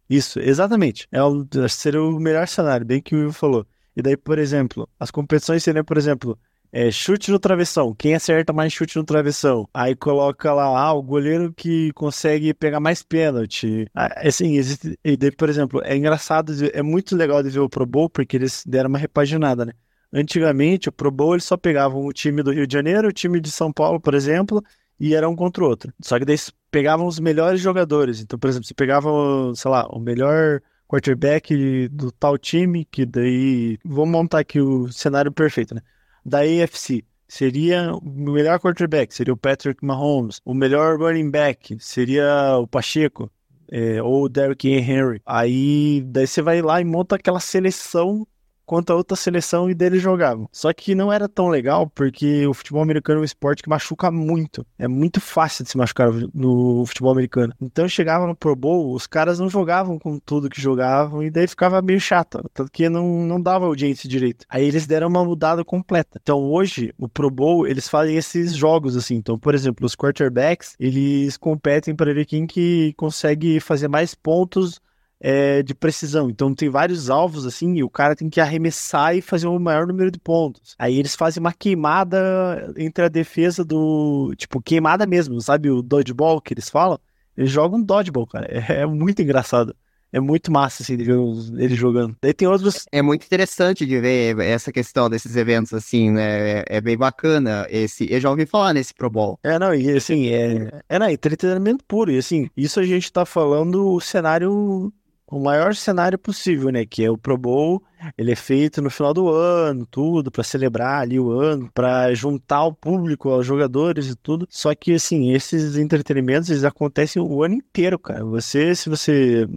Isso, 0.09 0.39
exatamente. 0.39 1.09
É 1.11 1.23
o, 1.23 1.47
seria 1.69 2.03
o 2.03 2.21
melhor 2.21 2.47
cenário, 2.47 2.85
bem 2.85 3.01
que 3.01 3.15
o 3.15 3.23
Ivo 3.23 3.33
falou. 3.33 3.67
E 3.97 4.03
daí, 4.03 4.17
por 4.17 4.39
exemplo, 4.39 4.89
as 4.99 5.11
competições 5.11 5.63
seriam, 5.63 5.85
por 5.85 5.97
exemplo, 5.97 6.39
é, 6.73 6.91
chute 6.91 7.31
no 7.31 7.39
travessão. 7.39 7.95
Quem 7.95 8.15
acerta 8.15 8.53
mais 8.53 8.73
chute 8.73 8.97
no 8.97 9.05
travessão? 9.05 9.69
Aí 9.73 9.95
coloca 9.95 10.53
lá, 10.53 10.65
ah, 10.65 10.93
o 10.93 11.03
goleiro 11.03 11.53
que 11.53 11.93
consegue 11.93 12.53
pegar 12.53 12.81
mais 12.81 13.01
pênalti. 13.01 13.87
Ah, 13.95 14.27
assim, 14.29 14.57
existe. 14.57 14.99
E 15.05 15.17
daí, 15.17 15.31
por 15.31 15.49
exemplo, 15.49 15.81
é 15.85 15.97
engraçado, 15.97 16.53
é 16.73 16.83
muito 16.83 17.15
legal 17.17 17.43
de 17.45 17.51
ver 17.51 17.61
o 17.61 17.69
Pro 17.69 17.87
Bowl, 17.87 18.11
porque 18.11 18.37
eles 18.37 18.65
deram 18.67 18.89
uma 18.89 18.99
repaginada, 18.99 19.65
né? 19.65 19.73
Antigamente, 20.15 20.89
o 20.89 20.93
Pro 20.93 21.11
Bowl 21.11 21.35
eles 21.35 21.45
só 21.45 21.57
pegavam 21.57 22.07
o 22.07 22.13
time 22.13 22.43
do 22.43 22.53
Rio 22.53 22.67
de 22.67 22.73
Janeiro, 22.73 23.09
o 23.09 23.13
time 23.13 23.41
de 23.41 23.51
São 23.51 23.73
Paulo, 23.73 24.01
por 24.01 24.15
exemplo, 24.15 24.63
e 24.99 25.15
era 25.15 25.29
um 25.29 25.35
contra 25.35 25.65
o 25.65 25.67
outro. 25.67 25.93
Só 26.01 26.19
que 26.19 26.25
daí 26.25 26.37
pegavam 26.71 27.07
os 27.07 27.19
melhores 27.19 27.61
jogadores. 27.61 28.21
Então, 28.21 28.39
por 28.39 28.49
exemplo, 28.49 28.67
você 28.67 28.75
pegava, 28.75 29.11
sei 29.57 29.71
lá, 29.71 29.87
o 29.89 29.99
melhor 29.99 30.61
quarterback 30.87 31.89
do 31.89 32.13
tal 32.13 32.39
time, 32.39 32.85
que 32.85 33.05
daí. 33.05 33.77
Vamos 33.85 34.13
montar 34.13 34.39
aqui 34.39 34.61
o 34.61 34.91
cenário 34.93 35.33
perfeito, 35.33 35.75
né? 35.75 35.81
da 36.25 36.41
AFC 36.41 37.05
seria 37.29 37.95
o 37.95 38.33
melhor 38.33 38.59
quarterback, 38.59 39.15
seria 39.15 39.35
o 39.35 39.37
Patrick 39.37 39.85
Mahomes. 39.85 40.41
O 40.45 40.55
melhor 40.55 40.99
running 40.99 41.31
back 41.31 41.77
seria 41.79 42.57
o 42.57 42.67
Pacheco. 42.67 43.31
É, 43.71 44.01
ou 44.03 44.25
o 44.25 44.29
Derrick 44.29 44.69
Henry. 44.69 45.21
Aí 45.25 46.03
daí 46.07 46.27
você 46.27 46.43
vai 46.43 46.61
lá 46.61 46.81
e 46.81 46.85
monta 46.85 47.17
aquela 47.17 47.41
seleção 47.41 48.27
quanto 48.67 48.91
a 48.91 48.97
outra 48.97 49.17
seleção 49.17 49.69
e 49.69 49.75
deles 49.75 50.03
jogavam. 50.03 50.49
Só 50.53 50.73
que 50.73 50.95
não 50.95 51.13
era 51.13 51.29
tão 51.29 51.49
legal 51.49 51.89
porque 51.89 52.47
o 52.47 52.55
futebol 52.55 52.83
americano 52.83 53.21
é 53.21 53.23
um 53.23 53.25
esporte 53.25 53.63
que 53.63 53.69
machuca 53.69 54.11
muito. 54.11 54.67
É 54.79 54.89
muito 54.89 55.21
fácil 55.21 55.65
de 55.65 55.71
se 55.71 55.77
machucar 55.77 56.11
no 56.33 56.85
futebol 56.87 57.13
americano. 57.13 57.55
Então 57.61 57.89
chegava 57.89 58.27
no 58.27 58.35
Pro 58.35 58.57
Bowl, 58.57 58.95
os 58.95 59.07
caras 59.07 59.39
não 59.39 59.49
jogavam 59.49 59.99
com 59.99 60.19
tudo 60.19 60.49
que 60.49 60.61
jogavam 60.61 61.23
e 61.23 61.31
daí 61.31 61.47
ficava 61.47 61.81
meio 61.83 62.01
chato, 62.01 62.43
tanto 62.53 62.71
que 62.71 62.89
não, 62.89 63.27
não 63.27 63.41
dava 63.41 63.67
audiência 63.67 64.09
direito. 64.09 64.45
Aí 64.49 64.65
eles 64.65 64.87
deram 64.87 65.09
uma 65.09 65.25
mudada 65.25 65.65
completa. 65.65 66.19
Então 66.23 66.41
hoje, 66.41 66.95
o 66.99 67.09
Pro 67.09 67.31
Bowl, 67.31 67.67
eles 67.67 67.89
fazem 67.89 68.17
esses 68.17 68.55
jogos 68.55 68.97
assim. 68.97 69.17
Então, 69.17 69.39
por 69.39 69.55
exemplo, 69.55 69.87
os 69.87 69.95
quarterbacks, 69.95 70.75
eles 70.79 71.37
competem 71.37 71.95
para 71.95 72.13
ver 72.13 72.25
quem 72.25 72.47
que 72.47 72.93
consegue 72.97 73.61
fazer 73.61 73.89
mais 73.89 74.15
pontos 74.15 74.81
é, 75.25 75.63
de 75.63 75.75
precisão. 75.75 76.29
Então 76.29 76.55
tem 76.55 76.69
vários 76.69 77.09
alvos 77.09 77.47
assim, 77.47 77.77
e 77.77 77.83
o 77.83 77.89
cara 77.89 78.15
tem 78.15 78.29
que 78.29 78.43
arremessar 78.43 79.17
e 79.17 79.23
fazer 79.23 79.47
o 79.47 79.59
maior 79.59 79.87
número 79.87 80.11
de 80.11 80.21
pontos. 80.21 80.75
Aí 80.79 80.99
eles 80.99 81.17
fazem 81.17 81.41
uma 81.41 81.53
queimada 81.53 82.75
entre 82.77 83.07
a 83.07 83.09
defesa 83.09 83.65
do. 83.65 84.35
Tipo, 84.37 84.61
queimada 84.61 85.07
mesmo, 85.07 85.41
sabe? 85.41 85.71
O 85.71 85.81
dodgeball 85.81 86.43
que 86.43 86.53
eles 86.53 86.69
falam. 86.69 86.99
Eles 87.35 87.51
jogam 87.51 87.83
dodgeball, 87.83 88.27
cara. 88.27 88.47
É, 88.75 88.85
muito 88.85 89.23
engraçado. 89.23 89.75
É 90.13 90.21
muito 90.21 90.53
massa, 90.53 90.83
assim, 90.83 90.97
de 90.97 91.05
ver 91.05 91.17
eles 91.59 91.77
jogando. 91.77 92.17
Daí 92.21 92.33
tem 92.33 92.47
outros. 92.47 92.85
É 92.93 93.03
muito 93.03 93.25
interessante 93.25 93.85
de 93.85 93.99
ver 93.99 94.39
essa 94.41 94.71
questão 94.71 95.09
desses 95.09 95.35
eventos, 95.35 95.73
assim, 95.73 96.11
né? 96.11 96.61
É, 96.61 96.65
é 96.69 96.81
bem 96.81 96.97
bacana. 96.97 97.67
Esse, 97.71 98.07
eu 98.13 98.21
já 98.21 98.31
ouvi 98.31 98.47
falar 98.47 98.75
nesse 98.75 98.95
Pro 98.95 99.11
Bowl. 99.11 99.39
É, 99.43 99.59
não, 99.59 99.75
e 99.75 99.91
assim, 99.91 100.29
é, 100.29 100.83
é 100.89 100.99
não, 100.99 101.09
entretenimento 101.09 101.85
puro. 101.85 102.13
E 102.13 102.19
assim, 102.19 102.49
isso 102.57 102.79
a 102.79 102.85
gente 102.85 103.13
tá 103.13 103.25
falando 103.25 103.93
o 103.93 104.01
cenário 104.01 104.93
o 105.27 105.41
maior 105.41 105.75
cenário 105.75 106.19
possível, 106.19 106.71
né? 106.71 106.85
Que 106.85 107.05
é 107.05 107.11
o 107.11 107.19
Pro 107.19 107.37
Bowl. 107.37 107.83
Ele 108.19 108.33
é 108.33 108.37
feito 108.37 108.83
no 108.83 108.91
final 108.91 109.15
do 109.15 109.29
ano, 109.29 109.87
tudo, 109.87 110.31
para 110.31 110.45
celebrar 110.45 111.03
ali 111.03 111.19
o 111.19 111.31
ano, 111.31 111.71
para 111.73 112.13
juntar 112.15 112.65
o 112.65 112.75
público, 112.75 113.35
os 113.35 113.47
jogadores 113.47 114.09
e 114.09 114.17
tudo. 114.17 114.47
Só 114.51 114.75
que, 114.75 114.95
assim, 114.95 115.33
esses 115.33 115.77
entretenimentos, 115.77 116.51
eles 116.51 116.65
acontecem 116.65 117.23
o 117.23 117.43
ano 117.43 117.55
inteiro, 117.55 117.99
cara. 117.99 118.25
Você, 118.25 118.75
se 118.75 118.89
você 118.89 119.49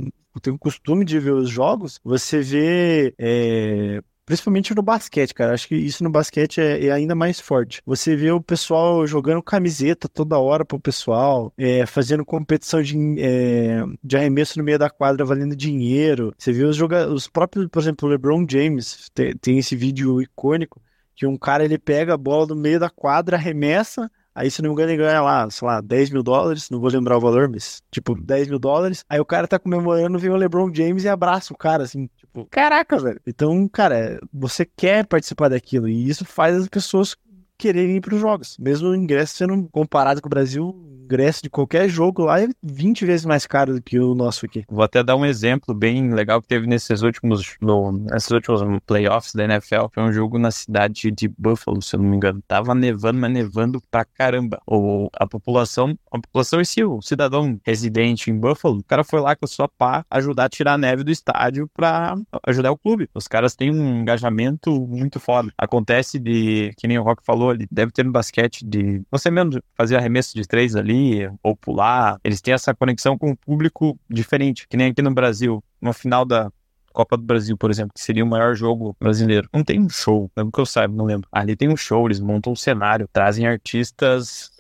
tem 0.42 0.54
o 0.54 0.60
costume 0.60 1.04
de 1.04 1.20
ver 1.20 1.32
os 1.32 1.50
jogos, 1.50 2.00
você 2.04 2.42
vê 2.42 3.14
é, 3.18 4.02
Principalmente 4.28 4.76
no 4.76 4.82
basquete, 4.82 5.34
cara. 5.34 5.54
Acho 5.54 5.70
que 5.70 5.76
isso 5.76 6.04
no 6.04 6.10
basquete 6.10 6.60
é, 6.60 6.88
é, 6.88 6.92
ainda 6.92 7.16
mais 7.16 7.40
forte. 7.40 7.82
Você 7.86 8.14
vê 8.14 8.30
o 8.30 8.42
pessoal 8.42 9.08
jogando 9.08 9.42
camiseta 9.42 10.10
toda 10.10 10.38
hora 10.38 10.66
pro 10.66 10.78
pessoal, 10.78 11.54
é, 11.58 11.86
fazendo 11.86 12.26
competição 12.26 12.82
de, 12.82 12.98
é, 13.20 13.86
de 14.04 14.18
arremesso 14.18 14.60
no 14.60 14.66
meio 14.66 14.78
da 14.78 14.90
quadra 14.90 15.24
valendo 15.24 15.56
dinheiro. 15.56 16.36
Você 16.38 16.52
vê 16.52 16.66
os, 16.66 16.76
jogadores, 16.76 17.14
os 17.14 17.30
próprios, 17.30 17.70
por 17.70 17.82
exemplo, 17.82 18.06
o 18.06 18.12
LeBron 18.12 18.46
James, 18.50 19.10
tem, 19.14 19.34
tem 19.38 19.60
esse 19.60 19.78
vídeo 19.78 20.22
icônico 20.22 20.82
que 21.16 21.26
um 21.26 21.38
cara 21.38 21.64
ele 21.64 21.80
pega 21.80 22.14
a 22.14 22.18
bola 22.18 22.48
no 22.48 22.56
meio 22.56 22.82
da 22.82 22.90
quadra, 22.90 23.38
arremessa, 23.38 24.12
Aí, 24.38 24.52
se 24.52 24.62
não 24.62 24.70
me 24.70 24.74
engano, 24.74 24.92
ele 24.92 25.02
ganha 25.02 25.20
lá, 25.20 25.50
sei 25.50 25.68
lá, 25.68 25.82
10 25.82 26.12
mil 26.12 26.22
dólares, 26.22 26.70
não 26.70 26.80
vou 26.80 26.92
lembrar 26.92 27.18
o 27.18 27.20
valor, 27.20 27.50
mas, 27.50 27.82
tipo, 27.90 28.14
10 28.14 28.50
mil 28.50 28.60
dólares. 28.60 29.04
Aí 29.10 29.20
o 29.20 29.26
cara 29.26 29.48
tá 29.48 29.58
comemorando, 29.58 30.20
vem 30.20 30.30
o 30.30 30.36
LeBron 30.36 30.72
James 30.72 31.06
e 31.06 31.10
abraça 31.10 31.52
o 31.52 31.58
cara, 31.58 31.82
assim, 31.82 32.08
tipo, 32.38 32.48
caraca, 32.50 32.98
velho. 33.00 33.22
Então, 33.26 33.68
cara, 33.68 34.20
você 34.32 34.66
quer 34.66 35.06
participar 35.06 35.50
daquilo, 35.50 35.88
e 35.88 36.08
isso 36.08 36.26
faz 36.26 36.56
as 36.56 36.68
pessoas 36.68 37.16
quererem 37.58 37.98
ir 37.98 38.02
para 38.02 38.16
os 38.16 38.22
jogos. 38.22 38.58
Mesmo 38.60 38.90
o 38.90 38.96
ingresso 38.96 39.36
sendo 39.36 39.68
comparado 39.72 40.22
com 40.22 40.28
o 40.28 40.30
Brasil, 40.30 40.76
ingresso 41.08 41.42
de 41.42 41.50
qualquer 41.50 41.88
jogo 41.88 42.26
lá 42.26 42.42
é 42.42 42.48
20 42.62 43.06
vezes 43.06 43.26
mais 43.26 43.48
caro 43.48 43.74
do 43.74 43.82
que 43.82 43.98
o 43.98 44.14
nosso 44.14 44.46
aqui. 44.46 44.66
Vou 44.70 44.84
até 44.84 45.02
dar 45.02 45.16
um 45.16 45.26
exemplo 45.26 45.74
bem 45.74 46.14
legal 46.14 46.42
que 46.42 46.48
teve 46.48 46.68
nesses 46.68 47.02
últimos, 47.02 47.56
no, 47.62 47.94
nesses 47.94 48.30
últimos 48.30 48.62
playoffs 48.86 49.34
da 49.34 49.46
NFL. 49.46 49.88
Foi 49.94 50.04
um 50.04 50.12
jogo 50.12 50.38
na 50.38 50.52
cidade 50.52 51.10
de 51.10 51.30
Buffalo, 51.30 51.82
se 51.82 51.96
eu 51.96 52.02
não 52.02 52.10
me 52.10 52.18
engano. 52.18 52.44
Tava 52.46 52.76
nevando, 52.76 53.20
mas 53.20 53.32
nevando 53.32 53.82
pra 53.90 54.04
caramba. 54.04 54.60
O, 54.68 55.10
a 55.14 55.26
população, 55.26 55.98
a 56.12 56.20
população 56.20 56.60
em 56.60 56.66
si, 56.66 56.84
o 56.84 57.02
cidadão 57.02 57.60
residente 57.66 58.30
em 58.30 58.38
Buffalo, 58.38 58.80
o 58.80 58.84
cara 58.84 59.04
foi 59.04 59.22
lá 59.22 59.36
com 59.36 59.46
a 59.46 59.48
sua 59.48 59.70
pá 59.70 60.06
ajudar 60.12 60.46
a 60.46 60.50
tirar 60.50 60.74
a 60.74 60.78
neve 60.78 61.04
do 61.04 61.12
estádio 61.12 61.70
pra 61.74 62.18
ajudar 62.46 62.72
o 62.72 62.78
clube. 62.78 63.10
Os 63.14 63.28
caras 63.28 63.56
têm 63.56 63.72
um 63.72 64.02
engajamento 64.02 64.72
muito 64.88 65.20
foda. 65.20 65.52
Acontece 65.58 66.20
de, 66.20 66.74
que 66.78 66.88
nem 66.88 67.00
o 67.00 67.04
Rock 67.04 67.24
falou, 67.24 67.47
ele 67.52 67.68
deve 67.72 67.92
ter 67.92 68.04
no 68.04 68.12
basquete 68.12 68.66
de 68.66 69.02
você 69.12 69.30
mesmo 69.32 69.62
fazer 69.76 69.96
arremesso 69.96 70.34
de 70.36 70.48
três 70.48 70.76
ali, 70.76 71.30
ou 71.44 71.56
pular. 71.56 72.20
Eles 72.24 72.42
têm 72.42 72.54
essa 72.54 72.74
conexão 72.74 73.18
com 73.18 73.32
o 73.32 73.36
público 73.38 73.98
diferente, 74.10 74.68
que 74.68 74.78
nem 74.78 74.92
aqui 74.92 75.02
no 75.02 75.14
Brasil. 75.14 75.64
No 75.82 75.94
final 75.94 76.26
da 76.26 76.52
Copa 76.94 77.16
do 77.16 77.24
Brasil, 77.24 77.56
por 77.56 77.70
exemplo, 77.70 77.92
que 77.94 78.02
seria 78.02 78.24
o 78.24 78.28
maior 78.28 78.56
jogo 78.56 78.96
brasileiro. 79.00 79.48
Não 79.54 79.64
tem 79.64 79.80
um 79.80 79.88
show, 79.90 80.32
lembro 80.36 80.52
que 80.52 80.60
eu 80.60 80.66
saiba, 80.66 80.94
não 80.96 81.06
lembro. 81.06 81.28
Ali 81.32 81.56
tem 81.56 81.70
um 81.70 81.78
show, 81.78 82.08
eles 82.08 82.20
montam 82.20 82.54
um 82.54 82.56
cenário, 82.56 83.08
trazem 83.14 83.46
artistas 83.48 84.52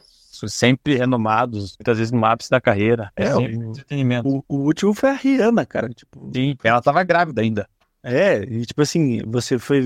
sempre 0.47 0.95
renomados, 0.95 1.75
muitas 1.79 1.97
vezes 1.97 2.11
no 2.11 2.23
ápice 2.23 2.49
da 2.51 2.61
carreira. 2.61 3.11
É, 3.15 3.23
É, 3.23 3.33
sempre 3.33 3.57
o- 3.57 3.69
entretenimento. 3.71 4.29
O, 4.29 4.43
o 4.47 4.57
último 4.65 4.93
foi 4.93 5.09
a 5.09 5.13
Rihanna, 5.13 5.65
cara. 5.65 5.89
Tipo, 5.89 6.29
Sim, 6.31 6.55
ela 6.63 6.79
tava 6.81 7.03
grávida 7.03 7.41
ainda. 7.41 7.67
É, 8.03 8.43
e 8.43 8.63
tipo 8.65 8.81
assim, 8.83 9.21
você 9.25 9.57
foi. 9.57 9.81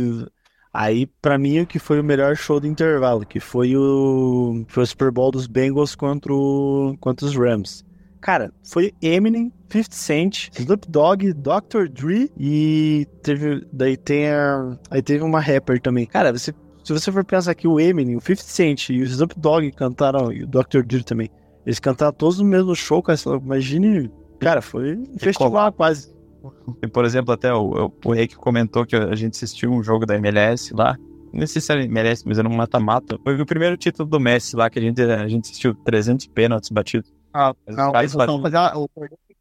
Aí, 0.73 1.05
pra 1.21 1.37
mim, 1.37 1.59
o 1.59 1.67
que 1.67 1.79
foi 1.79 1.99
o 1.99 2.03
melhor 2.03 2.35
show 2.35 2.59
do 2.59 2.67
intervalo, 2.67 3.25
que 3.25 3.39
foi 3.39 3.75
o, 3.75 4.63
foi 4.67 4.83
o 4.83 4.87
Super 4.87 5.11
Bowl 5.11 5.29
dos 5.29 5.45
Bengals 5.45 5.95
contra, 5.95 6.33
o, 6.33 6.95
contra 6.99 7.25
os 7.25 7.35
Rams. 7.35 7.83
Cara, 8.21 8.53
foi 8.63 8.93
Eminem, 9.01 9.51
50 9.69 9.95
Cent, 9.95 10.49
Snoop 10.57 10.89
Dogg, 10.89 11.33
Dr. 11.33 11.89
Dre 11.89 12.31
e 12.37 13.07
teve, 13.23 13.65
daí 13.73 13.97
tem 13.97 14.29
a, 14.29 14.77
aí 14.91 15.01
teve 15.01 15.23
uma 15.23 15.39
rapper 15.39 15.81
também. 15.81 16.05
Cara, 16.05 16.31
você, 16.31 16.53
se 16.83 16.93
você 16.93 17.11
for 17.11 17.25
pensar 17.25 17.55
que 17.55 17.67
o 17.67 17.79
Eminem, 17.79 18.15
o 18.15 18.21
50 18.21 18.43
Cent 18.43 18.89
e 18.89 19.01
o 19.01 19.05
Snoop 19.05 19.33
Dogg 19.37 19.71
cantaram, 19.71 20.31
e 20.31 20.43
o 20.43 20.47
Dr. 20.47 20.83
Dre 20.85 21.03
também, 21.03 21.29
eles 21.65 21.79
cantaram 21.79 22.13
todos 22.13 22.37
no 22.39 22.45
mesmo 22.45 22.75
show, 22.75 23.01
cara, 23.01 23.19
imagine, 23.43 24.11
cara, 24.39 24.61
foi 24.61 24.95
um 24.95 25.17
festival 25.17 25.73
quase. 25.73 26.13
Por 26.91 27.05
exemplo, 27.05 27.33
até 27.33 27.53
o, 27.53 27.91
o 28.03 28.11
Rick 28.13 28.35
comentou 28.35 28.85
que 28.85 28.95
a 28.95 29.15
gente 29.15 29.33
assistiu 29.33 29.71
um 29.71 29.83
jogo 29.83 30.05
da 30.05 30.15
MLS 30.15 30.73
lá. 30.73 30.97
Não 31.33 31.47
sei 31.47 31.61
se 31.61 31.71
era 31.71 31.83
MLS, 31.83 32.23
mas 32.27 32.37
era 32.39 32.47
um 32.47 32.53
mata-mata. 32.55 33.17
Foi 33.23 33.39
o 33.39 33.45
primeiro 33.45 33.77
título 33.77 34.09
do 34.09 34.19
Messi 34.19 34.55
lá 34.55 34.69
que 34.69 34.79
a 34.79 34.81
gente, 34.81 35.01
a 35.01 35.27
gente 35.27 35.45
assistiu 35.45 35.73
300 35.73 36.27
pênaltis 36.27 36.69
batidos. 36.69 37.13
Ah, 37.33 37.53
Mas 37.65 37.75
Não, 38.13 38.25
vão 38.25 38.41
fazer 38.41 38.57
uma- 38.57 38.77
o 38.77 38.89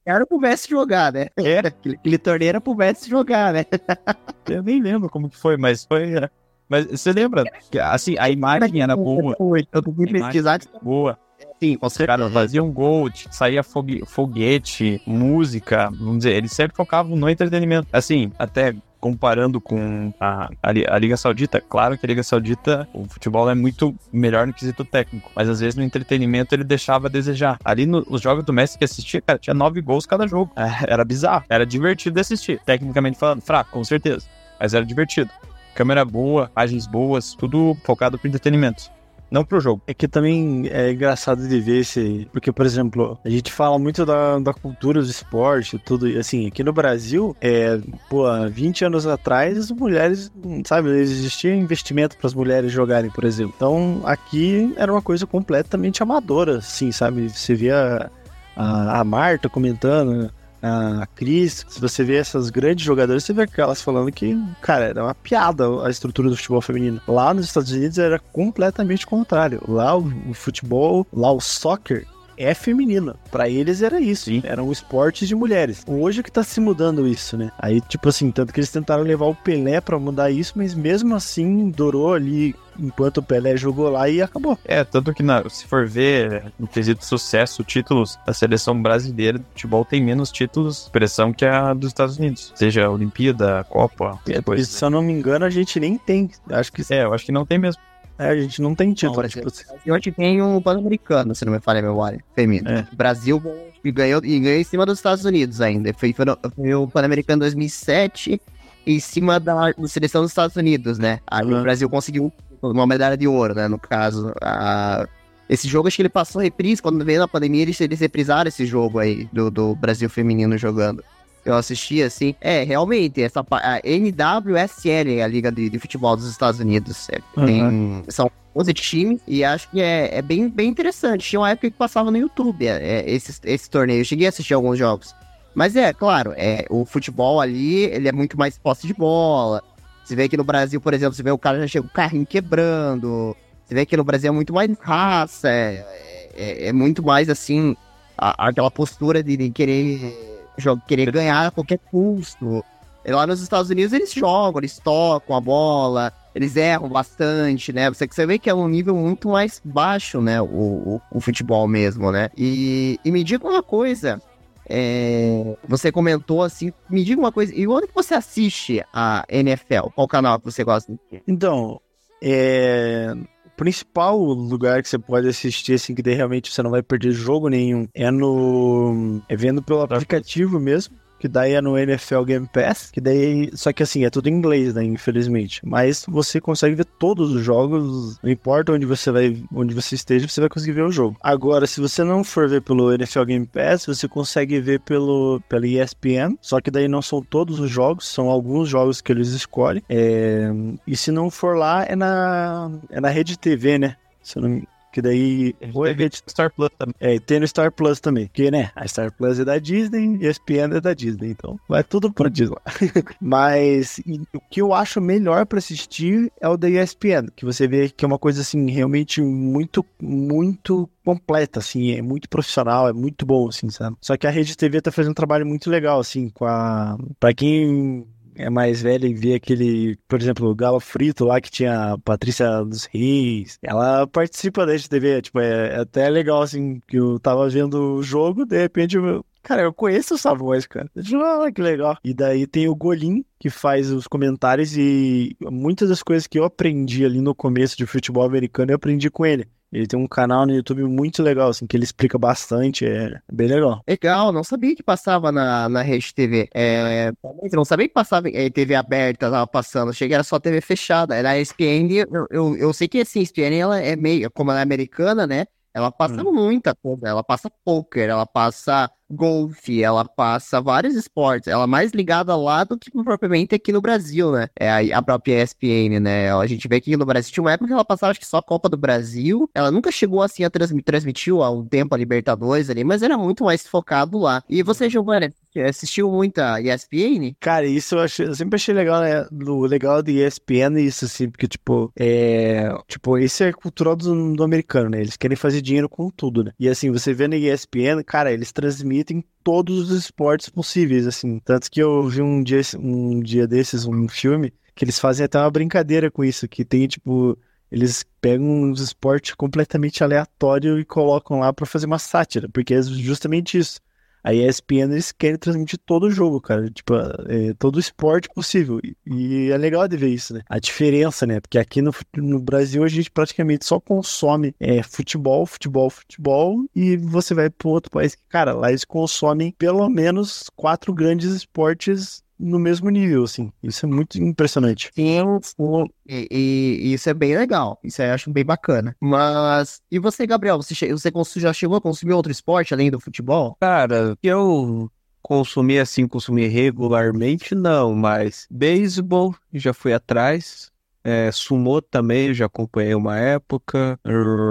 era 0.06 0.26
pro 0.26 0.38
Messi 0.38 0.68
jogar, 0.68 1.12
né? 1.12 1.28
Era. 1.36 1.68
Aquele, 1.68 1.94
aquele 1.96 2.18
torneio 2.18 2.48
era 2.48 2.60
pro 2.60 2.74
Messi 2.74 3.08
jogar, 3.08 3.52
né? 3.52 3.64
Eu 4.48 4.62
nem 4.62 4.80
lembro 4.80 5.08
como 5.08 5.28
que 5.28 5.36
foi, 5.36 5.56
mas 5.56 5.84
foi. 5.84 6.14
é. 6.14 6.30
Mas 6.68 6.86
você 6.86 7.12
lembra? 7.12 7.44
Assim, 7.82 8.16
a 8.18 8.30
imagem 8.30 8.80
era 8.80 8.96
boa. 8.96 9.36
Eu 9.72 9.82
fui 9.82 10.06
pesquisar, 10.06 10.60
Boa. 10.80 11.18
Sim, 11.62 11.76
com 11.76 11.88
certeza. 11.88 12.06
caras 12.18 12.32
faziam 12.32 12.70
gol, 12.70 13.10
t- 13.10 13.26
saía 13.30 13.62
fogue- 13.62 14.02
foguete, 14.06 15.00
música, 15.06 15.90
vamos 15.90 16.18
dizer, 16.18 16.34
eles 16.34 16.52
sempre 16.52 16.76
focavam 16.76 17.16
no 17.16 17.28
entretenimento. 17.28 17.86
Assim, 17.92 18.32
até 18.38 18.74
comparando 18.98 19.60
com 19.62 20.12
a, 20.20 20.44
a, 20.62 20.70
a 20.94 20.98
Liga 20.98 21.16
Saudita, 21.16 21.58
claro 21.60 21.96
que 21.96 22.04
a 22.04 22.08
Liga 22.08 22.22
Saudita, 22.22 22.86
o 22.92 23.04
futebol 23.06 23.48
é 23.50 23.54
muito 23.54 23.94
melhor 24.12 24.46
no 24.46 24.52
quesito 24.52 24.84
técnico, 24.84 25.30
mas 25.34 25.48
às 25.48 25.60
vezes 25.60 25.74
no 25.74 25.82
entretenimento 25.82 26.54
ele 26.54 26.64
deixava 26.64 27.06
a 27.06 27.10
desejar. 27.10 27.58
Ali 27.64 27.86
no- 27.86 28.04
os 28.10 28.20
jogos 28.20 28.44
do 28.44 28.52
Messi 28.52 28.76
que 28.78 28.84
assistia, 28.84 29.20
cara, 29.22 29.38
tinha 29.38 29.54
nove 29.54 29.80
gols 29.80 30.04
cada 30.06 30.26
jogo. 30.26 30.52
É, 30.56 30.62
era 30.92 31.04
bizarro, 31.04 31.44
era 31.48 31.64
divertido 31.64 32.14
de 32.14 32.20
assistir. 32.20 32.60
Tecnicamente 32.64 33.18
falando, 33.18 33.40
fraco, 33.40 33.70
com 33.70 33.82
certeza, 33.84 34.26
mas 34.58 34.74
era 34.74 34.84
divertido. 34.84 35.30
Câmera 35.74 36.04
boa, 36.04 36.50
imagens 36.54 36.86
boas, 36.86 37.32
tudo 37.34 37.74
focado 37.84 38.18
pro 38.18 38.28
entretenimento. 38.28 38.90
Não 39.30 39.44
pro 39.44 39.60
jogo. 39.60 39.82
É 39.86 39.94
que 39.94 40.08
também 40.08 40.68
é 40.68 40.90
engraçado 40.90 41.46
de 41.46 41.60
ver 41.60 41.80
esse. 41.80 42.28
Porque, 42.32 42.50
por 42.50 42.66
exemplo, 42.66 43.18
a 43.24 43.30
gente 43.30 43.52
fala 43.52 43.78
muito 43.78 44.04
da, 44.04 44.38
da 44.38 44.52
cultura 44.52 45.00
do 45.00 45.08
esporte, 45.08 45.78
tudo. 45.78 46.06
Assim, 46.18 46.48
aqui 46.48 46.64
no 46.64 46.72
Brasil, 46.72 47.36
é, 47.40 47.78
pô, 48.08 48.26
há 48.26 48.48
20 48.48 48.86
anos 48.86 49.06
atrás, 49.06 49.56
as 49.56 49.70
mulheres, 49.70 50.32
sabe, 50.64 50.90
existia 50.90 51.54
investimento 51.54 52.16
para 52.16 52.26
as 52.26 52.34
mulheres 52.34 52.72
jogarem, 52.72 53.10
por 53.10 53.24
exemplo. 53.24 53.54
Então, 53.56 54.00
aqui 54.04 54.74
era 54.76 54.92
uma 54.92 55.02
coisa 55.02 55.26
completamente 55.26 56.02
amadora, 56.02 56.58
assim, 56.58 56.90
sabe? 56.90 57.28
Você 57.28 57.54
via 57.54 58.10
a, 58.56 59.00
a 59.00 59.04
Marta 59.04 59.48
comentando. 59.48 60.32
A 60.62 61.06
Cris, 61.14 61.64
se 61.68 61.80
você 61.80 62.04
vê 62.04 62.16
essas 62.16 62.50
grandes 62.50 62.84
jogadoras, 62.84 63.24
você 63.24 63.32
vê 63.32 63.42
aquelas 63.42 63.80
falando 63.80 64.12
que, 64.12 64.36
cara, 64.60 64.86
era 64.86 65.04
uma 65.04 65.14
piada 65.14 65.64
a 65.84 65.90
estrutura 65.90 66.28
do 66.28 66.36
futebol 66.36 66.60
feminino. 66.60 67.00
Lá 67.08 67.32
nos 67.32 67.46
Estados 67.46 67.72
Unidos 67.72 67.98
era 67.98 68.18
completamente 68.18 69.06
contrário. 69.06 69.62
Lá 69.66 69.96
o, 69.96 70.12
o 70.28 70.34
futebol, 70.34 71.06
lá 71.12 71.32
o 71.32 71.40
soccer 71.40 72.06
é 72.42 72.54
feminino. 72.54 73.14
Pra 73.30 73.48
eles 73.48 73.82
era 73.82 74.00
isso. 74.00 74.24
Sim. 74.26 74.40
Eram 74.44 74.70
esportes 74.72 75.28
de 75.28 75.34
mulheres. 75.34 75.82
Hoje 75.86 76.22
que 76.22 76.32
tá 76.32 76.42
se 76.42 76.60
mudando 76.60 77.06
isso, 77.06 77.36
né? 77.36 77.50
Aí, 77.58 77.80
tipo 77.82 78.08
assim, 78.08 78.30
tanto 78.30 78.52
que 78.52 78.60
eles 78.60 78.70
tentaram 78.70 79.02
levar 79.02 79.26
o 79.26 79.34
Pelé 79.34 79.80
pra 79.80 79.98
mudar 79.98 80.30
isso, 80.30 80.52
mas 80.56 80.74
mesmo 80.74 81.14
assim 81.14 81.70
durou 81.70 82.14
ali 82.14 82.54
enquanto 82.78 83.18
o 83.18 83.22
Pelé 83.22 83.56
jogou 83.56 83.90
lá 83.90 84.08
e 84.08 84.22
acabou. 84.22 84.58
É, 84.64 84.82
tanto 84.84 85.12
que 85.12 85.22
na- 85.22 85.46
se 85.50 85.66
for 85.66 85.86
ver 85.86 86.50
no 86.58 86.66
quesito 86.66 87.04
sucesso, 87.04 87.62
títulos 87.62 88.18
da 88.26 88.32
seleção 88.32 88.80
brasileira 88.80 89.38
de 89.38 89.44
futebol 89.52 89.84
tem 89.84 90.02
menos 90.02 90.30
títulos 90.32 90.76
de 90.76 90.82
expressão 90.84 91.32
que 91.32 91.44
a 91.44 91.74
dos 91.74 91.88
Estados 91.88 92.16
Unidos. 92.16 92.52
Seja 92.54 92.86
a 92.86 92.90
Olimpíada, 92.90 93.60
a 93.60 93.64
Copa, 93.64 94.18
depois. 94.24 94.66
se 94.68 94.82
eu 94.84 94.88
não 94.88 95.02
me 95.02 95.12
engano, 95.12 95.44
a 95.44 95.50
gente 95.50 95.78
nem 95.78 95.98
tem. 95.98 96.30
Acho 96.50 96.72
que 96.72 96.82
É, 96.92 97.04
eu 97.04 97.12
acho 97.12 97.26
que 97.26 97.32
não 97.32 97.44
tem 97.44 97.58
mesmo. 97.58 97.82
É, 98.20 98.28
a 98.30 98.36
gente 98.40 98.60
não 98.62 98.74
tem 98.74 98.92
título. 98.92 99.22
Não, 99.22 99.28
tipo, 99.28 99.50
E 99.84 99.90
hoje 99.92 100.12
tem 100.12 100.40
o 100.42 100.60
Pan-Americano, 100.60 101.34
se 101.34 101.44
não 101.44 101.52
me 101.52 101.60
falha 101.60 101.80
a 101.80 101.82
memória, 101.82 102.22
feminino. 102.34 102.68
É. 102.70 102.86
Brasil 102.92 103.42
e 103.82 103.90
ganhou, 103.90 104.24
e 104.24 104.38
ganhou 104.38 104.60
em 104.60 104.64
cima 104.64 104.84
dos 104.86 104.98
Estados 104.98 105.24
Unidos 105.24 105.60
ainda. 105.60 105.92
Foi, 105.94 106.12
foi, 106.12 106.26
foi 106.54 106.74
o 106.74 106.86
Pan-Americano 106.86 107.40
2007 107.40 108.40
em 108.86 109.00
cima 109.00 109.38
da, 109.40 109.72
da 109.72 109.88
seleção 109.88 110.22
dos 110.22 110.30
Estados 110.30 110.56
Unidos, 110.56 110.98
né? 110.98 111.20
Aí 111.26 111.44
Uhum. 111.46 111.60
o 111.60 111.62
Brasil 111.62 111.88
conseguiu 111.88 112.32
uma 112.62 112.86
medalha 112.86 113.16
de 113.16 113.26
ouro, 113.26 113.54
né? 113.54 113.68
No 113.68 113.78
caso. 113.78 114.32
A- 114.42 115.06
Esse 115.48 115.66
jogo, 115.66 115.88
acho 115.88 115.96
que 115.96 116.02
ele 116.02 116.08
passou 116.08 116.40
reprise. 116.40 116.80
Quando 116.80 117.04
veio 117.04 117.18
na 117.20 117.26
pandemia, 117.28 117.62
eles, 117.62 117.80
eles 117.80 117.98
reprisaram 118.00 118.48
esse 118.48 118.64
jogo 118.66 118.98
aí 118.98 119.28
do, 119.32 119.50
do 119.50 119.74
Brasil 119.74 120.08
feminino 120.08 120.56
jogando. 120.56 121.02
Eu 121.44 121.54
assisti 121.54 122.02
assim. 122.02 122.34
É, 122.40 122.62
realmente, 122.64 123.22
essa 123.22 123.44
a 123.50 123.80
NWSL, 123.82 125.22
a 125.22 125.26
Liga 125.26 125.50
de, 125.50 125.70
de 125.70 125.78
Futebol 125.78 126.16
dos 126.16 126.26
Estados 126.30 126.60
Unidos. 126.60 127.08
É, 127.10 127.18
tem, 127.46 128.02
são 128.08 128.30
11 128.54 128.74
times 128.74 129.20
e 129.26 129.44
acho 129.44 129.70
que 129.70 129.80
é, 129.80 130.18
é 130.18 130.22
bem, 130.22 130.48
bem 130.48 130.68
interessante. 130.68 131.28
Tinha 131.28 131.40
uma 131.40 131.50
época 131.50 131.70
que 131.70 131.76
passava 131.76 132.10
no 132.10 132.18
YouTube 132.18 132.66
é, 132.66 133.00
é, 133.00 133.10
esse, 133.10 133.40
esse 133.44 133.70
torneio. 133.70 134.00
Eu 134.00 134.04
cheguei 134.04 134.26
a 134.26 134.28
assistir 134.30 134.54
alguns 134.54 134.78
jogos. 134.78 135.14
Mas 135.54 135.74
é, 135.76 135.92
claro, 135.92 136.32
é, 136.36 136.64
o 136.70 136.84
futebol 136.84 137.40
ali, 137.40 137.84
ele 137.84 138.08
é 138.08 138.12
muito 138.12 138.38
mais 138.38 138.56
posse 138.58 138.86
de 138.86 138.94
bola. 138.94 139.62
Você 140.04 140.14
vê 140.14 140.28
que 140.28 140.36
no 140.36 140.44
Brasil, 140.44 140.80
por 140.80 140.92
exemplo, 140.94 141.14
você 141.14 141.22
vê 141.22 141.30
o 141.30 141.38
cara 141.38 141.60
já 141.60 141.66
chega 141.66 141.82
com 141.84 141.90
o 141.90 141.94
carrinho 141.94 142.26
quebrando. 142.26 143.36
Você 143.64 143.74
vê 143.74 143.86
que 143.86 143.96
no 143.96 144.04
Brasil 144.04 144.28
é 144.28 144.32
muito 144.34 144.52
mais 144.52 144.70
raça, 144.80 145.48
é, 145.48 146.30
é, 146.36 146.68
é 146.68 146.72
muito 146.72 147.02
mais 147.04 147.28
assim, 147.28 147.76
a- 148.18 148.48
aquela 148.48 148.70
postura 148.70 149.22
de, 149.22 149.36
de 149.36 149.50
querer, 149.50 150.39
jo- 150.60 150.80
querer 150.86 151.10
ganhar 151.10 151.46
a 151.46 151.50
qualquer 151.50 151.78
custo. 151.90 152.64
Lá 153.06 153.26
nos 153.26 153.40
Estados 153.40 153.70
Unidos 153.70 153.92
eles 153.92 154.12
jogam, 154.12 154.60
eles 154.60 154.78
tocam 154.78 155.34
a 155.34 155.40
bola, 155.40 156.12
eles 156.34 156.54
erram 156.54 156.88
bastante, 156.88 157.72
né? 157.72 157.88
Você, 157.88 158.06
você 158.06 158.26
vê 158.26 158.38
que 158.38 158.50
é 158.50 158.54
um 158.54 158.68
nível 158.68 158.94
muito 158.94 159.28
mais 159.30 159.60
baixo, 159.64 160.20
né? 160.20 160.40
O, 160.40 160.44
o, 160.44 161.00
o 161.10 161.20
futebol 161.20 161.66
mesmo, 161.66 162.12
né? 162.12 162.28
E, 162.36 163.00
e 163.04 163.10
me 163.10 163.24
diga 163.24 163.48
uma 163.48 163.62
coisa. 163.62 164.20
é, 164.68 165.56
você 165.66 165.90
comentou 165.90 166.42
assim, 166.42 166.72
me 166.88 167.02
diga 167.02 167.20
uma 167.20 167.32
coisa, 167.32 167.52
e 167.54 167.66
onde 167.66 167.86
que 167.88 167.94
você 167.94 168.14
assiste 168.14 168.84
a 168.92 169.24
NFL? 169.28 169.88
Qual 169.94 170.06
canal 170.06 170.38
que 170.38 170.44
você 170.44 170.62
gosta? 170.62 170.92
Então, 171.26 171.80
é... 172.22 173.14
o 173.60 173.64
principal 173.64 174.18
lugar 174.18 174.82
que 174.82 174.88
você 174.88 174.98
pode 174.98 175.28
assistir, 175.28 175.74
assim, 175.74 175.94
que 175.94 176.02
realmente 176.02 176.50
você 176.50 176.62
não 176.62 176.70
vai 176.70 176.82
perder 176.82 177.12
jogo 177.12 177.48
nenhum, 177.48 177.86
é 177.94 178.10
no. 178.10 179.20
É 179.28 179.36
vendo 179.36 179.62
pelo 179.62 179.82
aplicativo 179.82 180.58
mesmo. 180.58 180.96
Que 181.20 181.28
daí 181.28 181.52
é 181.52 181.60
no 181.60 181.78
NFL 181.78 182.22
Game 182.22 182.48
Pass, 182.52 182.90
que 182.90 183.00
daí. 183.00 183.50
Só 183.52 183.72
que 183.72 183.82
assim, 183.82 184.04
é 184.06 184.10
tudo 184.10 184.28
em 184.28 184.32
inglês, 184.32 184.74
né? 184.74 184.82
Infelizmente. 184.82 185.60
Mas 185.62 186.04
você 186.08 186.40
consegue 186.40 186.74
ver 186.74 186.86
todos 186.86 187.32
os 187.32 187.44
jogos. 187.44 188.18
Não 188.22 188.30
importa 188.30 188.72
onde 188.72 188.86
você 188.86 189.10
vai, 189.12 189.42
onde 189.54 189.74
você 189.74 189.94
esteja, 189.94 190.26
você 190.26 190.40
vai 190.40 190.48
conseguir 190.48 190.72
ver 190.72 190.84
o 190.84 190.90
jogo. 190.90 191.16
Agora, 191.22 191.66
se 191.66 191.78
você 191.78 192.02
não 192.02 192.24
for 192.24 192.48
ver 192.48 192.62
pelo 192.62 192.92
NFL 192.92 193.24
Game 193.24 193.46
Pass, 193.46 193.84
você 193.84 194.08
consegue 194.08 194.58
ver 194.60 194.80
pelo, 194.80 195.42
pela 195.46 195.66
ESPN. 195.66 196.36
Só 196.40 196.58
que 196.58 196.70
daí 196.70 196.88
não 196.88 197.02
são 197.02 197.22
todos 197.22 197.60
os 197.60 197.70
jogos, 197.70 198.08
são 198.08 198.30
alguns 198.30 198.68
jogos 198.68 199.02
que 199.02 199.12
eles 199.12 199.28
escolhem. 199.28 199.82
É, 199.88 200.50
e 200.86 200.96
se 200.96 201.12
não 201.12 201.30
for 201.30 201.54
lá, 201.54 201.84
é 201.84 201.94
na, 201.94 202.70
é 202.88 202.98
na 202.98 203.10
rede 203.10 203.38
TV, 203.38 203.78
né? 203.78 203.96
Se 204.22 204.38
eu 204.38 204.42
não 204.42 204.62
Que 204.92 205.00
daí. 205.00 205.54
Oi, 205.74 205.94
Teve 205.94 206.10
Star 206.28 206.52
Plus 206.52 206.70
também. 206.76 206.94
É, 207.00 207.14
e 207.14 207.20
tem 207.20 207.40
no 207.40 207.46
Star 207.46 207.72
Plus 207.72 208.00
também. 208.00 208.26
Porque, 208.26 208.50
né, 208.50 208.70
a 208.74 208.86
Star 208.86 209.12
Plus 209.12 209.38
é 209.38 209.44
da 209.44 209.58
Disney 209.58 210.16
e 210.20 210.26
a 210.26 210.30
ESPN 210.30 210.76
é 210.76 210.80
da 210.80 210.92
Disney. 210.94 211.30
Então, 211.30 211.58
vai 211.68 211.84
tudo 211.84 212.12
pra 212.12 212.28
Disney. 212.28 212.56
Mas 213.20 213.98
e 214.06 214.20
o 214.34 214.40
que 214.50 214.60
eu 214.60 214.74
acho 214.74 215.00
melhor 215.00 215.46
pra 215.46 215.58
assistir 215.58 216.32
é 216.40 216.48
o 216.48 216.56
da 216.56 216.68
ESPN. 216.68 217.28
Que 217.34 217.44
você 217.44 217.68
vê 217.68 217.88
que 217.88 218.04
é 218.04 218.08
uma 218.08 218.18
coisa, 218.18 218.40
assim, 218.40 218.70
realmente 218.70 219.20
muito, 219.20 219.84
muito 220.00 220.88
completa, 221.04 221.60
assim. 221.60 221.92
É 221.92 222.02
muito 222.02 222.28
profissional, 222.28 222.88
é 222.88 222.92
muito 222.92 223.24
bom, 223.24 223.48
assim, 223.48 223.70
sabe? 223.70 223.96
Só 224.00 224.16
que 224.16 224.26
a 224.26 224.30
Rede 224.30 224.56
TV 224.56 224.80
tá 224.80 224.90
fazendo 224.90 225.12
um 225.12 225.14
trabalho 225.14 225.46
muito 225.46 225.70
legal, 225.70 226.00
assim, 226.00 226.28
com 226.28 226.44
a... 226.46 226.98
Pra 227.18 227.32
quem 227.32 228.06
é 228.40 228.50
mais 228.50 228.82
velha 228.82 229.06
e 229.06 229.14
vê 229.14 229.34
aquele, 229.34 229.96
por 230.08 230.20
exemplo, 230.20 230.48
o 230.48 230.54
Galo 230.54 230.80
Frito 230.80 231.24
lá 231.24 231.40
que 231.40 231.50
tinha 231.50 231.92
a 231.92 231.98
Patrícia 231.98 232.64
dos 232.64 232.84
Reis. 232.86 233.58
Ela 233.62 234.06
participa 234.06 234.66
da 234.66 234.76
TV, 234.78 235.22
tipo, 235.22 235.40
é, 235.40 235.74
é 235.74 235.80
até 235.80 236.08
legal 236.08 236.42
assim, 236.42 236.80
que 236.86 236.96
eu 236.96 237.18
tava 237.18 237.48
vendo 237.48 237.96
o 237.96 238.02
jogo, 238.02 238.44
de 238.44 238.58
repente 238.58 238.96
eu, 238.96 239.24
Cara, 239.42 239.62
eu 239.62 239.72
conheço 239.72 240.14
essa 240.14 240.34
voz, 240.34 240.66
cara. 240.66 240.90
Ah, 240.94 241.50
que 241.50 241.62
legal. 241.62 241.96
E 242.04 242.12
daí 242.12 242.46
tem 242.46 242.68
o 242.68 242.74
Golim, 242.74 243.24
que 243.38 243.48
faz 243.48 243.90
os 243.90 244.06
comentários, 244.06 244.76
e 244.76 245.34
muitas 245.40 245.88
das 245.88 246.02
coisas 246.02 246.26
que 246.26 246.38
eu 246.38 246.44
aprendi 246.44 247.04
ali 247.04 247.20
no 247.20 247.34
começo 247.34 247.76
de 247.76 247.86
futebol 247.86 248.24
americano, 248.24 248.70
eu 248.70 248.76
aprendi 248.76 249.10
com 249.10 249.24
ele. 249.24 249.48
Ele 249.72 249.86
tem 249.86 249.98
um 249.98 250.06
canal 250.06 250.46
no 250.46 250.52
YouTube 250.52 250.82
muito 250.84 251.22
legal, 251.22 251.48
assim, 251.48 251.66
que 251.66 251.76
ele 251.76 251.84
explica 251.84 252.18
bastante, 252.18 252.84
é 252.84 253.20
bem 253.32 253.46
legal. 253.48 253.82
Legal, 253.88 254.32
não 254.32 254.42
sabia 254.42 254.74
que 254.74 254.82
passava 254.82 255.30
na, 255.30 255.68
na 255.68 255.82
Rede 255.82 256.12
TV. 256.12 256.48
É, 256.52 257.12
não 257.52 257.64
sabia 257.64 257.86
que 257.86 257.94
passava 257.94 258.28
em 258.28 258.50
TV 258.50 258.74
aberta, 258.74 259.30
tava 259.30 259.46
passando. 259.46 259.92
Cheguei, 259.94 260.14
era 260.14 260.24
só 260.24 260.38
TV 260.40 260.60
fechada. 260.60 261.14
Era 261.14 261.30
a 261.30 261.38
ESPN, 261.38 261.88
eu, 262.10 262.26
eu, 262.30 262.56
eu 262.56 262.72
sei 262.72 262.88
que 262.88 263.00
assim, 263.00 263.20
a 263.20 263.22
ESPN 263.22 263.58
ela 263.58 263.80
é 263.80 263.94
meio, 263.96 264.30
como 264.30 264.50
ela 264.50 264.60
é 264.60 264.62
americana, 264.62 265.26
né? 265.26 265.46
Ela 265.72 265.90
passa 265.92 266.22
Hum. 266.22 266.32
muita 266.32 266.74
coisa. 266.74 267.06
Ela 267.08 267.22
passa 267.22 267.48
poker, 267.64 268.08
ela 268.08 268.26
passa 268.26 268.90
golfe, 269.10 269.82
ela 269.82 270.04
passa 270.04 270.60
vários 270.60 270.94
esportes. 270.94 271.48
Ela 271.48 271.64
é 271.64 271.66
mais 271.66 271.92
ligada 271.92 272.36
lá 272.36 272.64
do 272.64 272.78
que 272.78 272.90
propriamente 272.90 273.54
aqui 273.54 273.72
no 273.72 273.80
Brasil, 273.80 274.32
né? 274.32 274.48
É 274.58 274.92
a, 274.92 274.98
a 274.98 275.02
própria 275.02 275.42
ESPN, 275.42 276.00
né? 276.00 276.32
A 276.32 276.46
gente 276.46 276.68
vê 276.68 276.80
que 276.80 276.96
no 276.96 277.04
Brasil 277.04 277.32
tinha 277.32 277.42
uma 277.42 277.52
época 277.52 277.68
que 277.68 277.72
ela 277.72 277.84
passava, 277.84 278.12
acho 278.12 278.20
que 278.20 278.26
só 278.26 278.38
a 278.38 278.42
Copa 278.42 278.68
do 278.68 278.76
Brasil. 278.76 279.50
Ela 279.54 279.70
nunca 279.70 279.90
chegou 279.90 280.22
assim 280.22 280.44
a 280.44 280.50
transmitir, 280.50 280.84
transmitiu 280.84 281.42
há 281.42 281.50
um 281.50 281.66
tempo 281.66 281.94
a 281.94 281.98
Libertadores 281.98 282.70
ali, 282.70 282.84
mas 282.84 283.02
era 283.02 283.18
muito 283.18 283.44
mais 283.44 283.66
focado 283.66 284.18
lá. 284.18 284.42
E 284.48 284.62
você, 284.62 284.88
Giovanni, 284.88 285.32
assistiu 285.68 286.10
muito 286.10 286.38
a 286.38 286.60
ESPN? 286.60 287.34
Cara, 287.40 287.66
isso 287.66 287.96
eu, 287.96 288.00
achei, 288.00 288.26
eu 288.26 288.34
sempre 288.34 288.56
achei 288.56 288.74
legal, 288.74 289.02
né? 289.02 289.26
O 289.32 289.66
legal 289.66 290.02
de 290.02 290.24
ESPN 290.24 290.76
é 290.76 290.82
isso, 290.82 291.04
assim, 291.04 291.28
porque, 291.28 291.48
tipo, 291.48 291.92
é. 291.98 292.72
Tipo, 292.86 293.18
isso 293.18 293.42
é 293.42 293.52
cultural 293.52 293.96
do, 293.96 294.34
do 294.34 294.44
americano, 294.44 294.90
né? 294.90 295.00
Eles 295.00 295.16
querem 295.16 295.36
fazer 295.36 295.60
dinheiro 295.60 295.88
com 295.88 296.10
tudo, 296.10 296.44
né? 296.44 296.52
E 296.58 296.68
assim, 296.68 296.90
você 296.90 297.12
vê 297.12 297.26
na 297.26 297.36
ESPN, 297.36 298.02
cara, 298.04 298.32
eles 298.32 298.52
transmitem 298.52 298.99
todos 299.42 299.90
os 299.90 300.04
esportes 300.04 300.48
possíveis, 300.48 301.06
assim. 301.06 301.38
Tanto 301.40 301.70
que 301.70 301.80
eu 301.80 302.06
vi 302.08 302.22
um 302.22 302.42
dia, 302.42 302.60
um 302.78 303.20
dia 303.20 303.46
desses, 303.46 303.86
um 303.86 304.08
filme, 304.08 304.52
que 304.74 304.84
eles 304.84 304.98
fazem 304.98 305.24
até 305.24 305.38
uma 305.38 305.50
brincadeira 305.50 306.10
com 306.10 306.24
isso, 306.24 306.48
que 306.48 306.64
tem, 306.64 306.86
tipo. 306.86 307.38
Eles 307.70 308.04
pegam 308.20 308.46
uns 308.46 308.80
esportes 308.80 309.32
completamente 309.34 310.02
aleatórios 310.02 310.80
e 310.80 310.84
colocam 310.84 311.38
lá 311.38 311.52
pra 311.52 311.64
fazer 311.64 311.86
uma 311.86 312.00
sátira, 312.00 312.48
porque 312.48 312.74
é 312.74 312.82
justamente 312.82 313.56
isso. 313.56 313.80
A 314.22 314.32
ESPN 314.32 314.92
eles 314.92 315.12
querem 315.12 315.36
transmitir 315.36 315.78
todo 315.84 316.04
o 316.04 316.10
jogo, 316.10 316.40
cara. 316.40 316.70
Tipo, 316.70 316.94
é, 317.28 317.54
todo 317.58 317.76
o 317.76 317.80
esporte 317.80 318.28
possível. 318.28 318.80
E, 318.82 318.96
e 319.06 319.50
é 319.50 319.56
legal 319.56 319.86
de 319.88 319.96
ver 319.96 320.08
isso, 320.08 320.34
né? 320.34 320.42
A 320.48 320.58
diferença, 320.58 321.26
né? 321.26 321.40
Porque 321.40 321.58
aqui 321.58 321.82
no, 321.82 321.92
no 322.16 322.40
Brasil 322.40 322.84
a 322.84 322.88
gente 322.88 323.10
praticamente 323.10 323.64
só 323.64 323.80
consome 323.80 324.54
é, 324.60 324.82
futebol, 324.82 325.44
futebol, 325.46 325.90
futebol. 325.90 326.64
E 326.74 326.96
você 326.96 327.34
vai 327.34 327.50
para 327.50 327.68
outro 327.68 327.90
país 327.90 328.16
cara, 328.30 328.52
lá 328.52 328.70
eles 328.70 328.84
consomem 328.84 329.52
pelo 329.58 329.88
menos 329.88 330.48
quatro 330.54 330.94
grandes 330.94 331.32
esportes 331.32 332.22
no 332.40 332.58
mesmo 332.58 332.88
nível, 332.90 333.24
assim. 333.24 333.52
Isso 333.62 333.86
é 333.86 333.88
muito 333.88 334.18
impressionante. 334.22 334.90
Sim, 334.94 335.22
sim. 335.42 335.86
E, 336.08 336.28
e- 336.30 336.92
isso 336.94 337.08
é 337.10 337.14
bem 337.14 337.36
legal. 337.36 337.78
Isso 337.84 338.00
aí 338.02 338.08
eu 338.08 338.14
acho 338.14 338.30
bem 338.30 338.44
bacana. 338.44 338.96
Mas. 339.00 339.80
E 339.90 339.98
você, 339.98 340.26
Gabriel? 340.26 340.56
Você, 340.56 340.74
che- 340.74 340.92
você 340.92 341.40
já 341.40 341.52
chegou 341.52 341.76
a 341.76 341.80
consumir 341.80 342.12
outro 342.14 342.32
esporte 342.32 342.74
além 342.74 342.90
do 342.90 342.98
futebol? 343.00 343.56
Cara, 343.60 344.16
que 344.20 344.26
eu 344.28 344.90
consumi 345.22 345.78
assim, 345.78 346.08
consumi 346.08 346.46
regularmente, 346.46 347.54
não, 347.54 347.94
mas 347.94 348.46
beisebol, 348.50 349.34
já 349.52 349.72
fui 349.74 349.92
atrás. 349.92 350.70
É, 351.02 351.30
sumô 351.32 351.80
também, 351.80 352.34
já 352.34 352.46
acompanhei 352.46 352.94
uma 352.94 353.18
época. 353.18 353.98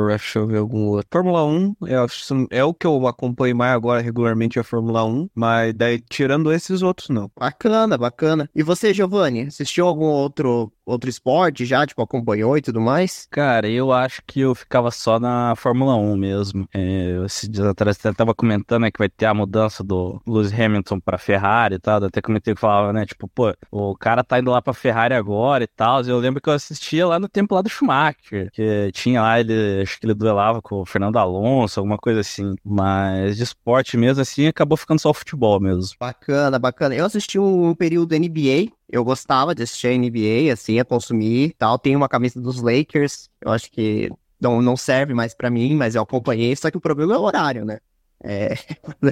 Deixa 0.07 0.39
eu 0.39 0.47
ver 0.47 0.57
algum 0.57 0.87
outro. 0.87 1.07
Fórmula 1.11 1.45
1, 1.45 1.75
é, 1.85 2.57
é 2.59 2.63
o 2.63 2.73
que 2.73 2.87
eu 2.87 3.07
acompanho 3.07 3.55
mais 3.55 3.73
agora 3.73 4.01
regularmente, 4.01 4.57
é 4.57 4.61
a 4.61 4.63
Fórmula 4.63 5.05
1. 5.05 5.29
Mas 5.33 5.73
daí, 5.73 5.99
tirando 5.99 6.51
esses 6.51 6.81
outros, 6.81 7.09
não. 7.09 7.31
Bacana, 7.37 7.97
bacana. 7.97 8.49
E 8.55 8.63
você, 8.63 8.93
Giovanni? 8.93 9.41
Assistiu 9.41 9.85
algum 9.85 10.05
outro, 10.05 10.71
outro 10.89 11.09
esporte 11.09 11.65
já? 11.65 11.85
Tipo, 11.85 12.01
acompanhou 12.01 12.57
e 12.57 12.61
tudo 12.61 12.81
mais? 12.81 13.27
Cara, 13.29 13.67
eu 13.67 13.91
acho 13.91 14.21
que 14.25 14.41
eu 14.41 14.55
ficava 14.55 14.91
só 14.91 15.19
na 15.19 15.55
Fórmula 15.55 15.95
1 15.95 16.15
mesmo. 16.15 16.67
É, 16.73 17.21
esses 17.25 17.49
dias 17.49 17.67
atrás 17.67 17.97
você 17.97 18.13
tava 18.13 18.33
comentando 18.33 18.83
né, 18.83 18.91
que 18.91 18.99
vai 18.99 19.09
ter 19.09 19.25
a 19.25 19.33
mudança 19.33 19.83
do 19.83 20.21
Lewis 20.27 20.51
Hamilton 20.53 20.99
pra 20.99 21.17
Ferrari 21.17 21.75
e 21.75 21.79
tal. 21.79 22.03
Até 22.03 22.21
comentei 22.21 22.53
que 22.53 22.59
falava, 22.59 22.93
né? 22.93 23.05
Tipo, 23.05 23.27
pô, 23.27 23.53
o 23.71 23.95
cara 23.95 24.23
tá 24.23 24.39
indo 24.39 24.51
lá 24.51 24.61
pra 24.61 24.73
Ferrari 24.73 25.13
agora 25.13 25.63
e 25.63 25.67
tal. 25.67 26.01
Eu 26.01 26.19
lembro 26.19 26.41
que 26.41 26.49
eu 26.49 26.53
assistia 26.53 27.07
lá 27.07 27.19
no 27.19 27.27
tempo 27.27 27.53
lá 27.55 27.61
do 27.61 27.69
Schumacher. 27.69 28.49
Que 28.51 28.91
tinha 28.93 29.21
lá, 29.21 29.39
ele, 29.39 29.81
acho 29.81 29.99
que 29.99 30.05
ele 30.05 30.13
duelava 30.13 30.61
com 30.61 30.81
o 30.81 30.85
Fernando 30.85 31.17
Alonso, 31.17 31.79
alguma 31.79 31.97
coisa 31.97 32.21
assim. 32.21 32.55
Mas 32.63 33.37
de 33.37 33.43
esporte 33.43 33.97
mesmo, 33.97 34.21
assim, 34.21 34.47
acabou 34.47 34.77
ficando 34.77 34.99
só 34.99 35.09
o 35.09 35.13
futebol 35.13 35.59
mesmo. 35.59 35.95
Bacana, 35.99 36.57
bacana. 36.57 36.95
Eu 36.95 37.05
assisti 37.05 37.37
um, 37.39 37.73
período 37.75 38.15
NBA. 38.15 38.71
Eu 38.89 39.03
gostava 39.03 39.53
de 39.53 39.63
assistir 39.63 39.87
a 39.87 39.97
NBA, 39.97 40.51
assim, 40.51 40.79
a 40.79 40.85
consumir 40.85 41.49
e 41.49 41.53
tal. 41.53 41.77
Tenho 41.77 41.97
uma 41.97 42.09
camisa 42.09 42.41
dos 42.41 42.61
Lakers. 42.61 43.29
Eu 43.39 43.51
acho 43.51 43.71
que 43.71 44.09
não, 44.41 44.61
não 44.61 44.75
serve 44.75 45.13
mais 45.13 45.33
pra 45.35 45.49
mim, 45.49 45.75
mas 45.75 45.95
eu 45.95 46.01
acompanhei. 46.01 46.55
Só 46.55 46.71
que 46.71 46.77
o 46.77 46.81
problema 46.81 47.13
é 47.13 47.17
o 47.17 47.21
horário, 47.21 47.65
né? 47.65 47.79
É, 48.21 48.53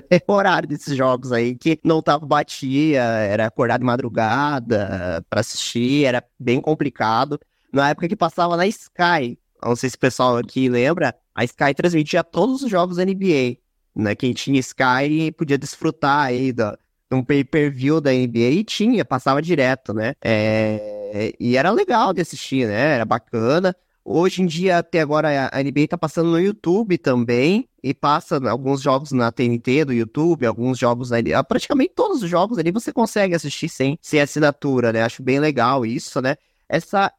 é 0.09 0.21
o 0.28 0.34
horário 0.34 0.67
desses 0.67 0.95
jogos 0.95 1.32
aí 1.32 1.55
que 1.55 1.80
não 1.84 2.01
tava 2.01 2.25
batia, 2.25 3.01
era 3.01 3.45
acordar 3.45 3.78
de 3.78 3.86
madrugada 3.86 5.23
pra 5.30 5.41
assistir, 5.41 6.05
era 6.05 6.23
bem 6.39 6.59
complicado. 6.59 7.39
Na 7.71 7.89
época 7.89 8.07
que 8.07 8.15
passava 8.15 8.57
na 8.57 8.65
Sky, 8.67 9.38
não 9.63 9.75
sei 9.75 9.89
se 9.89 9.95
o 9.95 9.99
pessoal 9.99 10.38
aqui 10.38 10.69
lembra, 10.69 11.15
a 11.34 11.43
Sky 11.43 11.73
transmitia 11.75 12.23
todos 12.23 12.63
os 12.63 12.69
jogos 12.69 12.97
da 12.97 13.05
NBA, 13.05 13.57
né? 13.95 14.15
Quem 14.15 14.34
tinha 14.34 14.59
Sky 14.59 15.32
podia 15.38 15.57
desfrutar 15.57 16.25
aí 16.25 16.51
da, 16.51 16.78
um 17.12 17.24
pay-per-view 17.24 18.01
da 18.01 18.12
NBA 18.12 18.49
e 18.49 18.64
tinha, 18.64 19.05
passava 19.05 19.41
direto, 19.41 19.93
né? 19.93 20.14
É, 20.22 21.34
e 21.39 21.55
era 21.58 21.72
legal 21.72 22.14
de 22.14 22.22
assistir, 22.22 22.68
né? 22.68 22.95
Era 22.95 23.05
bacana. 23.05 23.76
Hoje 24.03 24.41
em 24.41 24.45
dia, 24.45 24.78
até 24.78 25.01
agora, 25.01 25.49
a 25.51 25.62
NBA 25.62 25.88
tá 25.89 25.97
passando 25.97 26.30
no 26.30 26.39
YouTube 26.39 26.97
também, 26.97 27.68
e 27.89 27.93
passa 27.93 28.38
alguns 28.49 28.82
jogos 28.82 29.12
na 29.12 29.32
TNT 29.32 29.86
do 29.86 29.93
YouTube, 29.93 30.45
alguns 30.45 30.78
jogos 30.78 31.12
ali, 31.12 31.34
ah, 31.34 31.43
praticamente 31.43 31.93
todos 31.95 32.22
os 32.22 32.30
jogos 32.30 32.58
ali 32.58 32.72
você 32.72 32.91
consegue 32.91 33.36
assistir 33.36 33.70
sem, 33.70 33.97
sem 34.01 34.20
assinatura, 34.20 34.91
né? 34.91 35.03
Acho 35.03 35.24
bem 35.24 35.39
legal 35.39 35.86
isso, 35.86 36.22
né? 36.22 36.36
Essa, 36.70 37.14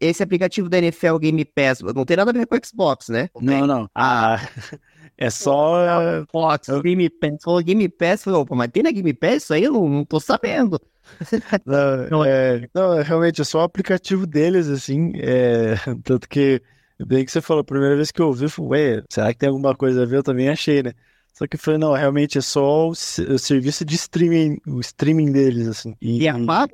esse 0.00 0.22
aplicativo 0.22 0.66
da 0.66 0.78
NFL 0.78 1.18
Game 1.18 1.44
Pass 1.44 1.80
não 1.94 2.06
tem 2.06 2.16
nada 2.16 2.30
a 2.30 2.32
ver 2.32 2.46
com 2.46 2.56
o 2.56 2.60
Xbox, 2.64 3.10
né? 3.10 3.28
Não, 3.38 3.66
não. 3.66 3.90
Ah, 3.94 4.40
é 5.16 5.30
só. 5.30 5.86
Xbox, 6.24 6.68
Game 6.82 7.10
Pass. 7.10 7.42
Falou 7.42 7.62
Game 7.62 7.88
Pass, 7.88 8.24
falei, 8.24 8.40
opa, 8.40 8.54
mas 8.54 8.70
tem 8.70 8.82
na 8.82 8.90
Game 8.90 9.12
Pass 9.14 9.44
isso 9.44 9.54
aí? 9.54 9.64
Eu 9.64 9.72
não, 9.72 9.88
não 9.88 10.04
tô 10.04 10.18
sabendo. 10.20 10.80
Não, 12.10 12.24
é, 12.24 12.66
não, 12.74 13.02
realmente 13.02 13.42
é 13.42 13.44
só 13.44 13.58
o 13.58 13.62
aplicativo 13.62 14.26
deles, 14.26 14.68
assim. 14.68 15.12
É, 15.16 15.74
tanto 16.02 16.26
que, 16.26 16.62
bem 17.06 17.26
que 17.26 17.30
você 17.30 17.42
falou, 17.42 17.60
a 17.60 17.64
primeira 17.64 17.94
vez 17.94 18.10
que 18.10 18.22
eu 18.22 18.28
ouvi, 18.28 18.44
eu 18.44 18.50
falei, 18.50 18.96
ué, 18.96 19.04
será 19.10 19.30
que 19.32 19.38
tem 19.38 19.50
alguma 19.50 19.74
coisa 19.76 20.02
a 20.02 20.06
ver? 20.06 20.16
Eu 20.16 20.22
também 20.22 20.48
achei, 20.48 20.82
né? 20.82 20.92
Só 21.34 21.46
que 21.46 21.56
eu 21.56 21.60
falei, 21.60 21.78
não, 21.78 21.92
realmente 21.92 22.38
é 22.38 22.40
só 22.40 22.88
o, 22.88 22.90
o 22.90 22.94
serviço 23.38 23.84
de 23.84 23.96
streaming, 23.96 24.58
o 24.66 24.80
streaming 24.80 25.30
deles, 25.30 25.68
assim. 25.68 25.94
E 26.00 26.26
é 26.26 26.44
pago? 26.46 26.72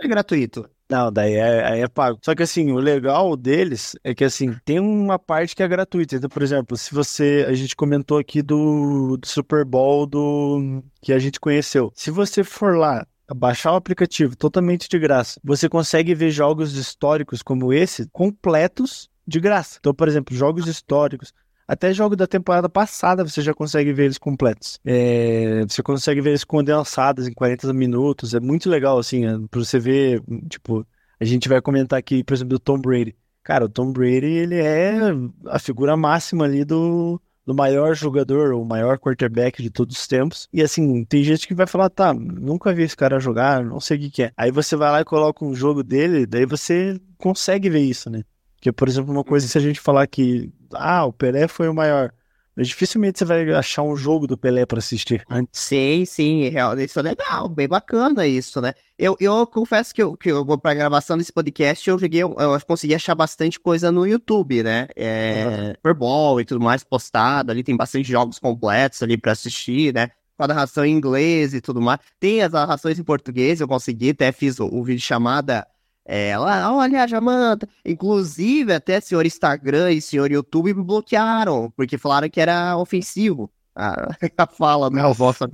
É 0.00 0.08
gratuito. 0.08 0.68
Não, 0.90 1.12
daí 1.12 1.34
é, 1.34 1.80
é 1.80 1.88
pago. 1.88 2.18
Só 2.20 2.34
que 2.34 2.42
assim, 2.42 2.72
o 2.72 2.78
legal 2.78 3.36
deles 3.36 3.94
é 4.02 4.12
que 4.12 4.24
assim, 4.24 4.56
tem 4.64 4.80
uma 4.80 5.20
parte 5.20 5.54
que 5.54 5.62
é 5.62 5.68
gratuita. 5.68 6.16
Então, 6.16 6.28
por 6.28 6.42
exemplo, 6.42 6.76
se 6.76 6.92
você. 6.92 7.46
A 7.48 7.54
gente 7.54 7.76
comentou 7.76 8.18
aqui 8.18 8.42
do, 8.42 9.16
do 9.16 9.26
Super 9.26 9.64
Bowl 9.64 10.04
do 10.04 10.82
que 11.00 11.12
a 11.12 11.18
gente 11.18 11.38
conheceu. 11.38 11.92
Se 11.94 12.10
você 12.10 12.42
for 12.42 12.76
lá. 12.76 13.06
Baixar 13.32 13.70
o 13.70 13.76
aplicativo 13.76 14.34
totalmente 14.34 14.88
de 14.88 14.98
graça, 14.98 15.38
você 15.44 15.68
consegue 15.68 16.16
ver 16.16 16.32
jogos 16.32 16.74
históricos 16.74 17.44
como 17.44 17.72
esse 17.72 18.08
completos 18.10 19.08
de 19.24 19.38
graça. 19.38 19.76
Então, 19.78 19.94
por 19.94 20.08
exemplo, 20.08 20.34
jogos 20.34 20.66
históricos, 20.66 21.32
até 21.70 21.94
jogo 21.94 22.16
da 22.16 22.26
temporada 22.26 22.68
passada 22.68 23.22
você 23.22 23.40
já 23.40 23.54
consegue 23.54 23.92
ver 23.92 24.06
eles 24.06 24.18
completos. 24.18 24.80
É, 24.84 25.64
você 25.68 25.80
consegue 25.84 26.20
ver 26.20 26.30
eles 26.30 26.42
condensados 26.42 27.28
em 27.28 27.32
40 27.32 27.72
minutos. 27.72 28.34
É 28.34 28.40
muito 28.40 28.68
legal, 28.68 28.98
assim, 28.98 29.24
é, 29.24 29.38
pra 29.48 29.60
você 29.60 29.78
ver, 29.78 30.20
tipo, 30.48 30.84
a 31.20 31.24
gente 31.24 31.48
vai 31.48 31.62
comentar 31.62 31.96
aqui, 31.96 32.24
por 32.24 32.34
exemplo, 32.34 32.50
do 32.50 32.58
Tom 32.58 32.76
Brady. 32.76 33.14
Cara, 33.44 33.66
o 33.66 33.68
Tom 33.68 33.92
Brady, 33.92 34.26
ele 34.26 34.56
é 34.56 35.00
a 35.46 35.60
figura 35.60 35.96
máxima 35.96 36.44
ali 36.44 36.64
do, 36.64 37.20
do 37.46 37.54
maior 37.54 37.94
jogador, 37.94 38.52
o 38.54 38.64
maior 38.64 38.98
quarterback 38.98 39.62
de 39.62 39.70
todos 39.70 39.96
os 39.96 40.08
tempos. 40.08 40.48
E 40.52 40.62
assim, 40.62 41.04
tem 41.04 41.22
gente 41.22 41.46
que 41.46 41.54
vai 41.54 41.68
falar, 41.68 41.88
tá, 41.88 42.12
nunca 42.12 42.74
vi 42.74 42.82
esse 42.82 42.96
cara 42.96 43.20
jogar, 43.20 43.64
não 43.64 43.78
sei 43.78 43.96
o 43.96 44.00
que, 44.00 44.10
que 44.10 44.22
é. 44.24 44.32
Aí 44.36 44.50
você 44.50 44.74
vai 44.74 44.90
lá 44.90 45.02
e 45.02 45.04
coloca 45.04 45.44
um 45.44 45.54
jogo 45.54 45.84
dele, 45.84 46.26
daí 46.26 46.44
você 46.44 47.00
consegue 47.16 47.70
ver 47.70 47.82
isso, 47.82 48.10
né? 48.10 48.24
Que, 48.60 48.70
por 48.70 48.88
exemplo, 48.88 49.10
uma 49.12 49.24
coisa, 49.24 49.46
se 49.48 49.56
a 49.56 49.60
gente 49.60 49.80
falar 49.80 50.06
que, 50.06 50.52
ah, 50.74 51.04
o 51.06 51.12
Pelé 51.12 51.48
foi 51.48 51.68
o 51.68 51.74
maior. 51.74 52.12
Mas 52.54 52.68
dificilmente 52.68 53.18
você 53.18 53.24
vai 53.24 53.50
achar 53.54 53.82
um 53.82 53.96
jogo 53.96 54.26
do 54.26 54.36
Pelé 54.36 54.66
para 54.66 54.78
assistir. 54.80 55.24
Sim, 55.52 56.04
sim, 56.04 56.48
real- 56.48 56.78
isso 56.78 56.98
é 56.98 57.02
legal, 57.02 57.48
bem 57.48 57.66
bacana 57.66 58.26
isso, 58.26 58.60
né? 58.60 58.74
Eu, 58.98 59.16
eu 59.18 59.46
confesso 59.46 59.94
que 59.94 60.02
eu, 60.02 60.14
que 60.16 60.30
eu 60.30 60.44
pra 60.58 60.74
gravação 60.74 61.16
desse 61.16 61.32
podcast 61.32 61.88
eu 61.88 61.98
joguei, 61.98 62.22
eu, 62.22 62.34
eu 62.38 62.60
consegui 62.66 62.94
achar 62.94 63.14
bastante 63.14 63.58
coisa 63.58 63.90
no 63.90 64.06
YouTube, 64.06 64.62
né? 64.62 64.88
É, 64.94 65.72
Super 65.76 65.94
Bowl 65.94 66.38
e 66.40 66.44
tudo 66.44 66.60
mais 66.62 66.84
postado, 66.84 67.50
ali 67.50 67.62
tem 67.62 67.76
bastante 67.76 68.10
jogos 68.10 68.38
completos 68.38 69.02
ali 69.02 69.16
pra 69.16 69.32
assistir, 69.32 69.94
né? 69.94 70.10
Com 70.36 70.44
a 70.44 70.48
narração 70.48 70.84
em 70.84 70.92
inglês 70.94 71.54
e 71.54 71.60
tudo 71.62 71.80
mais. 71.80 72.00
Tem 72.18 72.42
as 72.42 72.52
narrações 72.52 72.98
em 72.98 73.04
português, 73.04 73.60
eu 73.60 73.68
consegui, 73.68 74.10
até 74.10 74.32
fiz 74.32 74.58
o, 74.60 74.66
o 74.66 74.82
vídeo 74.84 75.00
chamada 75.02 75.66
é, 76.04 76.36
lá, 76.36 76.72
olha, 76.74 77.06
Jamanta. 77.06 77.68
Inclusive, 77.84 78.72
até 78.72 79.00
senhor 79.00 79.24
Instagram 79.26 79.92
e 79.92 80.00
senhor 80.00 80.30
YouTube 80.30 80.74
me 80.74 80.82
bloquearam, 80.82 81.70
porque 81.76 81.96
falaram 81.98 82.28
que 82.28 82.40
era 82.40 82.76
ofensivo. 82.76 83.50
A, 83.74 84.08
a 84.38 84.46
fala, 84.46 84.90
né? 84.90 85.02
A 85.02 85.08
vossa. 85.12 85.48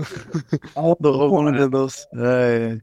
Do 1.01 1.13
Romulo 1.13 1.53
Mendonça. 1.53 2.07
É, 2.15 2.81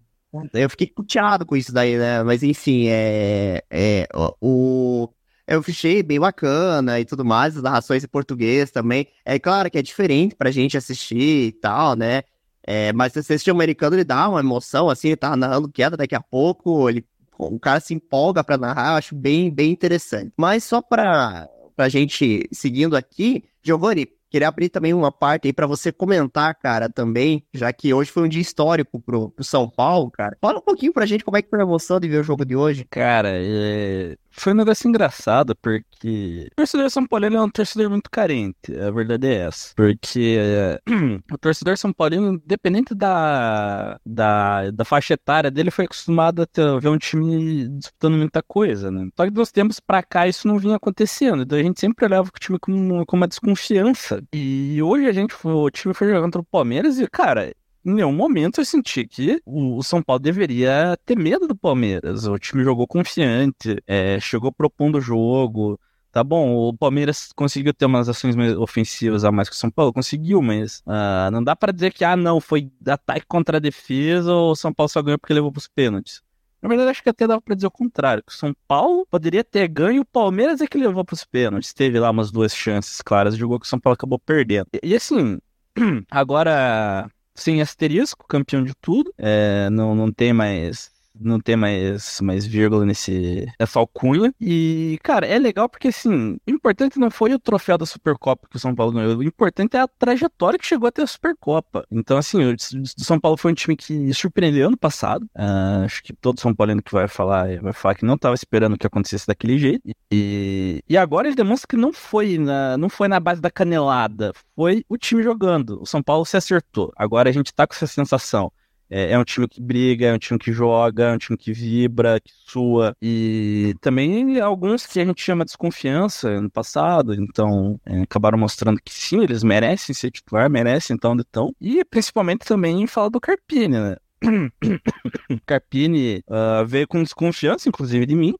Eu 0.63 0.69
fiquei 0.69 0.87
puteado 0.87 1.45
com 1.45 1.55
isso 1.55 1.71
daí, 1.73 1.97
né? 1.97 2.23
Mas 2.23 2.43
enfim, 2.43 2.87
é, 2.87 3.63
é 3.69 4.07
o- 4.41 5.09
eu 5.47 5.59
achei 5.67 6.01
bem 6.01 6.19
bacana 6.19 6.99
e 6.99 7.05
tudo 7.05 7.23
mais, 7.25 7.55
as 7.57 7.61
narrações 7.63 8.03
em 8.03 8.07
português 8.07 8.71
também. 8.71 9.07
É 9.25 9.37
claro 9.39 9.69
que 9.69 9.77
é 9.77 9.81
diferente 9.81 10.35
pra 10.35 10.51
gente 10.51 10.77
assistir 10.77 11.47
e 11.47 11.51
tal, 11.51 11.95
né? 11.95 12.23
É, 12.65 12.93
mas 12.93 13.11
se 13.13 13.21
você 13.21 13.33
assistir 13.33 13.51
o 13.51 13.53
americano, 13.55 13.95
ele 13.95 14.03
dá 14.05 14.27
uma 14.29 14.39
emoção, 14.39 14.89
assim, 14.89 15.09
ele 15.09 15.17
tá 15.17 15.35
narrando 15.35 15.69
queda, 15.69 15.97
daqui 15.97 16.15
a 16.15 16.21
pouco 16.21 16.89
ele, 16.89 17.05
o 17.37 17.59
cara 17.59 17.79
se 17.79 17.93
empolga 17.93 18.43
pra 18.43 18.57
narrar, 18.57 18.91
eu 18.91 18.97
acho 18.97 19.15
bem, 19.15 19.49
bem 19.51 19.71
interessante. 19.71 20.31
Mas 20.37 20.63
só 20.63 20.81
pra, 20.81 21.47
pra 21.75 21.89
gente 21.89 22.47
seguindo 22.51 22.95
aqui, 22.95 23.43
Giovanni, 23.61 24.07
queria 24.33 24.47
abrir 24.47 24.69
também 24.69 24.93
uma 24.95 25.11
parte 25.11 25.47
aí 25.47 25.53
pra 25.53 25.67
você 25.67 25.91
comentar, 25.91 26.55
cara, 26.55 26.89
também, 26.89 27.43
já 27.53 27.71
que 27.71 27.93
hoje 27.93 28.09
foi 28.11 28.23
um 28.23 28.27
dia 28.27 28.41
histórico 28.41 28.99
pro, 28.99 29.29
pro 29.29 29.43
São 29.43 29.69
Paulo, 29.69 30.09
cara. 30.09 30.35
Fala 30.41 30.57
um 30.57 30.61
pouquinho 30.63 30.91
pra 30.91 31.05
gente 31.05 31.23
como 31.23 31.37
é 31.37 31.41
que 31.41 31.49
foi 31.49 31.59
a 31.59 31.63
emoção 31.63 31.99
de 31.99 32.07
ver 32.07 32.21
o 32.21 32.23
jogo 32.23 32.43
de 32.43 32.55
hoje. 32.55 32.83
Cara, 32.89 33.29
é, 33.31 34.17
foi 34.35 34.53
um 34.53 34.55
negócio 34.57 34.87
engraçado, 34.87 35.55
porque 35.55 36.47
o 36.51 36.55
torcedor 36.55 36.89
São 36.89 37.05
Paulino 37.05 37.37
é 37.37 37.41
um 37.41 37.49
torcedor 37.49 37.89
muito 37.89 38.09
carente, 38.09 38.55
a 38.79 38.91
verdade 38.91 39.27
é 39.27 39.35
essa. 39.47 39.73
Porque 39.75 40.37
é, 40.39 40.79
o 41.31 41.37
torcedor 41.37 41.77
São 41.77 41.93
Paulino, 41.93 42.33
independente 42.33 42.93
da, 42.95 43.99
da, 44.05 44.71
da 44.71 44.85
faixa 44.85 45.13
etária 45.13 45.51
dele, 45.51 45.71
foi 45.71 45.85
acostumado 45.85 46.41
a 46.41 46.45
ter- 46.45 46.79
ver 46.79 46.89
um 46.89 46.97
time 46.97 47.67
disputando 47.69 48.17
muita 48.17 48.41
coisa, 48.43 48.91
né? 48.91 49.07
Só 49.15 49.25
que 49.25 49.31
dos 49.31 49.51
tempos 49.51 49.79
pra 49.79 50.01
cá 50.03 50.27
isso 50.27 50.47
não 50.47 50.57
vinha 50.57 50.75
acontecendo, 50.75 51.43
então 51.43 51.57
a 51.57 51.63
gente 51.63 51.79
sempre 51.79 52.05
olhava 52.05 52.27
o 52.27 52.39
time 52.39 52.57
com, 52.59 53.05
com 53.05 53.15
uma 53.15 53.27
desconfiança. 53.27 54.21
E 54.33 54.81
hoje 54.81 55.07
a 55.07 55.11
gente, 55.11 55.35
o 55.43 55.69
time 55.69 55.93
foi 55.93 56.07
jogar 56.07 56.21
contra 56.21 56.41
o 56.41 56.45
Palmeiras 56.45 56.99
e, 56.99 57.07
cara, 57.07 57.53
em 57.85 57.93
nenhum 57.93 58.13
momento 58.13 58.61
eu 58.61 58.65
senti 58.65 59.05
que 59.05 59.41
o 59.45 59.83
São 59.83 60.01
Paulo 60.01 60.19
deveria 60.19 60.97
ter 61.05 61.17
medo 61.17 61.47
do 61.47 61.55
Palmeiras. 61.55 62.25
O 62.25 62.37
time 62.37 62.63
jogou 62.63 62.87
confiante, 62.87 63.77
é, 63.85 64.19
chegou 64.19 64.51
propondo 64.51 64.97
o 64.97 65.01
jogo. 65.01 65.79
Tá 66.11 66.23
bom, 66.23 66.55
o 66.55 66.77
Palmeiras 66.77 67.31
conseguiu 67.35 67.73
ter 67.73 67.85
umas 67.85 68.07
ações 68.07 68.35
ofensivas 68.57 69.25
a 69.25 69.31
mais 69.31 69.49
que 69.49 69.55
o 69.55 69.57
São 69.57 69.71
Paulo, 69.71 69.91
conseguiu, 69.91 70.43
mas 70.43 70.83
ah, 70.85 71.29
não 71.31 71.43
dá 71.43 71.55
pra 71.55 71.71
dizer 71.71 71.91
que, 71.91 72.05
ah, 72.05 72.15
não, 72.15 72.39
foi 72.39 72.71
ataque 72.87 73.25
contra 73.27 73.57
a 73.57 73.59
defesa 73.59 74.31
ou 74.31 74.51
o 74.51 74.55
São 74.55 74.71
Paulo 74.71 74.89
só 74.89 75.01
ganhou 75.01 75.17
porque 75.17 75.33
levou 75.33 75.51
pros 75.51 75.67
pênaltis. 75.67 76.21
Na 76.61 76.69
verdade, 76.69 76.91
acho 76.91 77.03
que 77.03 77.09
até 77.09 77.27
dava 77.27 77.41
pra 77.41 77.55
dizer 77.55 77.67
o 77.67 77.71
contrário, 77.71 78.23
que 78.23 78.31
o 78.31 78.35
São 78.35 78.55
Paulo 78.67 79.05
poderia 79.09 79.43
ter 79.43 79.67
ganho, 79.67 80.03
o 80.03 80.05
Palmeiras 80.05 80.61
é 80.61 80.67
que 80.67 80.77
levou 80.77 81.03
pros 81.03 81.25
pênaltis. 81.25 81.73
Teve 81.73 81.99
lá 81.99 82.11
umas 82.11 82.31
duas 82.31 82.55
chances 82.55 83.01
claras, 83.01 83.35
jogou 83.35 83.59
que 83.59 83.65
o 83.65 83.69
São 83.69 83.79
Paulo 83.79 83.95
acabou 83.95 84.19
perdendo. 84.19 84.67
E, 84.71 84.89
e 84.89 84.95
assim, 84.95 85.39
agora 86.11 87.09
sem 87.35 87.61
asterisco, 87.61 88.27
campeão 88.27 88.63
de 88.63 88.73
tudo. 88.75 89.13
É, 89.17 89.69
não, 89.69 89.95
não 89.95 90.11
tem 90.11 90.33
mais. 90.33 90.92
Não 91.19 91.39
tem 91.39 91.55
mais, 91.55 92.19
mais 92.21 92.45
vírgula 92.45 92.85
nesse 92.85 93.47
essa 93.59 93.79
alcunha. 93.79 94.33
E, 94.41 94.99
cara, 95.03 95.27
é 95.27 95.37
legal 95.37 95.69
porque, 95.69 95.89
assim, 95.89 96.37
o 96.47 96.51
importante 96.51 96.97
não 96.97 97.11
foi 97.11 97.33
o 97.33 97.39
troféu 97.39 97.77
da 97.77 97.85
Supercopa 97.85 98.47
que 98.49 98.55
o 98.55 98.59
São 98.59 98.73
Paulo 98.73 98.93
ganhou. 98.93 99.17
O 99.17 99.23
importante 99.23 99.77
é 99.77 99.81
a 99.81 99.87
trajetória 99.87 100.57
que 100.57 100.65
chegou 100.65 100.87
até 100.87 101.03
a 101.03 101.07
Supercopa. 101.07 101.85
Então, 101.91 102.17
assim, 102.17 102.43
o 102.43 102.55
São 102.97 103.19
Paulo 103.19 103.37
foi 103.37 103.51
um 103.51 103.55
time 103.55 103.75
que 103.75 104.13
surpreendeu 104.13 104.67
ano 104.67 104.77
passado. 104.77 105.27
Ah, 105.35 105.83
acho 105.85 106.01
que 106.03 106.13
todo 106.13 106.39
São 106.39 106.53
Paulino 106.53 106.81
que 106.81 106.91
vai 106.91 107.07
falar 107.07 107.61
vai 107.61 107.73
falar 107.73 107.95
que 107.95 108.05
não 108.05 108.15
estava 108.15 108.35
esperando 108.35 108.77
que 108.77 108.87
acontecesse 108.87 109.27
daquele 109.27 109.57
jeito. 109.57 109.83
E, 110.11 110.83
e 110.89 110.97
agora 110.97 111.27
ele 111.27 111.35
demonstra 111.35 111.67
que 111.67 111.77
não 111.77 111.93
foi, 111.93 112.37
na, 112.37 112.77
não 112.77 112.89
foi 112.89 113.07
na 113.07 113.19
base 113.19 113.41
da 113.41 113.51
canelada. 113.51 114.33
Foi 114.55 114.83
o 114.89 114.97
time 114.97 115.21
jogando. 115.23 115.81
O 115.81 115.85
São 115.85 116.01
Paulo 116.01 116.25
se 116.25 116.37
acertou. 116.37 116.91
Agora 116.95 117.29
a 117.29 117.33
gente 117.33 117.53
tá 117.53 117.67
com 117.67 117.73
essa 117.75 117.87
sensação. 117.87 118.51
É, 118.89 119.11
é 119.11 119.19
um 119.19 119.23
time 119.23 119.47
que 119.47 119.61
briga, 119.61 120.07
é 120.07 120.13
um 120.13 120.17
time 120.17 120.39
que 120.39 120.51
joga, 120.51 121.05
é 121.05 121.13
um 121.13 121.17
time 121.17 121.37
que 121.37 121.51
vibra, 121.53 122.19
que 122.19 122.31
sua. 122.45 122.95
E 123.01 123.75
também 123.81 124.39
alguns 124.39 124.85
que 124.85 124.99
a 124.99 125.05
gente 125.05 125.21
chama 125.21 125.43
de 125.43 125.49
desconfiança 125.49 126.39
no 126.41 126.49
passado, 126.49 127.13
então 127.13 127.79
é, 127.85 128.01
acabaram 128.01 128.37
mostrando 128.37 128.79
que 128.83 128.93
sim, 128.93 129.23
eles 129.23 129.43
merecem 129.43 129.95
ser 129.95 130.11
titular, 130.11 130.49
merecem 130.49 130.95
então 130.95 131.13
onde 131.13 131.23
estão. 131.23 131.53
E 131.59 131.83
principalmente 131.85 132.45
também 132.45 132.85
fala 132.87 133.09
do 133.09 133.19
Carpini, 133.19 133.79
né? 133.79 133.97
Carpini 135.45 136.23
ah, 136.29 136.63
veio 136.65 136.87
com 136.87 137.03
desconfiança, 137.03 137.69
inclusive, 137.69 138.05
de 138.05 138.15
mim. 138.15 138.33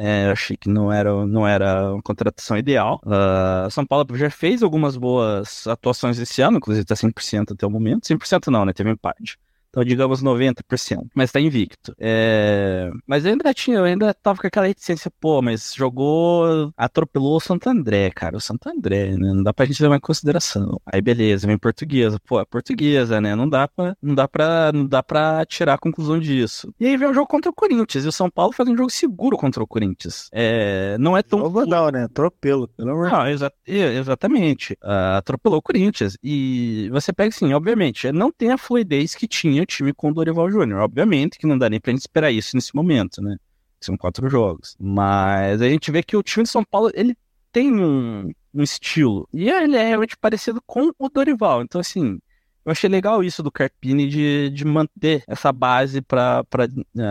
É, 0.00 0.26
eu 0.26 0.30
achei 0.32 0.56
que 0.56 0.68
não 0.68 0.92
era, 0.92 1.26
não 1.26 1.46
era 1.46 1.92
uma 1.92 2.02
contratação 2.02 2.56
ideal. 2.56 3.00
Ah, 3.04 3.68
São 3.70 3.84
Paulo 3.86 4.06
já 4.16 4.30
fez 4.30 4.62
algumas 4.62 4.96
boas 4.96 5.66
atuações 5.66 6.18
esse 6.18 6.40
ano, 6.40 6.58
inclusive 6.58 6.82
está 6.82 6.94
100% 6.94 7.52
até 7.52 7.66
o 7.66 7.70
momento. 7.70 8.06
100% 8.06 8.48
não, 8.48 8.64
né? 8.64 8.72
Teve 8.72 8.90
um 8.90 8.92
empate. 8.92 9.38
Então, 9.70 9.84
digamos 9.84 10.22
90%, 10.22 11.08
mas 11.14 11.30
tá 11.30 11.40
invicto. 11.40 11.94
É... 11.98 12.90
Mas 13.06 13.24
eu 13.24 13.32
ainda 13.32 13.52
tinha, 13.52 13.78
eu 13.78 13.84
ainda 13.84 14.14
tava 14.14 14.40
com 14.40 14.46
aquela 14.46 14.66
reticência, 14.66 15.10
pô, 15.20 15.42
mas 15.42 15.74
jogou, 15.74 16.72
atropelou 16.76 17.36
o 17.36 17.40
Santo 17.40 17.68
André, 17.68 18.10
cara. 18.10 18.36
O 18.36 18.40
Santo 18.40 18.68
André, 18.68 19.10
né? 19.16 19.32
Não 19.34 19.42
dá 19.42 19.52
pra 19.52 19.66
gente 19.66 19.82
levar 19.82 19.96
em 19.96 20.00
consideração. 20.00 20.80
Aí, 20.86 21.00
beleza, 21.02 21.46
vem 21.46 21.58
portuguesa. 21.58 22.18
Pô, 22.26 22.40
é 22.40 22.44
portuguesa, 22.44 23.20
né? 23.20 23.34
Não 23.34 23.48
dá 23.48 23.68
pra, 23.68 23.94
não 24.02 24.14
dá 24.14 24.26
pra, 24.26 24.72
não 24.72 24.86
dá 24.86 25.02
pra 25.02 25.44
tirar 25.44 25.74
a 25.74 25.78
conclusão 25.78 26.18
disso. 26.18 26.72
E 26.80 26.86
aí 26.86 26.96
vem 26.96 27.08
o 27.08 27.14
jogo 27.14 27.26
contra 27.26 27.50
o 27.50 27.54
Corinthians. 27.54 28.04
E 28.04 28.08
o 28.08 28.12
São 28.12 28.30
Paulo 28.30 28.52
faz 28.52 28.68
um 28.68 28.76
jogo 28.76 28.90
seguro 28.90 29.36
contra 29.36 29.62
o 29.62 29.66
Corinthians. 29.66 30.28
É... 30.32 30.96
Não 30.98 31.16
é 31.16 31.22
tão 31.22 31.38
Jogo 31.40 31.66
não, 31.66 31.90
né? 31.90 32.04
Atropelo, 32.04 32.68
pelo 32.68 32.90
amor 32.90 33.10
não, 33.10 33.26
exa- 33.28 33.52
exatamente. 33.66 34.76
Ah, 34.82 35.18
atropelou 35.18 35.58
o 35.58 35.62
Corinthians. 35.62 36.16
E 36.22 36.88
você 36.90 37.12
pega 37.12 37.28
assim, 37.28 37.52
obviamente, 37.52 38.10
não 38.12 38.30
tem 38.32 38.50
a 38.50 38.58
fluidez 38.58 39.14
que 39.14 39.26
tinha 39.28 39.57
o 39.60 39.66
time 39.66 39.92
com 39.92 40.10
o 40.10 40.14
Dorival 40.14 40.50
Júnior. 40.50 40.80
Obviamente 40.80 41.38
que 41.38 41.46
não 41.46 41.58
dá 41.58 41.68
nem 41.68 41.80
pra 41.80 41.92
gente 41.92 42.00
esperar 42.00 42.30
isso 42.30 42.56
nesse 42.56 42.74
momento, 42.74 43.22
né? 43.22 43.36
São 43.80 43.96
quatro 43.96 44.28
jogos. 44.28 44.76
Mas 44.78 45.62
a 45.62 45.68
gente 45.68 45.90
vê 45.90 46.02
que 46.02 46.16
o 46.16 46.22
time 46.22 46.44
de 46.44 46.50
São 46.50 46.64
Paulo, 46.64 46.90
ele 46.94 47.16
tem 47.52 47.72
um, 47.72 48.30
um 48.52 48.62
estilo. 48.62 49.28
E 49.32 49.48
ele 49.48 49.76
é 49.76 49.86
realmente 49.88 50.16
parecido 50.16 50.60
com 50.66 50.90
o 50.98 51.08
Dorival. 51.08 51.62
Então, 51.62 51.80
assim, 51.80 52.18
eu 52.68 52.72
achei 52.72 52.88
legal 52.88 53.24
isso 53.24 53.42
do 53.42 53.50
Carpini 53.50 54.06
de, 54.06 54.50
de 54.50 54.64
manter 54.64 55.24
essa 55.26 55.50
base 55.50 56.02
para 56.02 56.44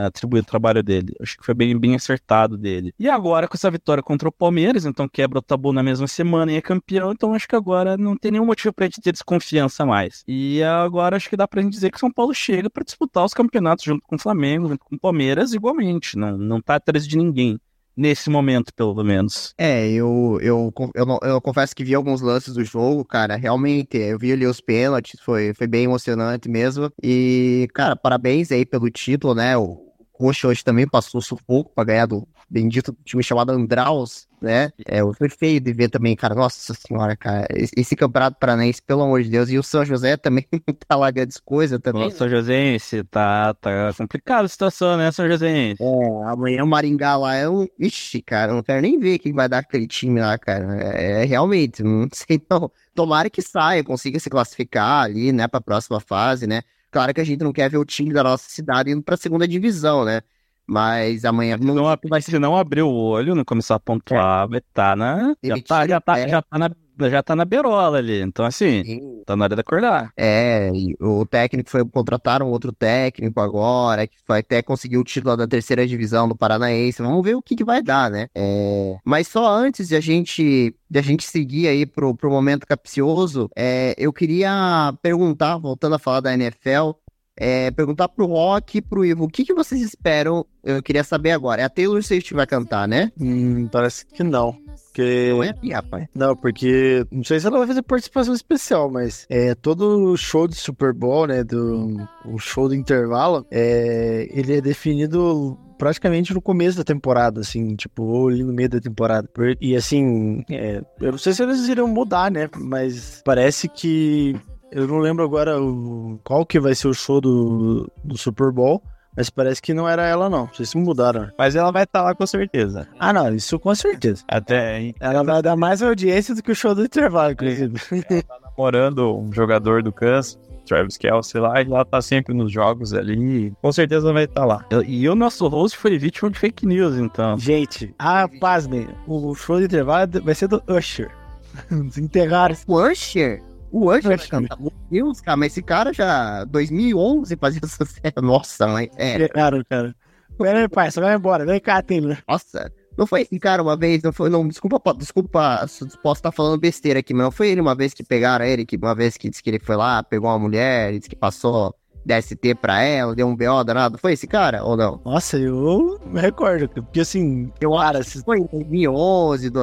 atribuir 0.05 0.41
o 0.41 0.45
trabalho 0.45 0.83
dele. 0.83 1.13
Eu 1.19 1.23
Acho 1.23 1.35
que 1.35 1.43
foi 1.43 1.55
bem, 1.55 1.77
bem 1.77 1.95
acertado 1.95 2.55
dele. 2.55 2.93
E 2.99 3.09
agora, 3.09 3.47
com 3.47 3.55
essa 3.55 3.71
vitória 3.71 4.03
contra 4.03 4.29
o 4.29 4.31
Palmeiras, 4.31 4.85
então 4.85 5.09
quebra 5.09 5.39
o 5.39 5.41
tabu 5.41 5.73
na 5.73 5.81
mesma 5.81 6.07
semana 6.07 6.51
e 6.51 6.55
é 6.55 6.61
campeão, 6.61 7.11
então 7.11 7.33
acho 7.33 7.47
que 7.47 7.55
agora 7.55 7.97
não 7.97 8.15
tem 8.15 8.31
nenhum 8.31 8.45
motivo 8.45 8.71
pra 8.71 8.85
gente 8.85 9.01
ter 9.01 9.11
desconfiança 9.11 9.83
mais. 9.83 10.23
E 10.27 10.61
agora 10.61 11.15
acho 11.17 11.27
que 11.27 11.35
dá 11.35 11.47
pra 11.47 11.61
gente 11.61 11.73
dizer 11.73 11.91
que 11.91 11.99
São 11.99 12.11
Paulo 12.11 12.35
chega 12.35 12.69
pra 12.69 12.83
disputar 12.83 13.25
os 13.25 13.33
campeonatos 13.33 13.83
junto 13.83 14.03
com 14.05 14.15
o 14.15 14.19
Flamengo, 14.19 14.69
junto 14.69 14.85
com 14.85 14.95
o 14.95 14.99
Palmeiras, 14.99 15.53
igualmente. 15.53 16.17
Não, 16.17 16.37
não 16.37 16.61
tá 16.61 16.75
atrás 16.75 17.07
de 17.07 17.17
ninguém. 17.17 17.59
Nesse 17.97 18.29
momento, 18.29 18.71
pelo 18.75 19.03
menos. 19.03 19.55
É, 19.57 19.89
eu, 19.89 20.37
eu, 20.39 20.71
eu, 20.93 21.19
eu 21.23 21.41
confesso 21.41 21.75
que 21.75 21.83
vi 21.83 21.95
alguns 21.95 22.21
lances 22.21 22.53
do 22.53 22.63
jogo, 22.63 23.03
cara, 23.03 23.35
realmente, 23.35 23.97
eu 23.97 24.19
vi 24.19 24.31
ali 24.31 24.45
os 24.45 24.61
pênaltis, 24.61 25.19
foi, 25.19 25.51
foi 25.55 25.65
bem 25.65 25.85
emocionante 25.85 26.47
mesmo, 26.47 26.91
e, 27.01 27.67
cara, 27.73 27.95
parabéns 27.95 28.51
aí 28.51 28.63
pelo 28.63 28.87
título, 28.91 29.33
né, 29.33 29.57
o 29.57 29.83
Coxa 30.13 30.47
hoje 30.47 30.63
também 30.63 30.87
passou 30.87 31.21
sufoco 31.21 31.71
pra 31.73 31.83
ganhar 31.83 32.05
do, 32.05 32.27
bendito 32.49 32.95
time 33.03 33.21
chamado 33.21 33.51
Andraus, 33.51 34.27
né? 34.41 34.71
É, 34.85 35.01
foi 35.13 35.29
feio 35.29 35.59
de 35.59 35.73
ver 35.73 35.89
também, 35.89 36.15
cara. 36.15 36.33
Nossa 36.33 36.73
senhora, 36.73 37.15
cara. 37.15 37.47
Esse, 37.51 37.95
campeonato 37.95 38.37
paranaense, 38.39 38.81
pelo 38.81 39.01
amor 39.01 39.21
de 39.21 39.29
Deus. 39.29 39.49
E 39.49 39.57
o 39.57 39.63
São 39.63 39.83
José 39.83 40.15
também 40.15 40.45
não 40.51 40.75
tá 40.87 40.95
lá 40.95 41.11
grandes 41.11 41.37
coisas 41.37 41.79
também. 41.79 42.03
Nossa, 42.03 42.17
São 42.17 42.29
Joséense, 42.29 43.03
tá, 43.05 43.53
tá 43.55 43.93
complicada 43.97 44.45
a 44.45 44.49
situação, 44.49 44.97
né, 44.97 45.11
São 45.11 45.27
Joséense? 45.27 45.81
É, 45.81 46.23
amanhã 46.25 46.63
o 46.63 46.67
Maringá 46.67 47.17
lá 47.17 47.35
é 47.35 47.49
um. 47.49 47.67
Ixi, 47.79 48.21
cara, 48.21 48.53
não 48.53 48.63
quero 48.63 48.81
nem 48.81 48.99
ver 48.99 49.19
quem 49.19 49.33
vai 49.33 49.49
dar 49.49 49.59
aquele 49.59 49.87
time 49.87 50.19
lá, 50.19 50.37
cara. 50.37 50.77
É, 50.81 51.23
é 51.23 51.25
realmente, 51.25 51.83
não 51.83 52.07
sei 52.13 52.41
não. 52.49 52.71
Tomara 52.93 53.29
que 53.29 53.41
saia, 53.41 53.83
consiga 53.83 54.19
se 54.19 54.29
classificar 54.29 55.03
ali, 55.03 55.31
né, 55.31 55.47
pra 55.47 55.61
próxima 55.61 55.99
fase, 55.99 56.47
né? 56.47 56.61
Claro 56.89 57.13
que 57.13 57.21
a 57.21 57.23
gente 57.23 57.43
não 57.43 57.51
quer 57.51 57.69
ver 57.69 57.77
o 57.77 57.85
time 57.85 58.13
da 58.13 58.23
nossa 58.23 58.49
cidade 58.49 58.89
indo 58.91 59.03
pra 59.03 59.17
segunda 59.17 59.47
divisão, 59.47 60.05
né? 60.05 60.21
Mas 60.67 61.23
amanhã 61.23 61.57
não, 61.57 61.85
vai 62.09 62.21
se 62.21 62.37
não 62.37 62.57
abrir 62.57 62.81
o 62.81 62.91
olho, 62.91 63.33
não 63.33 63.45
começar 63.45 63.75
a 63.75 63.79
pontuar, 63.79 64.49
vai 64.49 64.61
tá 64.73 64.95
na. 64.95 65.35
Já 65.41 65.55
tá, 65.61 65.87
já 65.87 66.01
tá, 66.01 66.27
já 66.27 66.41
tá 66.41 66.59
na 66.59 66.69
já 67.07 67.21
tá 67.21 67.35
na 67.35 67.45
berola 67.45 67.99
ali. 67.99 68.21
Então, 68.21 68.45
assim, 68.45 68.83
Sim. 68.83 69.21
tá 69.25 69.35
na 69.35 69.45
hora 69.45 69.55
de 69.55 69.61
acordar. 69.61 70.11
É, 70.17 70.71
o 70.99 71.25
técnico 71.25 71.69
foi. 71.69 71.85
Contrataram 71.85 72.49
outro 72.49 72.71
técnico 72.71 73.39
agora, 73.39 74.07
que 74.07 74.17
vai 74.27 74.39
até 74.39 74.61
conseguir 74.61 74.97
o 74.97 75.03
título 75.03 75.37
da 75.37 75.47
terceira 75.47 75.85
divisão 75.85 76.27
do 76.27 76.35
Paranaense. 76.35 77.01
Vamos 77.01 77.23
ver 77.23 77.35
o 77.35 77.41
que, 77.41 77.55
que 77.55 77.63
vai 77.63 77.83
dar, 77.83 78.09
né? 78.09 78.27
É, 78.33 78.97
mas 79.05 79.27
só 79.27 79.47
antes 79.47 79.87
de 79.89 79.95
a 79.95 79.99
gente, 79.99 80.75
de 80.89 80.99
a 80.99 81.01
gente 81.01 81.23
seguir 81.23 81.67
aí 81.67 81.85
pro, 81.85 82.15
pro 82.15 82.31
momento 82.31 82.65
capcioso, 82.65 83.49
é, 83.55 83.93
eu 83.97 84.11
queria 84.11 84.93
perguntar, 85.01 85.57
voltando 85.57 85.95
a 85.95 85.99
falar 85.99 86.21
da 86.21 86.33
NFL, 86.33 86.91
é, 87.37 87.69
perguntar 87.71 88.09
pro 88.09 88.25
Rock 88.25 88.79
e 88.79 88.81
pro 88.81 89.05
Ivo, 89.05 89.25
o 89.25 89.29
que, 89.29 89.45
que 89.45 89.53
vocês 89.53 89.81
esperam? 89.81 90.45
Eu 90.63 90.81
queria 90.81 91.03
saber 91.03 91.31
agora. 91.31 91.61
É 91.61 91.65
a 91.65 91.69
Taylor 91.69 92.01
Swift 92.03 92.33
vai 92.33 92.47
cantar, 92.47 92.87
né? 92.87 93.11
Hum, 93.19 93.67
parece 93.71 94.05
que 94.05 94.23
não. 94.23 94.57
Porque... 94.87 95.29
Não 95.29 95.43
é 95.43 95.49
aqui, 95.49 95.71
rapaz. 95.71 96.07
Não, 96.15 96.35
porque 96.35 97.05
não 97.11 97.23
sei 97.23 97.39
se 97.39 97.45
ela 97.45 97.59
vai 97.59 97.67
fazer 97.67 97.83
participação 97.83 98.33
especial, 98.33 98.89
mas 98.89 99.27
é 99.29 99.53
todo 99.53 100.17
show 100.17 100.47
de 100.47 100.55
Super 100.55 100.91
Bowl, 100.91 101.27
né? 101.27 101.43
Do 101.43 101.97
o 102.25 102.39
show 102.39 102.67
do 102.67 102.73
intervalo, 102.73 103.45
é, 103.51 104.27
ele 104.31 104.57
é 104.57 104.61
definido 104.61 105.57
praticamente 105.77 106.33
no 106.33 106.41
começo 106.41 106.77
da 106.77 106.83
temporada, 106.83 107.41
assim, 107.41 107.75
tipo, 107.75 108.03
ou 108.03 108.29
ali 108.29 108.43
no 108.43 108.51
meio 108.51 108.69
da 108.69 108.79
temporada. 108.79 109.29
E 109.61 109.75
assim, 109.75 110.43
é, 110.49 110.81
eu 110.99 111.11
não 111.11 111.19
sei 111.19 111.33
se 111.33 111.43
eles 111.43 111.67
iriam 111.67 111.87
mudar, 111.87 112.31
né? 112.31 112.49
Mas 112.57 113.21
parece 113.23 113.69
que 113.69 114.35
eu 114.71 114.87
não 114.87 114.99
lembro 114.99 115.23
agora 115.23 115.61
o, 115.61 116.19
qual 116.23 116.45
que 116.45 116.59
vai 116.59 116.75
ser 116.75 116.87
o 116.87 116.93
show 116.93 117.21
do, 117.21 117.89
do 118.03 118.17
Super 118.17 118.51
Bowl. 118.51 118.81
Mas 119.15 119.31
parece 119.31 119.59
que 119.59 119.73
não 119.73 119.89
era 119.89 120.05
ela, 120.05 120.29
não. 120.29 120.47
Sei 120.53 120.63
se 120.63 120.77
mudaram. 120.77 121.31
Mas 121.39 121.55
ela 121.55 121.71
vai 121.71 121.85
estar 121.85 122.01
tá 122.01 122.05
lá 122.05 122.13
com 122.13 122.27
certeza. 122.27 122.87
Ah, 122.99 123.11
não, 123.11 123.33
isso 123.33 123.59
com 123.59 123.73
certeza. 123.73 124.23
Até, 124.27 124.79
hein? 124.79 124.95
Ela 124.99 125.23
vai 125.23 125.41
dar 125.41 125.55
mais 125.55 125.81
audiência 125.81 126.35
do 126.35 126.43
que 126.43 126.51
o 126.51 126.55
show 126.55 126.75
do 126.75 126.83
intervalo, 126.83 127.31
inclusive. 127.31 127.73
Ela 127.91 128.21
tá 128.21 128.39
namorando 128.43 129.17
um 129.17 129.33
jogador 129.33 129.81
do 129.81 129.91
Kansas. 129.91 130.37
Travis 130.67 130.97
Kelsey 130.97 131.39
lá, 131.39 131.61
e 131.61 131.65
ela 131.65 131.85
tá 131.85 132.01
sempre 132.01 132.35
nos 132.35 132.51
jogos 132.51 132.93
ali, 132.93 133.53
com 133.61 133.71
certeza 133.71 134.11
vai 134.11 134.25
estar 134.25 134.41
tá 134.41 134.45
lá. 134.45 134.65
E 134.85 135.07
o 135.07 135.15
nosso 135.15 135.47
host 135.47 135.77
foi 135.77 135.97
vítima 135.97 136.29
de 136.29 136.37
fake 136.37 136.65
news, 136.65 136.97
então. 136.97 137.39
Gente, 137.39 137.95
ah, 137.97 138.27
pasmem, 138.41 138.85
o 139.07 139.33
show 139.33 139.57
do 139.59 139.63
intervalo 139.63 140.11
vai 140.21 140.35
ser 140.35 140.49
do 140.49 140.61
Usher. 140.67 141.09
Desenterraram. 141.71 142.55
O 142.67 142.81
Usher? 142.81 143.41
O 143.71 143.89
Anjo 143.89 144.07
vai 144.07 144.17
cantar. 144.17 144.59
Meu 144.59 144.71
Deus, 144.89 145.21
cara, 145.21 145.37
mas 145.37 145.51
esse 145.51 145.61
cara 145.61 145.93
já. 145.93 146.43
2011 146.45 147.35
fazia 147.35 147.61
sucesso. 147.67 148.21
Nossa, 148.21 148.67
mãe. 148.67 148.89
É. 148.95 149.27
Cara, 149.27 149.63
cara. 149.65 149.95
Pera 150.37 150.69
pai, 150.69 150.91
você 150.91 150.99
vai 150.99 151.15
embora. 151.15 151.45
Vem 151.45 151.59
cá, 151.59 151.81
Taylor. 151.81 152.17
Nossa. 152.27 152.71
Não 152.97 153.05
foi 153.05 153.21
esse 153.21 153.39
cara 153.39 153.61
uma 153.61 153.77
vez, 153.77 154.01
não 154.01 154.11
foi, 154.11 154.27
não, 154.27 154.47
desculpa, 154.47 154.81
desculpa, 154.95 155.67
posso 156.01 156.17
estar 156.17 156.31
falando 156.31 156.59
besteira 156.59 156.99
aqui, 156.99 157.13
mas 157.13 157.25
não 157.25 157.31
foi 157.31 157.49
ele 157.49 157.61
uma 157.61 157.75
vez 157.75 157.93
que 157.93 158.03
pegaram 158.03 158.43
ele, 158.43 158.65
que 158.65 158.75
uma 158.75 158.95
vez 158.95 159.15
que 159.15 159.29
disse 159.29 159.43
que 159.43 159.51
ele 159.51 159.59
foi 159.59 159.75
lá, 159.75 160.01
pegou 160.01 160.27
uma 160.27 160.39
mulher, 160.39 160.97
disse 160.97 161.07
que 161.07 161.15
passou 161.15 161.75
DST 162.03 162.55
pra 162.55 162.81
ela, 162.81 163.13
deu 163.13 163.27
um 163.27 163.35
BO 163.35 163.63
danado, 163.63 163.99
foi 163.99 164.13
esse 164.13 164.25
cara 164.25 164.63
ou 164.63 164.75
não? 164.75 164.99
Nossa, 165.05 165.37
eu 165.37 165.99
me 166.07 166.19
recordo, 166.19 166.67
porque 166.67 167.01
assim, 167.01 167.51
eu 167.61 167.73
cara, 167.73 168.03
foi 168.03 168.39
em 168.39 168.47
2011, 168.47 169.49
do, 169.51 169.61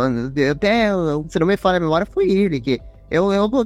até, 0.52 0.90
se 1.28 1.38
não 1.40 1.46
me 1.48 1.56
falha 1.56 1.78
a 1.78 1.80
memória, 1.80 2.06
foi 2.06 2.30
ele 2.30 2.60
que 2.60 2.80
eu, 3.10 3.32
eu 3.32 3.48
não, 3.48 3.64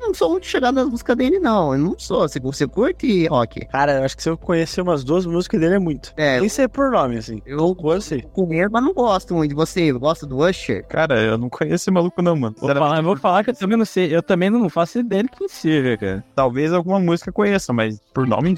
não 0.00 0.14
sou 0.14 0.30
muito 0.30 0.46
chegado 0.46 0.74
nas 0.74 0.88
músicas 0.88 1.16
dele, 1.16 1.38
não. 1.38 1.72
Eu 1.72 1.78
não 1.78 1.98
sou. 1.98 2.20
Você, 2.20 2.38
você 2.38 2.66
curte 2.66 3.26
rock? 3.26 3.66
Cara, 3.66 3.98
eu 3.98 4.04
acho 4.04 4.16
que 4.16 4.22
se 4.22 4.28
eu 4.28 4.36
conhecer 4.36 4.80
umas 4.80 5.02
duas 5.02 5.26
músicas 5.26 5.60
dele 5.60 5.76
é 5.76 5.78
muito. 5.78 6.12
É. 6.16 6.40
Nem 6.40 6.48
sei 6.48 6.68
por 6.68 6.90
nome, 6.90 7.16
assim. 7.16 7.42
Eu 7.46 7.74
conheço. 7.74 8.20
Conheço, 8.32 8.70
mas 8.70 8.82
não 8.82 8.92
gosto 8.92 9.34
muito 9.34 9.50
de 9.50 9.54
você. 9.54 9.92
Gosta 9.92 10.26
do 10.26 10.38
Usher? 10.38 10.84
Cara, 10.86 11.20
eu 11.20 11.38
não 11.38 11.48
conheço 11.48 11.74
esse 11.76 11.90
maluco, 11.90 12.20
não, 12.22 12.36
mano. 12.36 12.54
Vou 12.58 12.74
falar, 12.74 13.00
vou 13.02 13.16
falar 13.16 13.44
que 13.44 13.50
eu 13.50 13.54
também 13.54 13.76
não 13.76 13.84
sei. 13.84 14.14
Eu 14.14 14.22
também 14.22 14.50
não 14.50 14.68
faço 14.68 14.98
ideia 14.98 15.22
de 15.22 15.30
quem 15.30 15.48
seja, 15.48 15.96
cara. 15.96 16.24
Talvez 16.34 16.72
alguma 16.72 17.00
música 17.00 17.32
conheça, 17.32 17.72
mas 17.72 18.00
por 18.12 18.26
nome. 18.26 18.54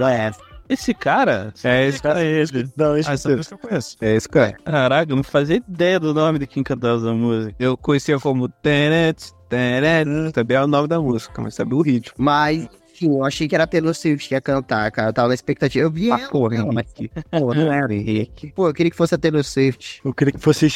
É. 0.00 0.47
Esse 0.68 0.92
cara? 0.92 1.52
É 1.64 1.86
esse 1.86 2.02
cara, 2.02 2.22
é 2.22 2.26
ele. 2.26 2.68
Não, 2.76 2.96
esse 2.96 3.08
ah, 3.08 3.14
essa 3.14 3.36
música 3.36 3.54
eu 3.54 3.58
conheço. 3.58 3.96
É 4.00 4.14
esse 4.14 4.28
cara. 4.28 4.52
Caraca, 4.64 5.12
eu 5.12 5.16
não 5.16 5.22
fazia 5.22 5.56
ideia 5.56 5.98
do 5.98 6.12
nome 6.12 6.38
de 6.38 6.46
quem 6.46 6.62
cantava 6.62 6.98
essa 6.98 7.12
música. 7.12 7.54
Eu 7.58 7.76
conhecia 7.76 8.18
como 8.20 8.48
Tenet, 8.48 9.32
Tenet, 9.48 10.32
também 10.32 10.56
é 10.56 10.62
o 10.62 10.66
nome 10.66 10.88
da 10.88 11.00
música, 11.00 11.40
mas 11.40 11.54
sabe 11.54 11.74
o 11.74 11.80
ritmo. 11.80 12.14
Mas, 12.18 12.68
eu 13.00 13.24
achei 13.24 13.48
que 13.48 13.54
era 13.54 13.66
Taylor 13.66 13.94
Swift 13.94 14.28
que 14.28 14.34
ia 14.34 14.40
cantar, 14.40 14.90
cara. 14.90 15.08
Eu 15.08 15.12
tava 15.12 15.28
na 15.28 15.34
expectativa. 15.34 15.84
Eu 15.84 15.90
vi 15.90 16.10
ah, 16.10 16.18
ela, 16.18 16.28
porra, 16.28 16.56
ela, 16.56 16.72
mas... 16.72 16.86
Pô, 16.92 17.54
não 17.54 17.72
era 17.72 17.92
Henrique. 17.94 18.52
Pô, 18.52 18.68
eu 18.68 18.74
queria 18.74 18.90
que 18.90 18.96
fosse 18.96 19.14
a 19.14 19.18
Taylor 19.18 19.44
Swift. 19.44 20.00
Eu 20.04 20.12
queria 20.12 20.32
que 20.32 20.38
fosse 20.38 20.66
a. 20.66 20.68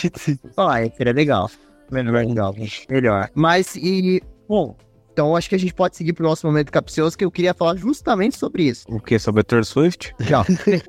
Ó, 0.56 0.70
oh, 0.70 0.96
seria 0.96 1.12
legal. 1.12 1.50
Melhor, 1.90 2.24
legal. 2.24 2.54
Melhor. 2.88 3.30
Mas, 3.34 3.76
e... 3.76 4.22
Bom, 4.48 4.76
então 5.12 5.36
acho 5.36 5.48
que 5.48 5.54
a 5.54 5.58
gente 5.58 5.74
pode 5.74 5.96
seguir 5.96 6.14
pro 6.14 6.24
nosso 6.24 6.46
momento 6.46 6.72
capcioso, 6.72 7.16
que 7.16 7.24
eu 7.24 7.30
queria 7.30 7.52
falar 7.52 7.76
justamente 7.76 8.38
sobre 8.38 8.64
isso. 8.64 8.86
O 8.88 8.98
que? 8.98 9.18
Sobre 9.18 9.42
a 9.42 9.44
Taylor 9.44 9.64
Swift? 9.64 10.14
Não. 10.30 10.44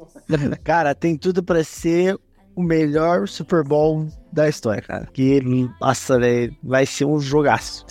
cara, 0.63 0.95
tem 0.95 1.17
tudo 1.17 1.43
para 1.43 1.63
ser 1.63 2.17
o 2.55 2.63
melhor 2.63 3.27
Super 3.27 3.63
Bowl 3.63 4.07
da 4.31 4.47
história, 4.47 4.81
cara. 4.81 5.07
Que, 5.11 5.41
nossa, 5.81 6.17
véio, 6.17 6.55
vai 6.63 6.85
ser 6.85 7.05
um 7.05 7.19
jogaço. 7.19 7.83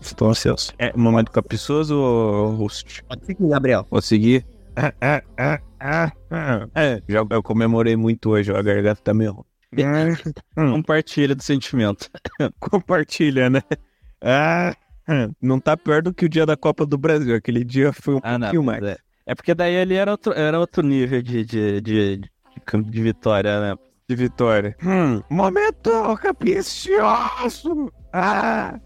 Estou 0.00 0.30
ansioso. 0.30 0.72
É 0.78 0.96
momento 0.96 1.30
capcioso 1.30 1.96
ou 1.98 2.54
host? 2.54 3.02
Pode 3.04 3.26
seguir, 3.26 3.48
Gabriel. 3.48 3.86
Vou 3.90 4.00
seguir? 4.00 4.46
Ah, 4.76 4.94
ah, 5.00 5.22
ah, 5.36 5.60
ah, 5.80 6.12
ah. 6.30 6.68
É, 6.74 7.02
já 7.08 7.24
eu 7.28 7.42
comemorei 7.42 7.96
muito 7.96 8.30
hoje, 8.30 8.52
a 8.52 8.62
garganta 8.62 9.02
tá 9.02 9.12
meio. 9.12 9.44
Compartilha 10.54 11.34
do 11.34 11.42
sentimento. 11.42 12.08
Compartilha, 12.60 13.50
né? 13.50 13.62
Ah. 14.22 14.74
Não 15.40 15.60
tá 15.60 15.76
pior 15.76 16.02
do 16.02 16.12
que 16.12 16.24
o 16.24 16.28
dia 16.28 16.46
da 16.46 16.56
Copa 16.56 16.86
do 16.86 16.98
Brasil. 16.98 17.34
Aquele 17.34 17.64
dia 17.64 17.92
foi 17.92 18.14
um 18.14 18.20
ah, 18.22 18.38
pouquinho 18.38 18.62
mais. 18.62 18.82
É. 18.82 18.96
é. 19.26 19.34
porque 19.34 19.54
daí 19.54 19.80
ali 19.80 19.94
era 19.94 20.10
outro, 20.10 20.32
era 20.32 20.58
outro 20.58 20.82
nível 20.82 21.22
de, 21.22 21.44
de, 21.44 21.80
de, 21.80 22.16
de, 22.18 22.30
de 22.84 23.02
vitória, 23.02 23.60
né? 23.60 23.76
De 24.08 24.16
vitória. 24.16 24.76
Hum, 24.84 25.22
momento 25.30 25.90
capicioso! 26.20 27.92
Ah! 28.12 28.78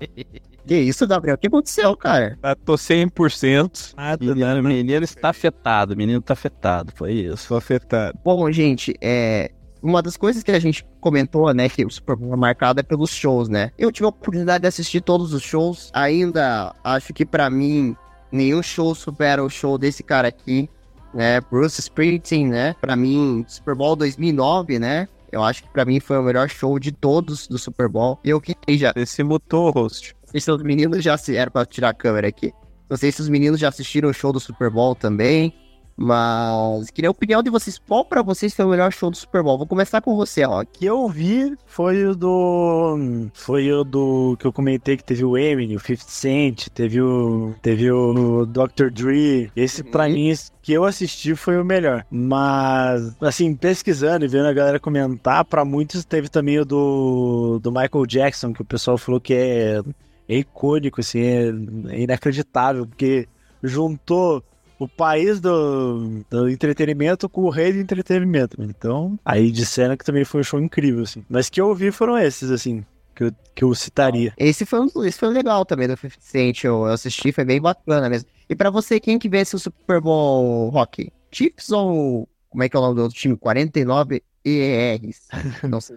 Que 0.66 0.76
isso, 0.76 1.06
Gabriel? 1.06 1.34
O 1.34 1.38
que 1.38 1.46
aconteceu, 1.46 1.94
cara? 1.96 2.38
Eu 2.42 2.56
tô 2.56 2.74
100%. 2.74 3.94
Nada, 3.96 4.24
menino, 4.24 4.54
né? 4.54 4.62
menino 4.62 5.04
está 5.04 5.28
afetado, 5.28 5.92
o 5.92 5.96
menino 5.96 6.22
tá 6.22 6.32
afetado, 6.32 6.90
foi 6.94 7.12
isso. 7.12 7.48
Tô 7.48 7.56
afetado. 7.56 8.18
Bom, 8.24 8.50
gente, 8.50 8.94
é, 9.00 9.50
uma 9.84 10.00
das 10.00 10.16
coisas 10.16 10.42
que 10.42 10.50
a 10.50 10.58
gente 10.58 10.84
comentou, 10.98 11.52
né, 11.52 11.68
que 11.68 11.84
o 11.84 11.90
Super 11.90 12.16
Bowl 12.16 12.32
é 12.32 12.36
marcado 12.36 12.80
é 12.80 12.82
pelos 12.82 13.10
shows, 13.10 13.48
né? 13.48 13.70
Eu 13.78 13.92
tive 13.92 14.06
a 14.06 14.08
oportunidade 14.08 14.62
de 14.62 14.68
assistir 14.68 15.02
todos 15.02 15.34
os 15.34 15.42
shows, 15.42 15.90
ainda 15.92 16.74
acho 16.82 17.12
que 17.12 17.26
para 17.26 17.50
mim 17.50 17.94
nenhum 18.32 18.62
show 18.62 18.94
supera 18.94 19.44
o 19.44 19.50
show 19.50 19.76
desse 19.76 20.02
cara 20.02 20.28
aqui, 20.28 20.70
né? 21.12 21.40
Bruce 21.42 21.80
Springsteen, 21.80 22.48
né? 22.48 22.74
Para 22.80 22.96
mim, 22.96 23.44
Super 23.46 23.74
Bowl 23.74 23.94
2009, 23.94 24.78
né? 24.78 25.06
Eu 25.30 25.42
acho 25.42 25.62
que 25.62 25.68
para 25.68 25.84
mim 25.84 26.00
foi 26.00 26.18
o 26.18 26.22
melhor 26.22 26.48
show 26.48 26.78
de 26.78 26.90
todos 26.90 27.46
do 27.46 27.58
Super 27.58 27.88
Bowl. 27.88 28.18
E 28.24 28.30
eu 28.30 28.40
que 28.40 28.54
já. 28.76 28.92
Esse 28.96 29.22
mutou, 29.22 29.70
host. 29.70 30.16
Os 30.32 30.62
meninos 30.62 31.02
já 31.02 31.16
se. 31.16 31.36
Era 31.36 31.50
pra 31.50 31.66
tirar 31.66 31.90
a 31.90 31.94
câmera 31.94 32.28
aqui. 32.28 32.52
Não 32.88 32.96
sei 32.96 33.10
se 33.10 33.20
os 33.20 33.28
meninos 33.28 33.58
já 33.58 33.68
assistiram 33.68 34.10
o 34.10 34.14
show 34.14 34.32
do 34.32 34.40
Super 34.40 34.70
Bowl 34.70 34.94
também. 34.94 35.52
Mas 35.96 36.90
queria 36.90 37.08
a 37.08 37.12
opinião 37.12 37.42
de 37.42 37.50
vocês. 37.50 37.78
Qual 37.78 38.04
para 38.04 38.22
vocês 38.22 38.52
foi 38.52 38.64
o 38.64 38.68
melhor 38.68 38.92
show 38.92 39.10
do 39.10 39.16
Super 39.16 39.42
Bowl? 39.42 39.58
Vou 39.58 39.66
começar 39.66 40.00
com 40.00 40.16
você, 40.16 40.44
ó. 40.44 40.64
Que 40.64 40.86
eu 40.86 41.08
vi 41.08 41.56
foi 41.66 42.04
o 42.04 42.14
do. 42.14 43.28
Foi 43.32 43.70
o 43.72 43.84
do. 43.84 44.36
Que 44.38 44.46
eu 44.46 44.52
comentei 44.52 44.96
que 44.96 45.04
teve 45.04 45.24
o 45.24 45.38
Eminem, 45.38 45.76
o 45.76 45.80
50 45.80 46.04
Cent, 46.08 46.68
teve 46.70 47.00
o. 47.00 47.54
Teve 47.62 47.90
o 47.90 48.44
Dr. 48.44 48.90
Dre. 48.92 49.52
Esse, 49.54 49.82
uhum. 49.82 49.90
pra 49.90 50.08
mim, 50.08 50.32
que 50.62 50.72
eu 50.72 50.84
assisti 50.84 51.34
foi 51.36 51.60
o 51.60 51.64
melhor. 51.64 52.04
Mas, 52.10 53.14
assim, 53.20 53.54
pesquisando 53.54 54.24
e 54.24 54.28
vendo 54.28 54.46
a 54.46 54.52
galera 54.52 54.80
comentar, 54.80 55.44
para 55.44 55.64
muitos 55.64 56.04
teve 56.04 56.28
também 56.28 56.58
o 56.58 56.64
do, 56.64 57.60
do 57.62 57.70
Michael 57.70 58.06
Jackson, 58.06 58.52
que 58.52 58.62
o 58.62 58.64
pessoal 58.64 58.98
falou 58.98 59.20
que 59.20 59.34
é, 59.34 59.82
é 60.28 60.38
icônico, 60.38 61.00
assim, 61.00 61.20
é, 61.20 61.94
é 61.94 62.00
inacreditável, 62.00 62.86
porque 62.86 63.28
juntou 63.62 64.42
o 64.78 64.88
país 64.88 65.40
do, 65.40 66.24
do 66.28 66.48
entretenimento 66.48 67.28
com 67.28 67.42
o 67.42 67.50
rei 67.50 67.72
do 67.72 67.78
entretenimento. 67.78 68.62
Então, 68.62 69.18
aí 69.24 69.50
disseram 69.50 69.96
que 69.96 70.04
também 70.04 70.24
foi 70.24 70.40
um 70.40 70.44
show 70.44 70.60
incrível, 70.60 71.02
assim. 71.02 71.24
Mas 71.28 71.48
que 71.48 71.60
eu 71.60 71.68
ouvi 71.68 71.90
foram 71.90 72.18
esses, 72.18 72.50
assim, 72.50 72.84
que 73.14 73.24
eu, 73.24 73.32
que 73.54 73.64
eu 73.64 73.74
citaria. 73.74 74.32
Esse 74.36 74.66
foi, 74.66 74.80
um, 74.80 75.04
esse 75.04 75.18
foi 75.18 75.28
legal 75.28 75.64
também 75.64 75.86
do 75.86 75.96
50 75.96 76.16
Cent, 76.20 76.64
eu, 76.64 76.84
assisti, 76.84 77.32
foi 77.32 77.44
bem 77.44 77.60
bacana 77.60 78.08
mesmo. 78.08 78.28
E 78.48 78.54
pra 78.54 78.70
você, 78.70 79.00
quem 79.00 79.18
que 79.18 79.28
vence 79.28 79.56
o 79.56 79.58
Super 79.58 80.00
Bowl 80.00 80.68
Rock? 80.68 81.10
Chiefs 81.30 81.70
ou, 81.70 82.28
como 82.50 82.62
é 82.62 82.68
que 82.68 82.76
é 82.76 82.78
o 82.78 82.82
nome 82.82 82.96
do 82.96 83.02
outro 83.02 83.18
time? 83.18 83.36
49 83.36 84.22
ERs. 84.44 85.28
Não 85.68 85.80
sei. 85.80 85.96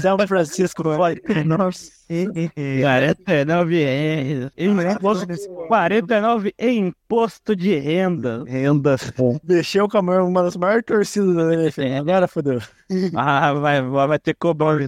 São 0.00 0.18
Francisco 0.26 0.82
foi. 0.82 1.20
Nossa. 1.44 1.92
49 2.08 3.82
é. 3.82 4.50
Imposto, 4.56 5.26
49 5.68 6.54
em 6.58 6.86
imposto 6.88 7.54
de 7.54 7.76
renda. 7.78 8.44
Renda. 8.46 8.96
Mexeu 9.44 9.88
com 9.88 9.98
a 9.98 10.02
maior, 10.02 10.22
uma 10.22 10.42
das 10.42 10.56
maiores 10.56 10.84
torcidas 10.86 11.34
da 11.34 11.54
NFL. 11.54 12.00
Agora 12.00 12.26
fodeu. 12.26 12.60
Ah, 13.14 13.52
vai, 13.52 13.82
vai 13.82 14.18
ter 14.18 14.32
que 14.32 14.40
cobrar 14.40 14.78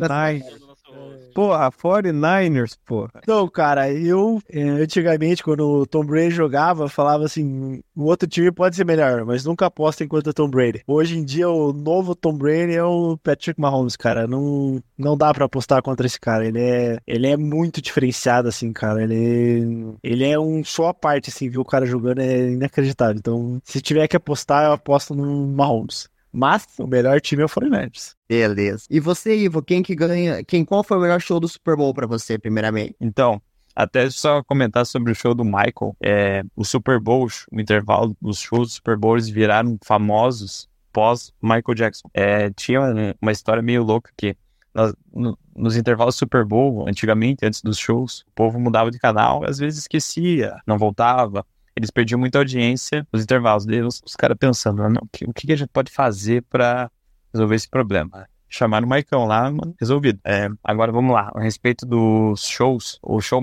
Porra, 1.41 1.73
49ers, 1.73 2.77
porra. 2.85 3.13
Então, 3.23 3.49
cara, 3.49 3.91
eu 3.91 4.43
é, 4.51 4.61
antigamente, 4.61 5.43
quando 5.43 5.67
o 5.67 5.87
Tom 5.87 6.05
Brady 6.05 6.33
jogava, 6.33 6.87
falava 6.87 7.25
assim: 7.25 7.81
o 7.97 8.05
outro 8.05 8.29
time 8.29 8.53
pode 8.53 8.77
ser 8.77 8.85
melhor, 8.85 9.25
mas 9.25 9.43
nunca 9.43 9.65
aposta 9.65 10.05
enquanto 10.05 10.29
é 10.29 10.35
Tom 10.35 10.51
Brady. 10.51 10.83
Hoje 10.87 11.17
em 11.17 11.25
dia, 11.25 11.49
o 11.49 11.73
novo 11.73 12.15
Tom 12.15 12.37
Brady 12.37 12.75
é 12.75 12.85
o 12.85 13.17
Patrick 13.17 13.59
Mahomes, 13.59 13.97
cara. 13.97 14.27
Não, 14.27 14.83
não 14.99 15.17
dá 15.17 15.33
pra 15.33 15.47
apostar 15.47 15.83
contra 15.83 16.07
esse 16.07 16.21
cara. 16.21 16.47
Ele 16.47 16.61
é, 16.61 16.99
ele 17.07 17.27
é 17.27 17.39
muito 17.39 17.81
diferenciado, 17.81 18.47
assim, 18.47 18.71
cara. 18.71 19.03
Ele, 19.03 19.95
ele 20.03 20.27
é 20.27 20.39
um 20.39 20.63
só 20.63 20.89
a 20.89 20.95
parte, 20.95 21.31
assim, 21.31 21.49
viu 21.49 21.63
o 21.63 21.65
cara 21.65 21.87
jogando 21.87 22.21
é 22.21 22.51
inacreditável. 22.51 23.17
Então, 23.17 23.63
se 23.65 23.81
tiver 23.81 24.07
que 24.09 24.17
apostar, 24.17 24.67
eu 24.67 24.73
aposto 24.73 25.15
no 25.15 25.47
Mahomes. 25.47 26.07
Mas 26.33 26.67
o 26.79 26.87
melhor 26.87 27.21
time 27.21 27.43
é 27.43 27.45
o 27.45 27.49
49ers. 27.49 28.15
Beleza. 28.29 28.85
E 28.89 29.01
você, 29.01 29.37
Ivo, 29.37 29.63
quem 29.63 29.83
que 29.83 29.95
ganha? 29.95 30.45
Quem, 30.45 30.65
qual 30.65 30.85
foi 30.85 30.97
o 30.97 31.01
melhor 31.01 31.21
show 31.21 31.41
do 31.41 31.49
Super 31.49 31.77
Bowl 31.77 31.93
pra 31.93 32.07
você, 32.07 32.39
primeiramente? 32.39 32.95
Então, 33.01 33.43
até 33.75 34.09
só 34.11 34.43
comentar 34.43 34.87
sobre 34.87 35.13
o 35.13 35.15
show 35.15 35.35
do 35.35 35.45
Michael. 35.45 35.97
É, 36.03 36.43
o 36.55 36.65
Super 36.65 37.01
Bowl, 37.01 37.27
o 37.51 37.61
intervalo 37.61 38.17
dos 38.21 38.39
shows 38.39 38.69
do 38.69 38.75
Super 38.75 38.97
Bowl, 38.97 39.17
eles 39.17 39.29
viraram 39.29 39.79
famosos 39.85 40.69
pós 40.93 41.33
Michael 41.43 41.75
Jackson. 41.75 42.09
É, 42.13 42.51
tinha 42.51 42.81
uma 43.21 43.33
história 43.33 43.63
meio 43.63 43.83
louca 43.83 44.11
que 44.17 44.37
nós, 44.75 44.95
no, 45.13 45.37
nos 45.57 45.77
intervalos 45.77 46.15
do 46.15 46.19
Super 46.19 46.45
Bowl, 46.45 46.89
antigamente, 46.89 47.45
antes 47.45 47.61
dos 47.63 47.79
shows, 47.79 48.21
o 48.29 48.33
povo 48.35 48.59
mudava 48.59 48.91
de 48.91 48.99
canal, 48.99 49.45
às 49.45 49.59
vezes 49.59 49.81
esquecia, 49.81 50.57
não 50.67 50.79
voltava 50.79 51.45
eles 51.81 51.91
perdiam 51.91 52.19
muita 52.19 52.39
audiência 52.39 53.07
nos 53.13 53.23
intervalos 53.23 53.65
deles, 53.65 54.01
os 54.05 54.15
caras 54.15 54.37
pensando, 54.39 54.89
não, 54.89 55.01
o, 55.03 55.09
que, 55.11 55.25
o 55.25 55.33
que 55.33 55.53
a 55.53 55.57
gente 55.57 55.71
pode 55.71 55.91
fazer 55.91 56.43
para 56.43 56.91
resolver 57.33 57.55
esse 57.55 57.69
problema? 57.69 58.29
Chamaram 58.49 58.87
o 58.87 58.89
Maicão 58.89 59.27
lá, 59.27 59.51
mano, 59.51 59.75
resolvido. 59.79 60.19
É, 60.25 60.49
agora 60.63 60.93
vamos 60.93 61.15
lá, 61.15 61.31
a 61.35 61.41
respeito 61.41 61.87
dos 61.87 62.47
shows, 62.47 62.99
o 63.03 63.21
show 63.21 63.41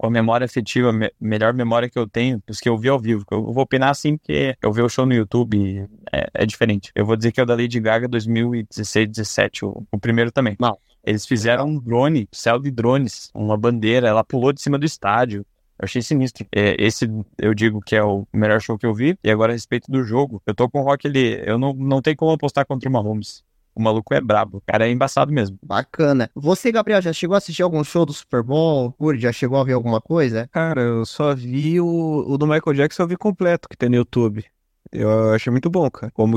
com 0.00 0.06
a 0.06 0.10
memória 0.10 0.46
afetiva, 0.46 0.90
me, 0.94 1.12
melhor 1.20 1.52
memória 1.52 1.88
que 1.88 1.98
eu 1.98 2.08
tenho, 2.08 2.42
dos 2.46 2.58
que 2.58 2.68
eu 2.68 2.78
vi 2.78 2.88
ao 2.88 2.98
vivo. 2.98 3.22
Eu 3.30 3.52
vou 3.52 3.62
opinar 3.62 3.90
assim, 3.90 4.16
porque 4.16 4.56
eu 4.62 4.72
vi 4.72 4.80
o 4.80 4.88
show 4.88 5.04
no 5.04 5.12
YouTube 5.12 5.86
é, 6.10 6.26
é 6.32 6.46
diferente. 6.46 6.90
Eu 6.94 7.04
vou 7.04 7.16
dizer 7.16 7.32
que 7.32 7.38
é 7.38 7.42
o 7.42 7.46
da 7.46 7.54
Lady 7.54 7.78
Gaga 7.78 8.08
2016, 8.08 9.08
17, 9.08 9.66
o, 9.66 9.86
o 9.92 9.98
primeiro 9.98 10.32
também. 10.32 10.56
Não. 10.58 10.78
Eles 11.04 11.26
fizeram 11.26 11.66
um 11.66 11.78
drone, 11.78 12.26
céu 12.32 12.58
de 12.58 12.70
drones, 12.70 13.30
uma 13.34 13.58
bandeira, 13.58 14.08
ela 14.08 14.24
pulou 14.24 14.54
de 14.54 14.62
cima 14.62 14.78
do 14.78 14.86
estádio. 14.86 15.44
Eu 15.80 15.84
achei 15.84 16.02
sinistro. 16.02 16.46
É, 16.54 16.76
esse 16.78 17.10
eu 17.38 17.54
digo 17.54 17.80
que 17.80 17.96
é 17.96 18.04
o 18.04 18.26
melhor 18.32 18.60
show 18.60 18.76
que 18.76 18.84
eu 18.84 18.94
vi. 18.94 19.18
E 19.24 19.30
agora 19.30 19.52
a 19.52 19.54
respeito 19.54 19.90
do 19.90 20.02
jogo, 20.02 20.42
eu 20.46 20.54
tô 20.54 20.68
com 20.68 20.80
o 20.80 20.84
Rock 20.84 21.06
ali. 21.06 21.42
Eu 21.46 21.58
não, 21.58 21.72
não 21.72 22.02
tenho 22.02 22.16
como 22.16 22.32
apostar 22.32 22.66
contra 22.66 22.88
o 22.88 22.92
Mahomes. 22.92 23.42
O 23.74 23.82
maluco 23.82 24.12
é 24.12 24.20
brabo. 24.20 24.58
O 24.58 24.60
cara 24.60 24.86
é 24.86 24.90
embaçado 24.90 25.32
mesmo. 25.32 25.58
Bacana. 25.62 26.30
Você, 26.34 26.70
Gabriel, 26.70 27.00
já 27.00 27.14
chegou 27.14 27.34
a 27.34 27.38
assistir 27.38 27.62
algum 27.62 27.82
show 27.82 28.04
do 28.04 28.12
Super 28.12 28.42
Bowl? 28.42 28.92
Curi, 28.92 29.18
já 29.18 29.32
chegou 29.32 29.58
a 29.58 29.64
ver 29.64 29.72
alguma 29.72 30.00
coisa? 30.02 30.48
Cara, 30.52 30.82
eu 30.82 31.06
só 31.06 31.34
vi 31.34 31.80
o, 31.80 32.24
o 32.28 32.36
do 32.36 32.46
Michael 32.46 32.74
Jackson, 32.74 33.04
eu 33.04 33.08
vi 33.08 33.16
completo 33.16 33.68
que 33.68 33.76
tem 33.76 33.88
no 33.88 33.96
YouTube. 33.96 34.44
Eu 34.92 35.32
achei 35.32 35.50
muito 35.50 35.70
bom, 35.70 35.88
cara. 35.90 36.12
Como 36.12 36.36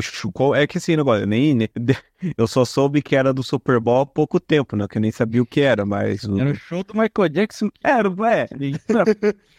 é 0.56 0.68
que 0.68 0.78
assim, 0.78 0.96
negócio, 0.96 1.24
eu 1.24 1.28
nem, 1.28 1.56
nem 1.56 1.70
eu 2.38 2.48
só 2.48 2.64
soube 2.64 3.02
que 3.02 3.16
era 3.16 3.34
do 3.34 3.42
Super 3.42 3.80
Bowl 3.80 4.02
há 4.02 4.06
pouco 4.06 4.40
tempo, 4.40 4.76
né? 4.76 4.88
Que 4.88 4.98
eu 4.98 5.02
nem 5.02 5.12
sabia 5.12 5.42
o 5.42 5.46
que 5.46 5.62
era, 5.62 5.86
mas 5.86 6.24
era 6.24 6.52
o 6.52 6.56
show 6.56 6.84
do 6.84 6.94
Michael 6.94 7.30
Jackson. 7.30 7.70
Era, 7.84 8.10
é. 8.10 8.48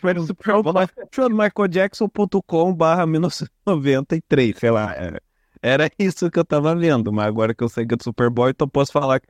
Foi 0.00 0.14
no 0.14 0.22
Super 0.26 0.62
Bowl, 0.62 0.74
show 1.12 1.28
do 1.28 1.34
Michael 1.34 1.68
Jackson.com/barra 1.68 3.06
1993, 3.06 4.56
sei 4.58 4.70
lá. 4.70 4.94
Era, 4.94 5.22
era 5.60 5.90
isso 5.98 6.30
que 6.30 6.38
eu 6.38 6.44
tava 6.44 6.76
vendo, 6.76 7.12
mas 7.12 7.26
agora 7.26 7.52
que 7.52 7.64
eu 7.64 7.68
sei 7.68 7.84
que 7.84 7.94
é 7.94 7.96
do 7.96 8.04
Super 8.04 8.30
Bowl, 8.30 8.48
então 8.48 8.68
posso 8.68 8.92
falar 8.92 9.18
que 9.18 9.26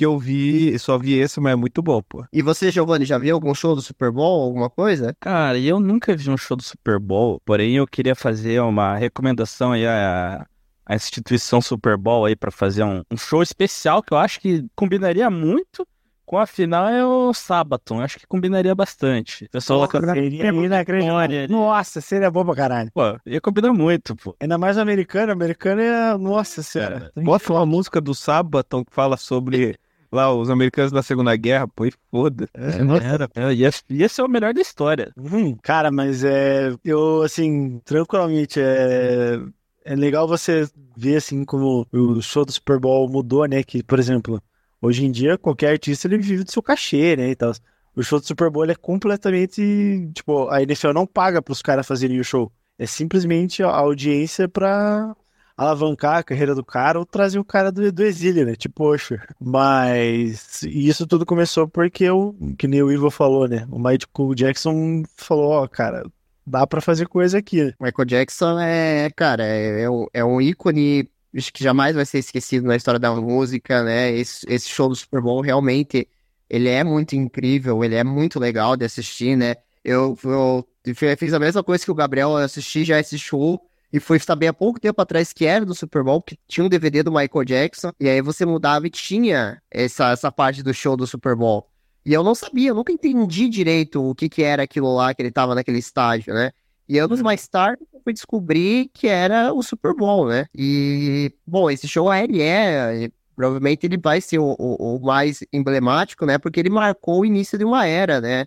eu 0.00 0.18
vi, 0.18 0.78
só 0.78 0.98
vi 0.98 1.14
esse, 1.14 1.40
mas 1.40 1.52
é 1.52 1.56
muito 1.56 1.82
bom, 1.82 2.02
pô. 2.02 2.24
E 2.32 2.42
você, 2.42 2.70
Giovanni, 2.70 3.04
já 3.04 3.18
viu 3.18 3.34
algum 3.34 3.54
show 3.54 3.74
do 3.74 3.82
Super 3.82 4.10
Bowl, 4.10 4.42
alguma 4.42 4.68
coisa? 4.68 5.14
Cara, 5.20 5.58
eu 5.58 5.78
nunca 5.78 6.16
vi 6.16 6.30
um 6.30 6.36
show 6.36 6.56
do 6.56 6.62
Super 6.62 6.98
Bowl, 6.98 7.40
porém 7.44 7.76
eu 7.76 7.86
queria 7.86 8.14
fazer 8.14 8.60
uma 8.60 8.96
recomendação 8.96 9.72
aí 9.72 9.86
a, 9.86 10.46
a 10.84 10.94
instituição 10.94 11.60
Super 11.60 11.96
Bowl 11.96 12.24
aí 12.24 12.34
para 12.34 12.50
fazer 12.50 12.82
um, 12.82 13.02
um, 13.10 13.16
show 13.16 13.42
especial 13.42 14.02
que 14.02 14.12
eu 14.12 14.18
acho 14.18 14.40
que 14.40 14.64
combinaria 14.74 15.28
muito 15.30 15.86
com 16.28 16.36
a 16.36 16.46
final 16.46 16.86
é 16.90 17.02
o 17.06 17.32
Sabaton, 17.32 18.02
acho 18.02 18.18
que 18.18 18.26
combinaria 18.26 18.74
bastante. 18.74 19.48
Pessoal, 19.48 19.80
Nossa, 19.80 20.12
seria 20.12 20.50
inacreditável. 20.50 21.48
Nossa, 21.48 22.02
seria 22.02 22.30
bom 22.30 22.44
pra 22.44 22.54
caralho. 22.54 22.90
Pô, 22.92 23.18
ia 23.24 23.40
combinar 23.40 23.72
muito, 23.72 24.14
pô. 24.14 24.36
Ainda 24.38 24.58
mais 24.58 24.76
americano, 24.76 25.32
americano 25.32 25.80
é. 25.80 26.18
Nossa 26.18 26.62
senhora. 26.62 27.10
Bota 27.16 27.50
uma 27.54 27.64
música 27.64 27.98
do 27.98 28.14
Sabaton 28.14 28.84
que 28.84 28.94
fala 28.94 29.16
sobre 29.16 29.78
lá 30.12 30.30
os 30.30 30.50
americanos 30.50 30.92
da 30.92 31.02
Segunda 31.02 31.34
Guerra, 31.34 31.66
pô, 31.66 31.86
e 31.86 31.92
foda. 32.10 32.46
É, 32.52 33.06
era, 33.06 33.30
é, 33.34 33.54
ia, 33.54 33.70
ia 33.88 34.08
ser 34.10 34.20
o 34.20 34.28
melhor 34.28 34.52
da 34.52 34.60
história. 34.60 35.10
Hum, 35.16 35.56
cara, 35.62 35.90
mas 35.90 36.24
é. 36.24 36.74
Eu, 36.84 37.22
assim, 37.22 37.80
tranquilamente, 37.86 38.60
é. 38.60 39.40
É 39.82 39.96
legal 39.96 40.28
você 40.28 40.68
ver, 40.94 41.16
assim, 41.16 41.46
como 41.46 41.86
o 41.90 42.20
show 42.20 42.44
do 42.44 42.52
Super 42.52 42.78
Bowl 42.78 43.08
mudou, 43.08 43.46
né? 43.46 43.62
Que, 43.62 43.82
por 43.82 43.98
exemplo, 43.98 44.38
Hoje 44.80 45.04
em 45.04 45.10
dia, 45.10 45.36
qualquer 45.36 45.70
artista 45.70 46.06
ele 46.06 46.18
vive 46.18 46.44
do 46.44 46.50
seu 46.50 46.62
cachê, 46.62 47.16
né? 47.16 47.30
E 47.30 47.36
tal. 47.36 47.52
O 47.96 48.02
show 48.02 48.20
do 48.20 48.26
Super 48.26 48.48
Bowl 48.50 48.64
é 48.64 48.74
completamente. 48.74 50.10
Tipo, 50.14 50.48
a 50.48 50.62
NFL 50.62 50.92
não 50.92 51.06
paga 51.06 51.42
para 51.42 51.52
os 51.52 51.62
caras 51.62 51.86
fazerem 51.86 52.20
o 52.20 52.24
show. 52.24 52.52
É 52.78 52.86
simplesmente 52.86 53.62
a 53.62 53.70
audiência 53.70 54.48
para 54.48 55.16
alavancar 55.56 56.18
a 56.18 56.22
carreira 56.22 56.54
do 56.54 56.64
cara 56.64 57.00
ou 57.00 57.04
trazer 57.04 57.40
o 57.40 57.44
cara 57.44 57.72
do, 57.72 57.90
do 57.90 58.04
exílio, 58.04 58.46
né? 58.46 58.54
Tipo, 58.54 58.84
poxa. 58.84 59.20
Mas 59.40 60.62
isso 60.62 61.04
tudo 61.08 61.26
começou 61.26 61.66
porque 61.66 62.08
o 62.08 62.34
que 62.56 62.68
nem 62.68 62.80
o 62.80 62.92
Ivo 62.92 63.10
falou, 63.10 63.48
né? 63.48 63.66
O 63.68 63.78
Michael 63.78 64.34
Jackson 64.36 65.02
falou: 65.16 65.50
Ó, 65.50 65.64
oh, 65.64 65.68
cara, 65.68 66.04
dá 66.46 66.64
para 66.68 66.80
fazer 66.80 67.08
coisa 67.08 67.38
aqui. 67.38 67.74
Michael 67.80 68.06
Jackson 68.06 68.60
é, 68.60 69.10
cara, 69.10 69.44
é, 69.44 69.82
é, 69.82 69.88
é 70.14 70.24
um 70.24 70.40
ícone 70.40 71.10
que 71.40 71.62
jamais 71.62 71.94
vai 71.94 72.04
ser 72.04 72.18
esquecido 72.18 72.66
na 72.66 72.76
história 72.76 72.98
da 72.98 73.14
música, 73.14 73.82
né? 73.82 74.12
Esse, 74.12 74.46
esse 74.48 74.68
show 74.68 74.88
do 74.88 74.96
Super 74.96 75.20
Bowl 75.20 75.40
realmente 75.40 76.08
ele 76.48 76.68
é 76.68 76.82
muito 76.82 77.14
incrível, 77.14 77.84
ele 77.84 77.94
é 77.94 78.04
muito 78.04 78.40
legal 78.40 78.76
de 78.76 78.84
assistir, 78.84 79.36
né? 79.36 79.56
Eu, 79.84 80.18
eu, 80.24 80.68
fiz 81.16 81.32
a 81.32 81.38
mesma 81.38 81.62
coisa 81.62 81.84
que 81.84 81.90
o 81.90 81.94
Gabriel, 81.94 82.36
assisti 82.36 82.84
já 82.84 82.98
esse 82.98 83.18
show 83.18 83.60
e 83.92 84.00
fui 84.00 84.18
saber 84.18 84.48
há 84.48 84.52
pouco 84.52 84.80
tempo 84.80 85.00
atrás 85.00 85.32
que 85.32 85.46
era 85.46 85.64
do 85.64 85.74
Super 85.74 86.02
Bowl, 86.02 86.22
que 86.22 86.38
tinha 86.46 86.64
um 86.64 86.68
DVD 86.68 87.02
do 87.02 87.12
Michael 87.12 87.44
Jackson, 87.44 87.92
e 87.98 88.08
aí 88.08 88.20
você 88.20 88.44
mudava 88.44 88.86
e 88.86 88.90
tinha 88.90 89.62
essa, 89.70 90.10
essa 90.10 90.30
parte 90.30 90.62
do 90.62 90.74
show 90.74 90.96
do 90.96 91.06
Super 91.06 91.34
Bowl. 91.34 91.66
E 92.04 92.12
eu 92.12 92.22
não 92.22 92.34
sabia, 92.34 92.70
eu 92.70 92.74
nunca 92.74 92.92
entendi 92.92 93.48
direito 93.48 94.02
o 94.02 94.14
que, 94.14 94.28
que 94.28 94.42
era 94.42 94.62
aquilo 94.62 94.94
lá 94.94 95.12
que 95.12 95.22
ele 95.22 95.30
tava 95.30 95.54
naquele 95.54 95.78
estádio, 95.78 96.32
né? 96.34 96.52
E 96.88 96.98
anos 96.98 97.20
mais 97.20 97.46
tarde 97.46 97.82
eu 97.92 98.00
fui 98.02 98.12
descobrir 98.12 98.90
que 98.94 99.06
era 99.06 99.52
o 99.52 99.62
Super 99.62 99.94
Bowl, 99.94 100.26
né? 100.28 100.46
E, 100.54 101.30
bom, 101.46 101.70
esse 101.70 101.86
show 101.86 102.12
ele 102.12 102.40
é, 102.40 103.10
provavelmente 103.36 103.84
ele 103.84 103.98
vai 103.98 104.20
ser 104.20 104.38
o, 104.38 104.56
o, 104.58 104.96
o, 104.96 105.00
mais 105.00 105.40
emblemático, 105.52 106.24
né? 106.24 106.38
Porque 106.38 106.58
ele 106.58 106.70
marcou 106.70 107.20
o 107.20 107.26
início 107.26 107.58
de 107.58 107.64
uma 107.64 107.86
era, 107.86 108.20
né? 108.20 108.46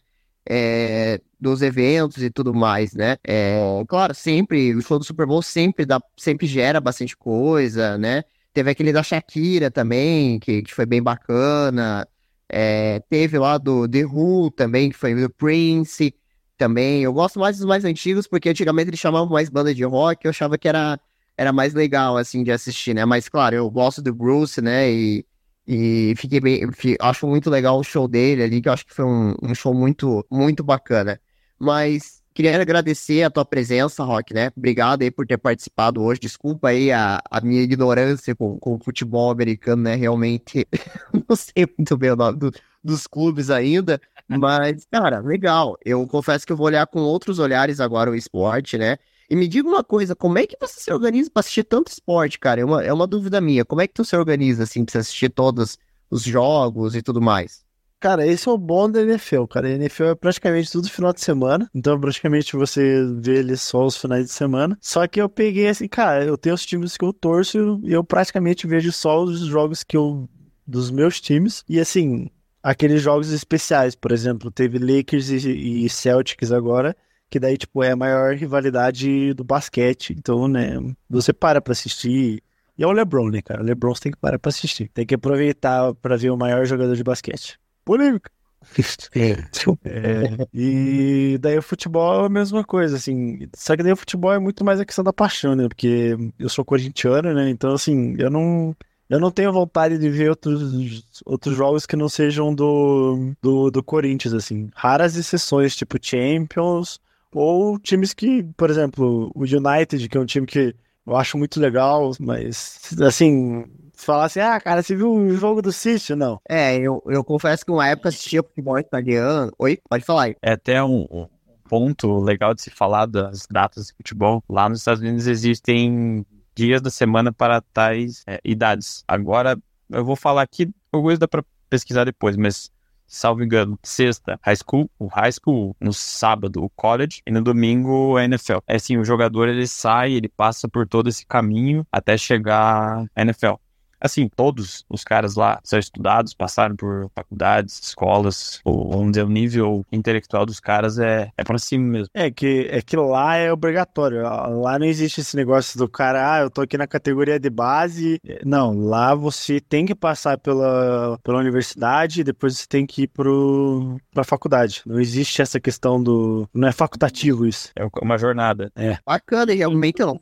É, 0.49 1.21
dos 1.39 1.61
eventos 1.61 2.23
e 2.23 2.31
tudo 2.31 2.51
mais, 2.53 2.93
né? 2.93 3.17
É, 3.23 3.59
claro, 3.87 4.15
sempre, 4.15 4.73
o 4.73 4.81
show 4.81 4.97
do 4.97 5.05
Super 5.05 5.27
Bowl 5.27 5.43
sempre, 5.43 5.85
dá, 5.85 6.01
sempre 6.17 6.47
gera 6.47 6.81
bastante 6.81 7.15
coisa, 7.15 7.97
né? 7.97 8.23
Teve 8.53 8.71
aquele 8.71 8.91
da 8.91 9.03
Shakira 9.03 9.69
também, 9.69 10.39
que, 10.39 10.63
que 10.63 10.73
foi 10.73 10.85
bem 10.85 11.01
bacana. 11.01 12.07
É, 12.49 12.99
teve 13.09 13.37
lá 13.37 13.57
do 13.57 13.87
The 13.87 14.05
Who 14.05 14.51
também, 14.51 14.89
que 14.89 14.97
foi 14.97 15.15
do 15.15 15.29
Prince 15.29 16.13
também. 16.61 17.01
Eu 17.01 17.11
gosto 17.11 17.39
mais 17.39 17.57
dos 17.57 17.65
mais 17.65 17.83
antigos, 17.83 18.27
porque 18.27 18.49
antigamente 18.49 18.89
eles 18.91 18.99
chamavam 18.99 19.27
mais 19.27 19.49
banda 19.49 19.73
de 19.73 19.83
rock, 19.83 20.25
eu 20.25 20.29
achava 20.29 20.59
que 20.59 20.67
era, 20.67 20.99
era 21.35 21.51
mais 21.51 21.73
legal, 21.73 22.17
assim, 22.17 22.43
de 22.43 22.51
assistir, 22.51 22.93
né? 22.93 23.03
Mas, 23.03 23.27
claro, 23.27 23.55
eu 23.55 23.67
gosto 23.71 23.99
do 23.99 24.13
Bruce, 24.13 24.61
né? 24.61 24.91
E, 24.91 25.25
e 25.67 26.13
fiquei 26.17 26.39
bem. 26.39 26.61
acho 26.99 27.25
muito 27.25 27.49
legal 27.49 27.79
o 27.79 27.83
show 27.83 28.07
dele 28.07 28.43
ali, 28.43 28.61
que 28.61 28.69
eu 28.69 28.73
acho 28.73 28.85
que 28.85 28.93
foi 28.93 29.05
um, 29.05 29.35
um 29.41 29.55
show 29.55 29.73
muito, 29.73 30.23
muito 30.29 30.63
bacana. 30.63 31.19
Mas 31.59 32.21
Queria 32.33 32.61
agradecer 32.61 33.23
a 33.23 33.29
tua 33.29 33.43
presença, 33.43 34.05
Rock, 34.05 34.33
né? 34.33 34.51
Obrigado 34.55 35.01
aí 35.01 35.11
por 35.11 35.27
ter 35.27 35.37
participado 35.37 36.01
hoje. 36.01 36.21
Desculpa 36.21 36.69
aí 36.69 36.89
a, 36.89 37.21
a 37.29 37.41
minha 37.41 37.61
ignorância 37.61 38.33
com, 38.33 38.57
com 38.57 38.75
o 38.75 38.79
futebol 38.81 39.29
americano, 39.29 39.83
né? 39.83 39.95
Realmente 39.95 40.65
não 41.27 41.35
sei 41.35 41.67
muito 41.77 41.97
bem 41.97 42.11
o 42.11 42.15
nome 42.15 42.39
do, 42.39 42.51
dos 42.81 43.05
clubes 43.05 43.49
ainda, 43.49 43.99
mas, 44.39 44.85
cara, 44.91 45.19
legal. 45.19 45.77
Eu 45.83 46.05
confesso 46.07 46.45
que 46.45 46.51
eu 46.51 46.57
vou 46.57 46.67
olhar 46.67 46.85
com 46.87 46.99
outros 46.99 47.39
olhares 47.39 47.79
agora 47.79 48.11
o 48.11 48.15
esporte, 48.15 48.77
né? 48.77 48.97
E 49.29 49.35
me 49.35 49.47
diga 49.47 49.67
uma 49.67 49.83
coisa, 49.83 50.15
como 50.15 50.37
é 50.37 50.45
que 50.45 50.57
você 50.59 50.79
se 50.79 50.91
organiza 50.91 51.29
para 51.31 51.39
assistir 51.39 51.63
tanto 51.63 51.91
esporte, 51.91 52.37
cara? 52.37 52.61
É 52.61 52.65
uma, 52.65 52.83
é 52.83 52.91
uma 52.91 53.07
dúvida 53.07 53.39
minha. 53.39 53.63
Como 53.63 53.81
é 53.81 53.87
que 53.87 53.93
tu 53.93 54.03
se 54.03 54.15
organiza, 54.15 54.63
assim, 54.63 54.83
pra 54.83 54.99
assistir 54.99 55.29
todos 55.29 55.77
os 56.09 56.23
jogos 56.23 56.95
e 56.95 57.01
tudo 57.01 57.21
mais? 57.21 57.63
Cara, 58.01 58.25
esse 58.25 58.49
é 58.49 58.51
o 58.51 58.57
bom 58.57 58.89
da 58.89 59.01
NFL, 59.03 59.45
cara. 59.45 59.67
A 59.67 59.71
NFL 59.71 60.05
é 60.05 60.15
praticamente 60.15 60.71
tudo 60.71 60.89
final 60.89 61.13
de 61.13 61.21
semana. 61.21 61.69
Então, 61.73 61.99
praticamente 62.01 62.55
você 62.55 63.05
vê 63.21 63.37
ele 63.37 63.55
só 63.55 63.85
os 63.85 63.95
finais 63.95 64.25
de 64.25 64.31
semana. 64.31 64.75
Só 64.81 65.07
que 65.07 65.21
eu 65.21 65.29
peguei 65.29 65.69
assim, 65.69 65.87
cara, 65.87 66.25
eu 66.25 66.35
tenho 66.35 66.55
os 66.55 66.65
times 66.65 66.97
que 66.97 67.05
eu 67.05 67.13
torço 67.13 67.79
e 67.83 67.93
eu 67.93 68.03
praticamente 68.03 68.65
vejo 68.65 68.91
só 68.91 69.23
os 69.23 69.41
jogos 69.41 69.83
que 69.83 69.95
eu. 69.95 70.27
dos 70.65 70.89
meus 70.89 71.21
times. 71.21 71.63
E 71.69 71.79
assim, 71.79 72.27
aqueles 72.63 73.01
jogos 73.01 73.31
especiais, 73.31 73.95
por 73.95 74.11
exemplo, 74.11 74.51
teve 74.51 74.77
Lakers 74.79 75.29
e, 75.29 75.85
e 75.85 75.89
Celtics 75.89 76.51
agora. 76.51 76.95
Que 77.29 77.39
daí, 77.39 77.57
tipo, 77.57 77.81
é 77.81 77.91
a 77.91 77.95
maior 77.95 78.35
rivalidade 78.35 79.33
do 79.33 79.43
basquete. 79.43 80.13
Então, 80.17 80.47
né, 80.49 80.73
você 81.09 81.31
para 81.31 81.61
pra 81.61 81.71
assistir. 81.71 82.43
E 82.77 82.83
é 82.83 82.87
o 82.87 82.91
LeBron, 82.91 83.29
né, 83.29 83.41
cara? 83.41 83.61
O 83.61 83.65
LeBron 83.65 83.95
você 83.95 84.01
tem 84.03 84.11
que 84.11 84.17
parar 84.17 84.37
pra 84.37 84.49
assistir. 84.49 84.89
Tem 84.89 85.05
que 85.05 85.15
aproveitar 85.15 85.93
pra 85.95 86.17
ver 86.17 86.29
o 86.29 86.37
maior 86.37 86.65
jogador 86.65 86.95
de 86.95 87.03
basquete 87.03 87.57
polêmica. 87.85 88.31
É, 89.83 90.47
e 90.53 91.37
daí 91.39 91.57
o 91.57 91.61
futebol 91.63 92.23
é 92.23 92.25
a 92.27 92.29
mesma 92.29 92.63
coisa, 92.63 92.95
assim. 92.95 93.47
Só 93.55 93.75
que 93.75 93.83
daí 93.83 93.91
o 93.91 93.97
futebol 93.97 94.31
é 94.31 94.39
muito 94.39 94.63
mais 94.63 94.79
a 94.79 94.85
questão 94.85 95.03
da 95.03 95.11
paixão, 95.11 95.55
né? 95.55 95.67
Porque 95.67 96.15
eu 96.37 96.47
sou 96.49 96.63
corintiano, 96.63 97.33
né? 97.33 97.49
Então, 97.49 97.73
assim, 97.73 98.15
eu 98.19 98.29
não. 98.29 98.75
Eu 99.11 99.19
não 99.19 99.29
tenho 99.29 99.51
vontade 99.51 99.97
de 99.97 100.09
ver 100.09 100.29
outros, 100.29 101.21
outros 101.25 101.53
jogos 101.53 101.85
que 101.85 101.97
não 101.97 102.07
sejam 102.07 102.55
do, 102.55 103.33
do, 103.41 103.69
do 103.69 103.83
Corinthians, 103.83 104.33
assim. 104.33 104.69
Raras 104.73 105.17
exceções, 105.17 105.75
tipo 105.75 105.97
Champions, 106.01 106.97
ou 107.33 107.77
times 107.77 108.13
que, 108.13 108.41
por 108.55 108.69
exemplo, 108.69 109.29
o 109.35 109.41
United, 109.41 110.07
que 110.07 110.17
é 110.17 110.21
um 110.21 110.25
time 110.25 110.47
que 110.47 110.73
eu 111.05 111.13
acho 111.17 111.37
muito 111.37 111.59
legal, 111.59 112.13
mas, 112.21 112.79
assim, 113.05 113.65
falar 113.93 114.25
assim, 114.27 114.39
ah, 114.39 114.57
cara, 114.61 114.81
você 114.81 114.95
viu 114.95 115.13
o 115.13 115.35
jogo 115.35 115.61
do 115.61 115.73
City? 115.73 116.15
Não. 116.15 116.39
É, 116.47 116.77
eu, 116.77 117.03
eu 117.05 117.21
confesso 117.21 117.65
que 117.65 117.71
uma 117.71 117.89
época 117.89 118.07
assistia 118.07 118.41
futebol 118.41 118.79
italiano. 118.79 119.51
Oi, 119.59 119.77
pode 119.89 120.05
falar 120.05 120.23
aí. 120.23 120.37
É 120.41 120.53
até 120.53 120.81
um, 120.81 121.05
um 121.11 121.27
ponto 121.67 122.17
legal 122.21 122.53
de 122.53 122.61
se 122.61 122.69
falar 122.69 123.07
das 123.07 123.45
datas 123.45 123.87
de 123.87 123.93
futebol. 123.93 124.41
Lá 124.49 124.69
nos 124.69 124.79
Estados 124.79 125.01
Unidos 125.01 125.27
existem 125.27 126.25
dias 126.55 126.81
da 126.81 126.89
semana 126.89 127.31
para 127.31 127.61
tais 127.61 128.23
é, 128.27 128.39
idades. 128.43 129.03
Agora, 129.07 129.57
eu 129.89 130.05
vou 130.05 130.15
falar 130.15 130.41
aqui, 130.41 130.69
coisa 130.91 131.19
dá 131.19 131.27
para 131.27 131.43
pesquisar 131.69 132.03
depois, 132.03 132.35
mas 132.35 132.71
salvo 133.07 133.43
engano, 133.43 133.77
sexta, 133.83 134.39
high 134.41 134.55
school, 134.55 134.89
o 134.97 135.07
high 135.07 135.31
school, 135.31 135.75
no 135.79 135.91
sábado, 135.91 136.63
o 136.63 136.69
college, 136.69 137.21
e 137.27 137.31
no 137.31 137.41
domingo, 137.41 138.15
a 138.15 138.23
NFL. 138.23 138.59
É 138.65 138.75
assim, 138.75 138.97
o 138.97 139.03
jogador, 139.03 139.49
ele 139.49 139.67
sai, 139.67 140.13
ele 140.13 140.29
passa 140.29 140.67
por 140.67 140.87
todo 140.87 141.09
esse 141.09 141.25
caminho 141.25 141.85
até 141.91 142.17
chegar 142.17 143.05
à 143.13 143.21
NFL 143.21 143.55
assim, 144.01 144.27
todos 144.27 144.83
os 144.89 145.03
caras 145.03 145.35
lá 145.35 145.59
são 145.63 145.77
estudados, 145.77 146.33
passaram 146.33 146.75
por 146.75 147.09
faculdades, 147.15 147.79
escolas, 147.83 148.59
ou 148.65 148.89
vamos 148.89 149.11
dizer, 149.11 149.23
o 149.23 149.29
nível 149.29 149.85
intelectual 149.91 150.45
dos 150.45 150.59
caras 150.59 150.97
é, 150.97 151.29
é 151.37 151.43
pra 151.43 151.57
cima 151.59 151.85
mesmo. 151.85 152.09
É 152.13 152.31
que, 152.31 152.67
é 152.71 152.81
que 152.81 152.97
lá 152.97 153.35
é 153.35 153.53
obrigatório. 153.53 154.23
Lá 154.23 154.79
não 154.79 154.85
existe 154.85 155.21
esse 155.21 155.35
negócio 155.35 155.77
do 155.77 155.87
cara, 155.87 156.33
ah, 156.33 156.39
eu 156.41 156.49
tô 156.49 156.61
aqui 156.61 156.77
na 156.77 156.87
categoria 156.87 157.39
de 157.39 157.49
base. 157.49 158.19
Não, 158.43 158.73
lá 158.77 159.13
você 159.13 159.59
tem 159.59 159.85
que 159.85 159.93
passar 159.93 160.37
pela, 160.37 161.19
pela 161.23 161.39
universidade 161.39 162.21
e 162.21 162.23
depois 162.23 162.57
você 162.57 162.67
tem 162.67 162.85
que 162.85 163.03
ir 163.03 163.07
pro, 163.07 163.97
pra 164.11 164.23
faculdade. 164.23 164.81
Não 164.85 164.99
existe 164.99 165.41
essa 165.41 165.59
questão 165.59 166.01
do. 166.01 166.49
Não 166.53 166.67
é 166.67 166.71
facultativo 166.71 167.45
isso. 167.45 167.69
É 167.75 167.87
uma 168.01 168.17
jornada. 168.17 168.71
É. 168.75 168.97
Bacana, 169.05 169.53
realmente 169.53 169.99
não. 169.99 170.19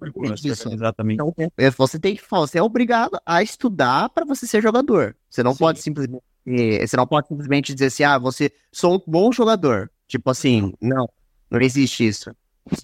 Exatamente. 0.73 1.21
Então, 1.21 1.33
você 1.77 1.97
tem 1.97 2.15
que 2.15 2.23
você 2.29 2.57
é 2.57 2.63
obrigado 2.63 3.19
a 3.25 3.41
estudar 3.41 3.68
estudar 3.69 4.09
para 4.09 4.25
você 4.25 4.47
ser 4.47 4.61
jogador. 4.61 5.15
Você 5.29 5.43
não 5.43 5.53
Sim. 5.53 5.59
pode 5.59 5.81
simplesmente. 5.81 6.23
Você 6.45 6.97
não 6.97 7.05
pode 7.05 7.27
simplesmente 7.27 7.73
dizer 7.73 7.87
assim, 7.87 8.03
ah, 8.03 8.17
você 8.17 8.51
sou 8.71 8.95
um 8.95 9.01
bom 9.05 9.31
jogador. 9.31 9.91
Tipo 10.07 10.31
assim, 10.31 10.73
não, 10.81 11.07
não 11.49 11.61
existe 11.61 12.07
isso. 12.07 12.31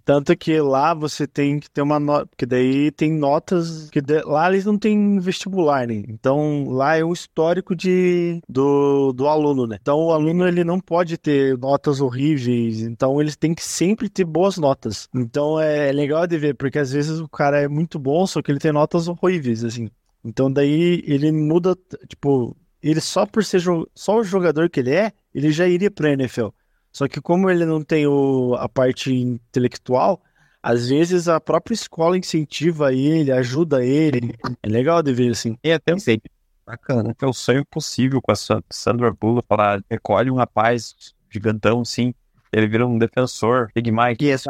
Tanto 0.03 0.35
que 0.35 0.59
lá 0.59 0.93
você 0.93 1.27
tem 1.27 1.59
que 1.59 1.69
ter 1.69 1.81
uma 1.81 1.99
nota, 1.99 2.25
porque 2.25 2.45
daí 2.45 2.91
tem 2.91 3.11
notas 3.11 3.89
que 3.89 4.01
de... 4.01 4.21
lá 4.23 4.49
eles 4.49 4.65
não 4.65 4.77
têm 4.77 5.19
vestibular, 5.19 5.87
né? 5.87 6.03
Então 6.07 6.69
lá 6.69 6.97
é 6.97 7.03
um 7.03 7.13
histórico 7.13 7.75
de 7.75 8.41
do, 8.49 9.13
do 9.13 9.27
aluno, 9.27 9.67
né? 9.67 9.77
Então 9.79 9.97
o 9.99 10.11
aluno 10.11 10.47
ele 10.47 10.63
não 10.63 10.79
pode 10.79 11.17
ter 11.17 11.57
notas 11.57 12.01
horríveis, 12.01 12.81
então 12.81 13.21
eles 13.21 13.35
têm 13.35 13.53
que 13.53 13.63
sempre 13.63 14.09
ter 14.09 14.25
boas 14.25 14.57
notas. 14.57 15.07
Então 15.13 15.59
é, 15.59 15.89
é 15.89 15.91
legal 15.91 16.25
de 16.25 16.37
ver, 16.37 16.55
porque 16.55 16.79
às 16.79 16.91
vezes 16.91 17.19
o 17.19 17.29
cara 17.29 17.61
é 17.61 17.67
muito 17.67 17.99
bom, 17.99 18.25
só 18.25 18.41
que 18.41 18.51
ele 18.51 18.59
tem 18.59 18.71
notas 18.71 19.07
horríveis, 19.07 19.63
assim. 19.63 19.89
Então 20.25 20.51
daí 20.51 21.03
ele 21.05 21.31
muda, 21.31 21.77
tipo, 22.07 22.57
ele 22.81 22.99
só 22.99 23.27
por 23.27 23.45
ser 23.45 23.61
só 23.93 24.17
o 24.17 24.23
jogador 24.23 24.69
que 24.71 24.79
ele 24.79 24.91
é, 24.91 25.11
ele 25.33 25.51
já 25.51 25.67
iria 25.67 25.91
pra 25.91 26.11
NFL. 26.11 26.47
Só 26.91 27.07
que 27.07 27.21
como 27.21 27.49
ele 27.49 27.63
não 27.63 27.83
tem 27.83 28.07
o, 28.07 28.55
a 28.55 28.67
parte 28.67 29.13
intelectual, 29.13 30.23
às 30.63 30.89
vezes 30.89 31.27
a 31.27 31.39
própria 31.39 31.75
escola 31.75 32.17
incentiva 32.17 32.91
ele, 32.91 33.31
ajuda 33.31 33.85
ele. 33.85 34.33
É 34.63 34.67
legal 34.67 35.03
de 35.03 35.13
ver 35.13 35.31
assim. 35.31 35.55
E 35.63 35.71
até 35.71 35.95
sei. 35.99 36.19
Bacana. 36.65 37.15
É 37.21 37.25
o 37.27 37.33
sonho 37.33 37.63
possível 37.63 38.19
com 38.19 38.31
a 38.31 38.35
Sandra 38.71 39.13
Bullock. 39.13 39.45
Ela 39.51 39.79
recolhe 39.87 40.31
um 40.31 40.35
rapaz 40.35 40.95
gigantão, 41.29 41.85
sim. 41.85 42.15
Ele 42.51 42.67
vira 42.67 42.87
um 42.87 42.97
defensor. 42.97 43.69
Big 43.75 43.91
Mike. 43.91 44.27
Isso, 44.27 44.49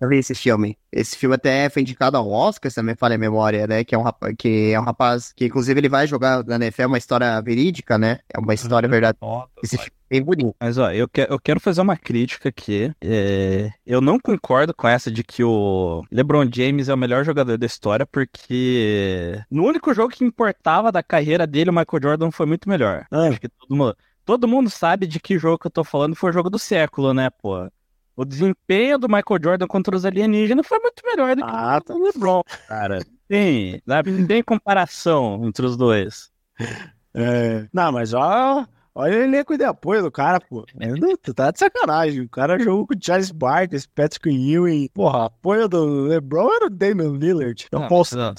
eu 0.00 0.08
vi 0.08 0.18
esse 0.18 0.34
filme. 0.34 0.76
Esse 0.92 1.16
filme 1.16 1.34
até 1.34 1.68
foi 1.68 1.82
indicado 1.82 2.16
ao 2.16 2.30
Oscar, 2.30 2.70
se 2.70 2.78
não 2.78 2.84
me 2.84 2.96
falha 2.96 3.14
a 3.14 3.18
memória, 3.18 3.66
né? 3.66 3.84
Que 3.84 3.94
é 3.94 3.98
um 3.98 4.02
rapaz 4.02 4.34
que, 4.38 4.72
é 4.72 4.80
um 4.80 4.84
rapaz 4.84 5.32
que 5.32 5.46
inclusive, 5.46 5.78
ele 5.78 5.88
vai 5.88 6.06
jogar 6.06 6.44
na 6.44 6.56
NFL, 6.56 6.82
é 6.82 6.86
uma 6.86 6.98
história 6.98 7.40
verídica, 7.40 7.98
né? 7.98 8.20
É 8.32 8.38
uma 8.38 8.54
história 8.54 8.88
verdadeira. 8.88 9.46
Esse 9.62 9.76
filme 9.76 9.92
é 10.10 10.14
bem 10.14 10.22
bonito. 10.22 10.54
Mas, 10.60 10.78
ó, 10.78 10.90
eu, 10.90 11.08
que, 11.08 11.26
eu 11.28 11.38
quero 11.38 11.60
fazer 11.60 11.80
uma 11.80 11.96
crítica 11.96 12.48
aqui. 12.48 12.92
É, 13.00 13.70
eu 13.86 14.00
não 14.00 14.18
concordo 14.18 14.74
com 14.74 14.88
essa 14.88 15.10
de 15.10 15.22
que 15.22 15.42
o 15.42 16.02
LeBron 16.10 16.48
James 16.52 16.88
é 16.88 16.94
o 16.94 16.98
melhor 16.98 17.24
jogador 17.24 17.56
da 17.56 17.66
história, 17.66 18.06
porque 18.06 19.40
no 19.50 19.64
único 19.64 19.92
jogo 19.94 20.12
que 20.12 20.24
importava 20.24 20.92
da 20.92 21.02
carreira 21.02 21.46
dele, 21.46 21.70
o 21.70 21.72
Michael 21.72 22.02
Jordan 22.02 22.30
foi 22.30 22.46
muito 22.46 22.68
melhor. 22.68 23.06
Ah. 23.10 23.28
Acho 23.28 23.40
que 23.40 23.48
todo 23.48 23.76
mundo... 23.76 23.96
Todo 24.26 24.48
mundo 24.48 24.68
sabe 24.68 25.06
de 25.06 25.20
que 25.20 25.38
jogo 25.38 25.56
que 25.56 25.68
eu 25.68 25.70
tô 25.70 25.84
falando 25.84 26.16
foi 26.16 26.30
o 26.30 26.32
jogo 26.32 26.50
do 26.50 26.58
século, 26.58 27.14
né, 27.14 27.30
pô? 27.30 27.70
O 28.16 28.24
desempenho 28.24 28.98
do 28.98 29.08
Michael 29.08 29.40
Jordan 29.42 29.66
contra 29.66 29.94
os 29.94 30.04
alienígenas 30.04 30.66
foi 30.66 30.78
muito 30.78 31.02
melhor 31.04 31.36
do 31.36 31.44
que 31.44 31.50
ah, 31.52 31.80
tá. 31.84 31.94
o 31.94 32.02
LeBron, 32.02 32.42
cara. 32.66 33.04
Tem, 33.28 33.82
não 33.86 34.26
tem 34.26 34.42
comparação 34.42 35.44
entre 35.44 35.66
os 35.66 35.76
dois. 35.76 36.30
É, 37.12 37.66
não, 37.72 37.92
mas 37.92 38.14
ó, 38.14 38.66
olha 38.94 39.18
o 39.18 39.22
elenco 39.22 39.56
de 39.56 39.64
apoio 39.64 40.02
do 40.02 40.10
cara, 40.10 40.40
pô. 40.40 40.64
Tu 41.22 41.34
tá 41.34 41.50
de 41.50 41.58
sacanagem. 41.58 42.20
O 42.22 42.28
cara 42.28 42.58
jogou 42.58 42.86
com 42.86 42.94
o 42.94 42.98
Charles 43.00 43.30
Barkley, 43.30 43.82
Patrick 43.94 44.28
Ewing. 44.28 44.88
Porra, 44.94 45.26
apoio 45.26 45.68
do 45.68 46.04
LeBron 46.04 46.54
era 46.54 46.66
o 46.66 46.70
Damian 46.70 47.16
Lillard. 47.18 47.64
Então, 47.66 47.80
não, 47.80 47.88
posso... 47.88 48.16
não. 48.16 48.34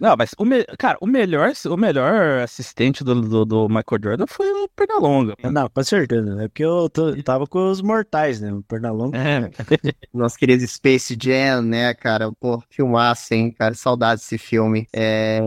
Não, 0.00 0.16
mas 0.16 0.34
o 0.38 0.44
me... 0.44 0.64
cara, 0.78 0.98
o 1.00 1.06
melhor, 1.06 1.52
o 1.66 1.76
melhor 1.76 2.40
assistente 2.40 3.04
do, 3.04 3.20
do, 3.20 3.44
do 3.44 3.68
Michael 3.68 4.00
Jordan 4.02 4.26
foi 4.26 4.50
o 4.50 4.68
Pernalonga. 4.68 5.34
Não, 5.42 5.68
com 5.68 5.82
certeza, 5.82 6.34
né? 6.34 6.48
Porque 6.48 6.64
eu 6.64 6.88
tô, 6.88 7.14
tava 7.22 7.46
com 7.46 7.70
os 7.70 7.80
mortais, 7.80 8.40
né? 8.40 8.52
O 8.52 8.62
Pernalonga. 8.62 9.18
É. 9.18 9.50
Nosso 10.12 10.36
querido 10.36 10.66
Space 10.66 11.16
Jam, 11.20 11.62
né, 11.62 11.94
cara? 11.94 12.32
Pô, 12.32 12.62
filmaço, 12.70 13.34
hein, 13.34 13.50
cara? 13.52 13.74
Saudades 13.74 14.24
desse 14.24 14.38
filme. 14.38 14.86
É... 14.92 15.40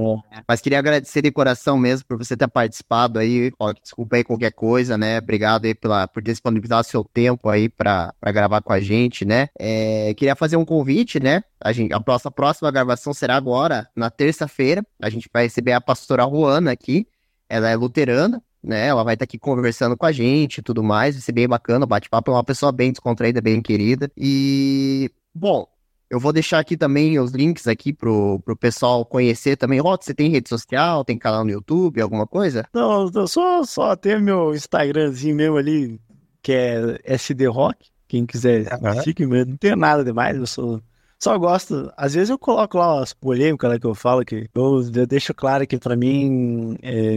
Mas 0.48 0.62
queria 0.62 0.80
agradecer 0.80 1.22
de 1.22 1.32
coração 1.32 1.78
mesmo 1.78 2.06
por 2.08 2.18
você 2.18 2.38
ter 2.38 2.48
participado 2.48 3.20
aí. 3.20 3.52
Ó, 3.60 3.74
desculpa 3.74 4.16
aí 4.16 4.24
qualquer 4.24 4.52
coisa, 4.52 4.98
né? 4.98 5.18
Obrigado 5.20 5.66
aí 5.66 5.76
pela, 5.76 6.08
por 6.08 6.22
disponibilizar 6.22 6.84
seu 6.84 7.04
tempo 7.04 7.50
aí 7.50 7.68
pra, 7.68 8.14
pra 8.20 8.32
gravar 8.32 8.62
com 8.62 8.72
a 8.72 8.80
gente, 8.80 9.26
né? 9.26 9.50
É... 9.60 10.14
Queria 10.16 10.36
fazer 10.36 10.58
um 10.58 10.66
convite, 10.66 11.20
né? 11.20 11.43
A, 11.66 11.72
gente, 11.72 11.91
a, 11.93 12.02
nossa 12.06 12.30
próxima 12.30 12.70
gravação 12.70 13.12
será 13.12 13.36
agora, 13.36 13.89
na 13.96 14.12
terça-feira. 14.36 14.86
A 15.01 15.09
gente 15.09 15.29
vai 15.33 15.43
receber 15.43 15.71
a 15.71 15.81
pastora 15.81 16.23
Juana 16.23 16.71
aqui. 16.71 17.07
Ela 17.47 17.69
é 17.69 17.75
luterana, 17.75 18.41
né? 18.61 18.88
Ela 18.88 19.03
vai 19.03 19.13
estar 19.15 19.23
aqui 19.23 19.39
conversando 19.39 19.95
com 19.95 20.05
a 20.05 20.11
gente 20.11 20.57
e 20.57 20.61
tudo 20.61 20.83
mais. 20.83 21.15
Vai 21.15 21.21
ser 21.21 21.31
bem 21.31 21.47
bacana. 21.47 21.86
Bate-papo 21.86 22.31
é 22.31 22.33
uma 22.33 22.43
pessoa 22.43 22.71
bem 22.71 22.91
descontraída, 22.91 23.41
bem 23.41 23.61
querida. 23.61 24.11
E, 24.17 25.09
bom, 25.33 25.67
eu 26.09 26.19
vou 26.19 26.33
deixar 26.33 26.59
aqui 26.59 26.75
também 26.75 27.19
os 27.19 27.31
links 27.31 27.67
aqui 27.67 27.93
pro, 27.93 28.39
pro 28.43 28.55
pessoal 28.55 29.05
conhecer 29.05 29.55
também. 29.55 29.79
Ó, 29.81 29.97
você 29.99 30.13
tem 30.13 30.29
rede 30.29 30.49
social, 30.49 31.05
tem 31.05 31.17
canal 31.17 31.43
no 31.45 31.51
YouTube, 31.51 32.01
alguma 32.01 32.27
coisa? 32.27 32.67
Não, 32.73 33.09
só, 33.27 33.63
só 33.63 33.95
tem 33.95 34.21
meu 34.21 34.53
Instagramzinho 34.53 35.36
mesmo 35.36 35.57
ali, 35.57 35.99
que 36.41 36.51
é 36.51 36.99
SD 37.05 37.47
Rock. 37.47 37.89
Quem 38.07 38.25
quiser, 38.25 38.71
Aham. 38.71 39.01
fique. 39.01 39.25
Não 39.25 39.57
tenho 39.57 39.75
nada 39.75 40.03
demais, 40.03 40.38
eu 40.38 40.45
sou. 40.45 40.81
Só 41.22 41.38
gosto. 41.39 41.91
Às 41.97 42.13
vezes 42.13 42.30
eu 42.30 42.38
coloco 42.38 42.78
lá 42.78 42.95
umas 42.97 43.13
polêmicas 43.13 43.70
lá 43.70 43.80
que 43.80 43.86
eu 43.88 43.95
falo, 43.95 44.24
que 44.24 44.47
eu, 44.53 44.82
eu 44.93 45.07
deixo 45.07 45.34
claro 45.34 45.66
que 45.66 45.78
pra 45.78 45.95
mim. 45.95 46.78
é, 46.84 47.16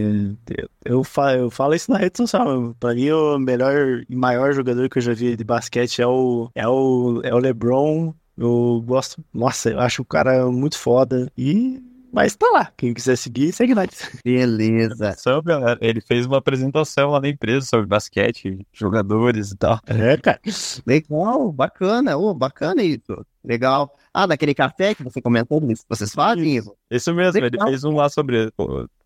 eu, 0.57 0.69
eu, 0.85 1.03
fa- 1.03 1.35
eu 1.35 1.49
falo 1.51 1.75
isso 1.75 1.91
na 1.91 1.97
rede 1.97 2.17
social. 2.17 2.73
Pra 2.79 2.93
mim, 2.95 3.09
o 3.11 3.37
melhor 3.37 4.03
e 4.09 4.15
maior 4.15 4.53
jogador 4.53 4.89
que 4.89 4.97
eu 4.97 5.01
já 5.01 5.13
vi 5.13 5.35
de 5.35 5.43
basquete 5.43 6.01
é 6.01 6.07
o, 6.07 6.49
é 6.55 6.67
o, 6.67 7.21
é 7.23 7.33
o 7.33 7.37
LeBron. 7.37 8.13
Eu 8.37 8.81
gosto. 8.85 9.23
Nossa, 9.33 9.69
eu 9.71 9.79
acho 9.79 10.01
o 10.01 10.05
cara 10.05 10.49
muito 10.49 10.77
foda. 10.77 11.31
E. 11.37 11.81
Mas 12.11 12.35
tá 12.35 12.47
lá. 12.51 12.71
Quem 12.75 12.91
quiser 12.91 13.15
seguir, 13.17 13.51
segue 13.53 13.75
nós. 13.75 13.87
Beleza. 14.25 15.13
Só, 15.19 15.39
galera, 15.43 15.77
ele 15.79 16.01
fez 16.01 16.25
uma 16.25 16.37
apresentação 16.37 17.11
lá 17.11 17.21
na 17.21 17.27
empresa 17.29 17.67
sobre 17.67 17.85
basquete, 17.85 18.65
jogadores 18.73 19.51
e 19.51 19.57
tal. 19.57 19.79
É, 19.85 20.17
cara. 20.17 20.39
Legal, 20.87 21.51
bacana, 21.51 22.17
ô, 22.17 22.33
bacana 22.33 22.81
isso. 22.81 23.23
Legal. 23.43 23.93
Ah, 24.13 24.25
daquele 24.25 24.53
café 24.53 24.93
que 24.95 25.03
você 25.03 25.21
comentou, 25.21 25.61
que 25.61 25.73
vocês 25.87 26.11
fazem 26.13 26.57
isso? 26.57 26.75
Isso 26.89 27.13
mesmo, 27.13 27.39
ele 27.43 27.57
fez 27.63 27.83
um 27.83 27.95
lá 27.95 28.09
sobre. 28.09 28.51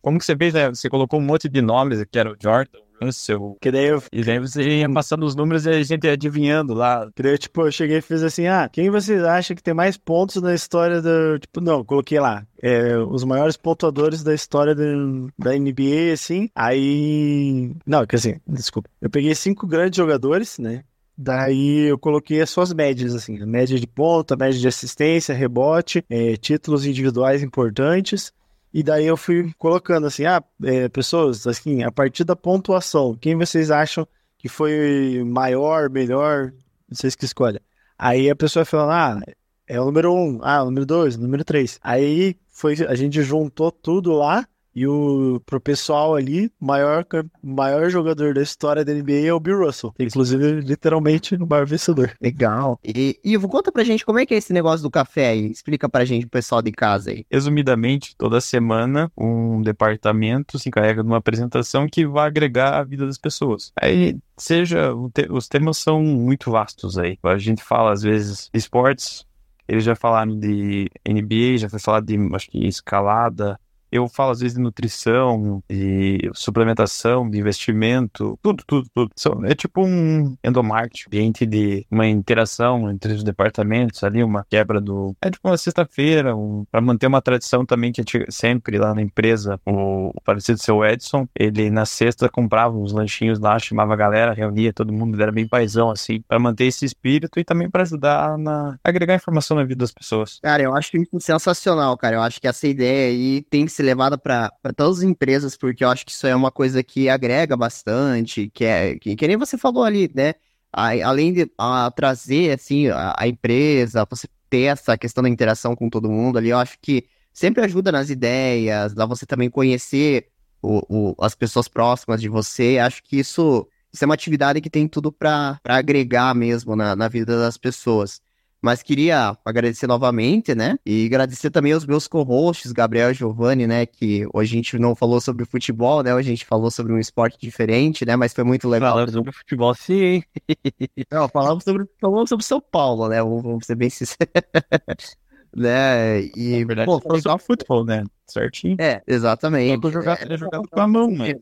Como 0.01 0.17
que 0.17 0.25
você 0.25 0.35
fez, 0.35 0.53
né? 0.53 0.69
Você 0.69 0.89
colocou 0.89 1.19
um 1.19 1.23
monte 1.23 1.47
de 1.49 1.61
nomes, 1.61 2.03
que 2.09 2.17
era 2.17 2.31
o 2.31 2.35
Jordan, 2.41 2.79
o 3.01 3.05
Russell. 3.05 3.57
Que 3.61 3.69
daí 3.71 3.87
eu 3.87 4.01
E 4.11 4.23
daí 4.23 4.39
você 4.39 4.79
ia 4.79 4.89
passando 4.91 5.25
os 5.25 5.35
números 5.35 5.65
e 5.65 5.69
a 5.69 5.83
gente 5.83 6.05
ia 6.05 6.13
adivinhando 6.13 6.73
lá. 6.73 7.09
Que 7.15 7.21
daí, 7.21 7.37
tipo, 7.37 7.61
eu 7.61 7.71
cheguei 7.71 7.97
e 7.97 8.01
fiz 8.01 8.23
assim, 8.23 8.47
ah, 8.47 8.67
quem 8.71 8.89
vocês 8.89 9.23
acham 9.23 9.55
que 9.55 9.61
tem 9.63 9.73
mais 9.73 9.97
pontos 9.97 10.41
na 10.41 10.53
história 10.53 11.01
do... 11.01 11.37
Tipo, 11.39 11.61
não, 11.61 11.83
coloquei 11.83 12.19
lá, 12.19 12.45
é, 12.61 12.97
os 12.97 13.23
maiores 13.23 13.57
pontuadores 13.57 14.23
da 14.23 14.33
história 14.33 14.73
do- 14.73 15.29
da 15.37 15.51
NBA, 15.53 16.13
assim, 16.13 16.49
aí... 16.55 17.73
Não, 17.85 18.05
quer 18.05 18.15
dizer, 18.15 18.41
desculpa. 18.47 18.89
Eu 19.01 19.09
peguei 19.09 19.35
cinco 19.35 19.67
grandes 19.67 19.97
jogadores, 19.97 20.57
né? 20.57 20.83
Daí 21.17 21.89
eu 21.89 21.97
coloquei 21.97 22.41
as 22.41 22.49
suas 22.49 22.73
médias, 22.73 23.13
assim, 23.13 23.37
média 23.45 23.79
de 23.79 23.85
ponto, 23.85 24.33
a 24.33 24.37
média 24.37 24.59
de 24.59 24.67
assistência, 24.67 25.33
rebote, 25.33 26.03
é, 26.09 26.35
títulos 26.37 26.85
individuais 26.85 27.43
importantes. 27.43 28.33
E 28.73 28.81
daí 28.81 29.05
eu 29.05 29.15
fui 29.15 29.53
colocando 29.57 30.07
assim, 30.07 30.25
ah, 30.25 30.43
é, 30.63 30.89
pessoas, 30.89 31.45
assim, 31.45 31.83
a 31.83 31.91
partir 31.91 32.23
da 32.23 32.35
pontuação, 32.35 33.15
quem 33.15 33.35
vocês 33.35 33.69
acham 33.69 34.07
que 34.37 34.49
foi 34.49 35.23
maior, 35.25 35.89
melhor, 35.89 36.51
vocês 36.89 37.15
que 37.15 37.25
escolhem. 37.25 37.61
Aí 37.97 38.29
a 38.29 38.35
pessoa 38.35 38.65
falando, 38.65 38.91
ah, 38.91 39.21
é 39.67 39.79
o 39.79 39.85
número 39.85 40.13
um, 40.13 40.39
ah, 40.41 40.63
o 40.63 40.65
número 40.65 40.85
dois, 40.85 41.15
o 41.15 41.21
número 41.21 41.45
três. 41.45 41.79
Aí 41.83 42.35
foi, 42.49 42.73
a 42.87 42.95
gente 42.95 43.21
juntou 43.21 43.71
tudo 43.71 44.11
lá 44.13 44.45
e 44.75 44.87
o 44.87 45.41
pro 45.45 45.59
pessoal 45.59 46.15
ali, 46.15 46.51
o 46.59 46.65
maior, 46.65 47.05
maior 47.41 47.89
jogador 47.89 48.33
da 48.33 48.41
história 48.41 48.83
da 48.83 48.93
NBA 48.93 49.27
é 49.27 49.33
o 49.33 49.39
Bill 49.39 49.65
Russell. 49.65 49.93
Inclusive, 49.99 50.61
literalmente, 50.61 51.35
o 51.35 51.47
maior 51.47 51.65
vencedor. 51.65 52.11
Legal. 52.21 52.79
E, 52.83 53.19
Ivo, 53.23 53.47
conta 53.47 53.71
pra 53.71 53.83
gente 53.83 54.05
como 54.05 54.19
é 54.19 54.25
que 54.25 54.33
é 54.33 54.37
esse 54.37 54.53
negócio 54.53 54.81
do 54.83 54.91
café 54.91 55.29
aí. 55.29 55.51
Explica 55.51 55.87
pra 55.87 56.05
gente, 56.05 56.25
o 56.25 56.29
pessoal 56.29 56.61
de 56.61 56.71
casa 56.71 57.11
aí. 57.11 57.25
Resumidamente, 57.31 58.15
toda 58.17 58.41
semana, 58.41 59.11
um 59.17 59.61
departamento 59.61 60.57
se 60.57 60.69
encarrega 60.69 61.03
de 61.03 61.07
uma 61.07 61.17
apresentação 61.17 61.87
que 61.87 62.05
vai 62.05 62.27
agregar 62.27 62.79
a 62.79 62.83
vida 62.83 63.05
das 63.05 63.17
pessoas. 63.17 63.71
Aí, 63.79 64.17
seja, 64.37 64.93
os 65.29 65.47
temas 65.47 65.77
são 65.77 66.01
muito 66.01 66.51
vastos 66.51 66.97
aí. 66.97 67.17
A 67.23 67.37
gente 67.37 67.63
fala, 67.63 67.91
às 67.91 68.01
vezes, 68.01 68.49
de 68.53 68.59
esportes, 68.59 69.25
eles 69.67 69.83
já 69.83 69.95
falaram 69.95 70.37
de 70.37 70.89
NBA, 71.07 71.57
já 71.57 71.69
foi 71.69 71.79
falado 71.79 72.05
de, 72.05 72.17
acho 72.35 72.49
que, 72.49 72.67
escalada. 72.67 73.59
Eu 73.93 74.07
falo, 74.07 74.31
às 74.31 74.39
vezes, 74.39 74.57
de 74.57 74.61
nutrição, 74.61 75.61
de 75.69 76.31
suplementação, 76.33 77.29
de 77.29 77.37
investimento, 77.37 78.39
tudo, 78.41 78.63
tudo, 78.65 78.89
tudo. 78.91 79.45
É 79.45 79.53
tipo 79.53 79.85
um 79.85 80.35
endomarketing, 80.43 81.05
ambiente 81.05 81.45
de 81.45 81.85
uma 81.91 82.07
interação 82.07 82.89
entre 82.89 83.13
os 83.13 83.23
departamentos 83.23 84.03
ali, 84.03 84.23
uma 84.23 84.43
quebra 84.49 84.81
do... 84.81 85.15
É 85.21 85.29
tipo 85.29 85.47
uma 85.47 85.57
sexta-feira, 85.57 86.35
um... 86.35 86.65
para 86.71 86.81
manter 86.81 87.05
uma 87.05 87.21
tradição 87.21 87.63
também 87.63 87.91
que 87.91 88.03
tinha 88.03 88.25
sempre 88.29 88.79
lá 88.79 88.95
na 88.95 89.01
empresa, 89.03 89.59
o, 89.63 90.07
o 90.09 90.21
falecido 90.25 90.57
seu 90.59 90.83
Edson, 90.83 91.27
ele 91.35 91.69
na 91.69 91.85
sexta 91.85 92.27
comprava 92.27 92.75
uns 92.75 92.93
lanchinhos 92.93 93.37
lá, 93.37 93.59
chamava 93.59 93.93
a 93.93 93.97
galera, 93.97 94.33
reunia 94.33 94.73
todo 94.73 94.91
mundo, 94.91 95.21
era 95.21 95.31
bem 95.31 95.47
paizão, 95.47 95.91
assim, 95.91 96.19
para 96.27 96.39
manter 96.39 96.65
esse 96.65 96.83
espírito 96.83 97.39
e 97.39 97.43
também 97.43 97.69
para 97.69 97.83
ajudar 97.83 98.39
na... 98.39 98.75
agregar 98.83 99.13
informação 99.13 99.55
na 99.55 99.63
vida 99.63 99.81
das 99.81 99.91
pessoas. 99.91 100.39
Cara, 100.41 100.63
eu 100.63 100.75
acho 100.75 100.89
sensacional, 101.19 101.95
cara. 101.95 102.15
Eu 102.15 102.21
acho 102.21 102.41
que 102.41 102.47
essa 102.47 102.67
ideia 102.67 103.09
aí 103.09 103.45
tem 103.49 103.65
que 103.65 103.71
ser 103.71 103.82
levada 103.83 104.17
pra 104.17 104.51
pra 104.61 104.73
todas 104.73 104.99
as 104.99 105.03
empresas, 105.03 105.57
porque 105.57 105.83
eu 105.83 105.89
acho 105.89 106.05
que 106.05 106.11
isso 106.11 106.25
é 106.27 106.35
uma 106.35 106.51
coisa 106.51 106.83
que 106.83 107.09
agrega 107.09 107.55
bastante, 107.57 108.49
que 108.49 108.65
é, 108.65 108.97
que, 108.99 109.15
que 109.15 109.27
nem 109.27 109.37
você 109.37 109.57
falou 109.57 109.83
ali, 109.83 110.09
né? 110.15 110.33
A- 110.71 110.91
além 111.07 111.33
de 111.33 111.51
ah, 111.57 111.91
trazer, 111.95 112.51
assim, 112.53 112.87
a, 112.87 113.13
a 113.17 113.27
empresa, 113.27 114.05
você 114.09 114.27
ter 114.49 114.63
essa 114.63 114.97
questão 114.97 115.23
da 115.23 115.29
interação 115.29 115.75
com 115.75 115.89
todo 115.89 116.09
mundo 116.09 116.37
ali, 116.37 116.49
eu 116.49 116.57
acho 116.57 116.77
que 116.81 117.05
sempre 117.33 117.63
ajuda 117.63 117.91
nas 117.91 118.09
ideias, 118.09 118.93
dá 118.93 119.05
você 119.05 119.25
também 119.25 119.49
conhecer 119.49 120.27
o, 120.61 121.11
o- 121.11 121.15
as 121.23 121.35
pessoas 121.35 121.67
próximas 121.67 122.21
de 122.21 122.29
você. 122.29 122.77
Acho 122.79 123.03
que 123.03 123.17
isso, 123.19 123.67
isso 123.91 124.03
é 124.03 124.07
uma 124.07 124.13
atividade 124.15 124.61
que 124.61 124.69
tem 124.69 124.87
tudo 124.87 125.11
pra 125.11 125.59
agregar 125.65 126.33
mesmo 126.35 126.75
na, 126.75 126.95
na 126.95 127.07
vida 127.07 127.37
das 127.39 127.57
pessoas. 127.57 128.21
Mas 128.63 128.81
queria 128.81 129.37
agradecer 129.43 129.87
novamente, 129.87 130.55
né? 130.55 130.77
E 130.85 131.05
agradecer 131.07 131.49
também 131.51 131.73
aos 131.73 131.85
meus 131.85 132.07
co-hosts, 132.07 132.71
Gabriel 132.71 133.11
e 133.11 133.13
Giovanni, 133.13 133.67
né? 133.67 133.85
Que 133.85 134.25
hoje 134.33 134.53
a 134.53 134.55
gente 134.55 134.79
não 134.79 134.95
falou 134.95 135.19
sobre 135.19 135.43
futebol, 135.43 136.01
né? 136.01 136.15
Hoje 136.15 136.29
a 136.29 136.33
gente 136.33 136.45
falou 136.45 136.71
sobre 136.71 136.93
um 136.93 136.97
esporte 136.97 137.37
diferente, 137.37 138.05
né? 138.05 138.15
Mas 138.15 138.31
foi 138.33 138.45
muito 138.45 138.69
legal. 138.69 138.93
Falando 138.93 139.11
sobre 139.11 139.33
futebol, 139.33 139.75
sim. 139.75 140.23
Não, 141.11 141.27
falamos 141.27 141.65
sobre, 141.65 141.85
falamos 141.99 142.29
sobre 142.29 142.45
São 142.45 142.61
Paulo, 142.61 143.09
né? 143.09 143.21
Vamos, 143.21 143.65
ser 143.65 143.75
bem 143.75 143.89
sinceros. 143.89 144.31
né? 145.53 146.21
E, 146.33 146.61
Na 146.61 146.67
verdade, 146.67 146.85
pô, 146.85 147.01
falou 147.01 147.17
legal. 147.17 147.33
sobre 147.39 147.45
futebol, 147.45 147.83
né? 147.83 148.05
Certinho. 148.27 148.77
É, 148.79 149.01
exatamente. 149.05 149.81
Só 149.81 149.91
jogava- 149.91 150.21
É, 150.23 150.37
jogava 150.37 150.63
com 150.71 150.79
a 150.79 150.87
mão, 150.87 151.11
né? 151.11 151.33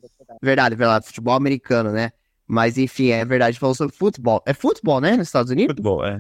Verdade, 0.42 0.76
verdade. 0.76 1.06
Futebol 1.06 1.36
americano, 1.36 1.92
né? 1.92 2.10
Mas 2.48 2.80
enfim, 2.80 3.10
é 3.10 3.24
verdade, 3.24 3.60
falou 3.60 3.76
sobre 3.76 3.96
futebol. 3.96 4.42
É 4.44 4.56
futebol, 4.56 5.00
né? 5.00 5.16
Nos 5.16 5.28
Estados 5.28 5.52
Unidos? 5.52 5.74
Futebol, 5.76 6.04
é. 6.04 6.20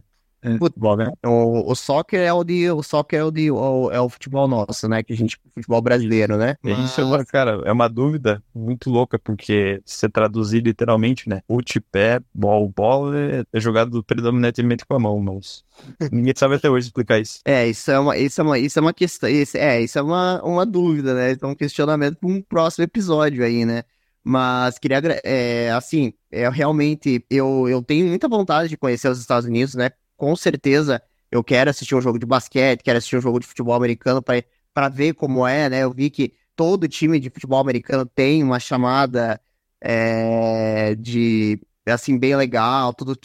Futebol, 0.57 0.97
né? 0.97 1.11
O, 1.25 1.71
o 1.71 1.75
soccer 1.75 2.19
é 2.19 2.33
o 2.33 2.43
de. 2.43 2.69
O 2.71 2.81
soccer 2.81 3.19
é 3.19 3.23
o 3.23 3.31
de. 3.31 3.51
O, 3.51 3.91
é 3.91 4.01
o 4.01 4.09
futebol 4.09 4.47
nosso, 4.47 4.87
né? 4.87 5.03
Que 5.03 5.13
a 5.13 5.15
gente. 5.15 5.37
Futebol 5.53 5.81
brasileiro, 5.81 6.37
né? 6.37 6.55
Isso 6.63 7.01
é 7.01 7.03
uma, 7.03 7.23
cara, 7.23 7.61
é 7.63 7.71
uma 7.71 7.87
dúvida 7.87 8.41
muito 8.53 8.89
louca, 8.89 9.19
porque 9.19 9.81
se 9.85 9.99
você 9.99 10.09
traduzir 10.09 10.63
literalmente, 10.63 11.29
né? 11.29 11.41
Fute, 11.47 11.79
pé, 11.79 12.19
bol, 12.33 12.67
bola 12.69 13.17
é, 13.17 13.43
é 13.53 13.59
jogado 13.59 14.03
predominantemente 14.03 14.85
com 14.85 14.95
a 14.95 14.99
mão, 14.99 15.19
mas 15.19 15.63
ninguém 16.11 16.33
sabe 16.35 16.55
até 16.55 16.69
hoje 16.69 16.87
explicar 16.87 17.19
isso. 17.19 17.41
É, 17.45 17.67
isso 17.67 17.91
é 17.91 17.99
uma, 17.99 18.17
isso 18.17 18.41
é 18.41 18.43
uma, 18.43 18.59
isso 18.59 18.79
é 18.79 18.81
uma 18.81 18.93
questão. 18.93 19.29
Isso, 19.29 19.57
é, 19.57 19.81
isso 19.81 19.99
é 19.99 20.01
uma, 20.01 20.41
uma 20.43 20.65
dúvida, 20.65 21.13
né? 21.13 21.31
Então, 21.31 21.51
um 21.51 21.55
questionamento 21.55 22.17
para 22.17 22.29
um 22.29 22.41
próximo 22.41 22.83
episódio 22.83 23.43
aí, 23.43 23.65
né? 23.65 23.83
Mas 24.23 24.77
queria, 24.77 25.01
é, 25.23 25.71
assim, 25.71 26.13
é, 26.31 26.47
realmente, 26.49 27.25
eu, 27.29 27.67
eu 27.67 27.81
tenho 27.81 28.07
muita 28.07 28.27
vontade 28.29 28.69
de 28.69 28.77
conhecer 28.77 29.09
os 29.09 29.19
Estados 29.19 29.47
Unidos, 29.47 29.73
né? 29.73 29.91
Com 30.21 30.35
certeza 30.35 31.01
eu 31.31 31.43
quero 31.43 31.71
assistir 31.71 31.95
um 31.95 32.01
jogo 32.01 32.19
de 32.19 32.25
basquete, 32.27 32.83
quero 32.83 32.99
assistir 32.99 33.17
um 33.17 33.21
jogo 33.21 33.39
de 33.39 33.47
futebol 33.47 33.73
americano 33.73 34.21
para 34.21 34.87
ver 34.89 35.13
como 35.15 35.47
é, 35.47 35.67
né? 35.67 35.79
Eu 35.83 35.91
vi 35.91 36.11
que 36.11 36.33
todo 36.55 36.87
time 36.87 37.19
de 37.19 37.29
futebol 37.31 37.59
americano 37.59 38.05
tem 38.05 38.43
uma 38.43 38.59
chamada 38.59 39.41
é, 39.79 40.93
de 40.95 41.59
assim 41.87 42.19
bem 42.19 42.35
legal, 42.35 42.93
tudo 42.93 43.17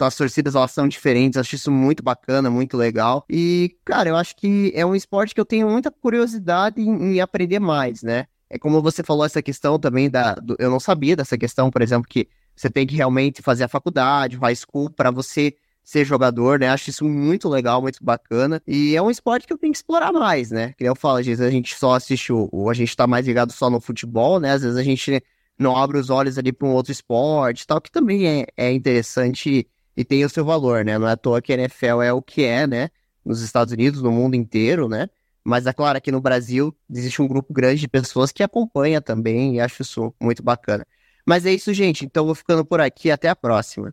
as 0.00 0.14
torcidas 0.16 0.54
elas 0.54 0.70
são 0.72 0.86
diferentes, 0.86 1.38
acho 1.38 1.54
isso 1.54 1.70
muito 1.70 2.02
bacana, 2.02 2.50
muito 2.50 2.76
legal. 2.76 3.24
E 3.30 3.74
cara, 3.82 4.10
eu 4.10 4.16
acho 4.16 4.36
que 4.36 4.70
é 4.74 4.84
um 4.84 4.94
esporte 4.94 5.34
que 5.34 5.40
eu 5.40 5.46
tenho 5.46 5.70
muita 5.70 5.90
curiosidade 5.90 6.82
em, 6.82 7.14
em 7.16 7.20
aprender 7.22 7.60
mais, 7.60 8.02
né? 8.02 8.26
É 8.50 8.58
como 8.58 8.82
você 8.82 9.02
falou 9.02 9.24
essa 9.24 9.40
questão 9.42 9.78
também 9.78 10.10
da, 10.10 10.34
do- 10.34 10.56
eu 10.58 10.68
não 10.70 10.78
sabia 10.78 11.16
dessa 11.16 11.38
questão, 11.38 11.70
por 11.70 11.80
exemplo, 11.80 12.06
que 12.06 12.28
você 12.54 12.68
tem 12.68 12.86
que 12.86 12.94
realmente 12.94 13.40
fazer 13.40 13.64
a 13.64 13.68
faculdade, 13.68 14.36
high 14.36 14.54
school 14.54 14.90
para 14.90 15.10
você 15.10 15.54
ser 15.82 16.04
jogador, 16.04 16.58
né? 16.60 16.68
Acho 16.68 16.90
isso 16.90 17.04
muito 17.04 17.48
legal, 17.48 17.82
muito 17.82 18.02
bacana. 18.02 18.62
E 18.66 18.96
é 18.96 19.02
um 19.02 19.10
esporte 19.10 19.46
que 19.46 19.52
eu 19.52 19.58
tenho 19.58 19.72
que 19.72 19.78
explorar 19.78 20.12
mais, 20.12 20.50
né? 20.50 20.72
Que 20.76 20.84
eu 20.84 20.94
falo, 20.94 21.18
às 21.18 21.26
vezes 21.26 21.44
a 21.44 21.50
gente 21.50 21.74
só 21.74 21.94
assiste 21.94 22.32
o, 22.32 22.70
a 22.70 22.74
gente 22.74 22.96
tá 22.96 23.06
mais 23.06 23.26
ligado 23.26 23.52
só 23.52 23.68
no 23.68 23.80
futebol, 23.80 24.38
né? 24.40 24.52
Às 24.52 24.62
vezes 24.62 24.76
a 24.76 24.82
gente 24.82 25.22
não 25.58 25.76
abre 25.76 25.98
os 25.98 26.10
olhos 26.10 26.38
ali 26.38 26.52
para 26.52 26.66
um 26.66 26.72
outro 26.72 26.92
esporte, 26.92 27.66
tal, 27.66 27.80
que 27.80 27.90
também 27.90 28.26
é, 28.26 28.46
é 28.56 28.72
interessante 28.72 29.68
e, 29.96 30.04
tem 30.04 30.24
o 30.24 30.28
seu 30.28 30.44
valor, 30.44 30.84
né? 30.84 30.98
Não 30.98 31.08
é 31.08 31.12
à 31.12 31.16
toa 31.16 31.42
que 31.42 31.52
a 31.52 31.56
NFL 31.56 32.02
é 32.02 32.12
o 32.12 32.22
que 32.22 32.44
é, 32.44 32.66
né? 32.66 32.90
Nos 33.24 33.40
Estados 33.42 33.72
Unidos, 33.72 34.02
no 34.02 34.10
mundo 34.12 34.34
inteiro, 34.34 34.88
né? 34.88 35.08
Mas 35.44 35.66
é 35.66 35.72
claro, 35.72 35.98
aqui 35.98 36.10
no 36.12 36.20
Brasil 36.20 36.74
existe 36.90 37.20
um 37.20 37.28
grupo 37.28 37.52
grande 37.52 37.80
de 37.80 37.88
pessoas 37.88 38.30
que 38.32 38.42
acompanha 38.42 39.00
também 39.00 39.56
e 39.56 39.60
acho 39.60 39.82
isso 39.82 40.14
muito 40.20 40.42
bacana. 40.42 40.86
Mas 41.26 41.46
é 41.46 41.52
isso, 41.52 41.72
gente. 41.74 42.04
Então 42.04 42.24
vou 42.26 42.34
ficando 42.34 42.64
por 42.64 42.80
aqui. 42.80 43.10
Até 43.10 43.28
a 43.28 43.36
próxima. 43.36 43.90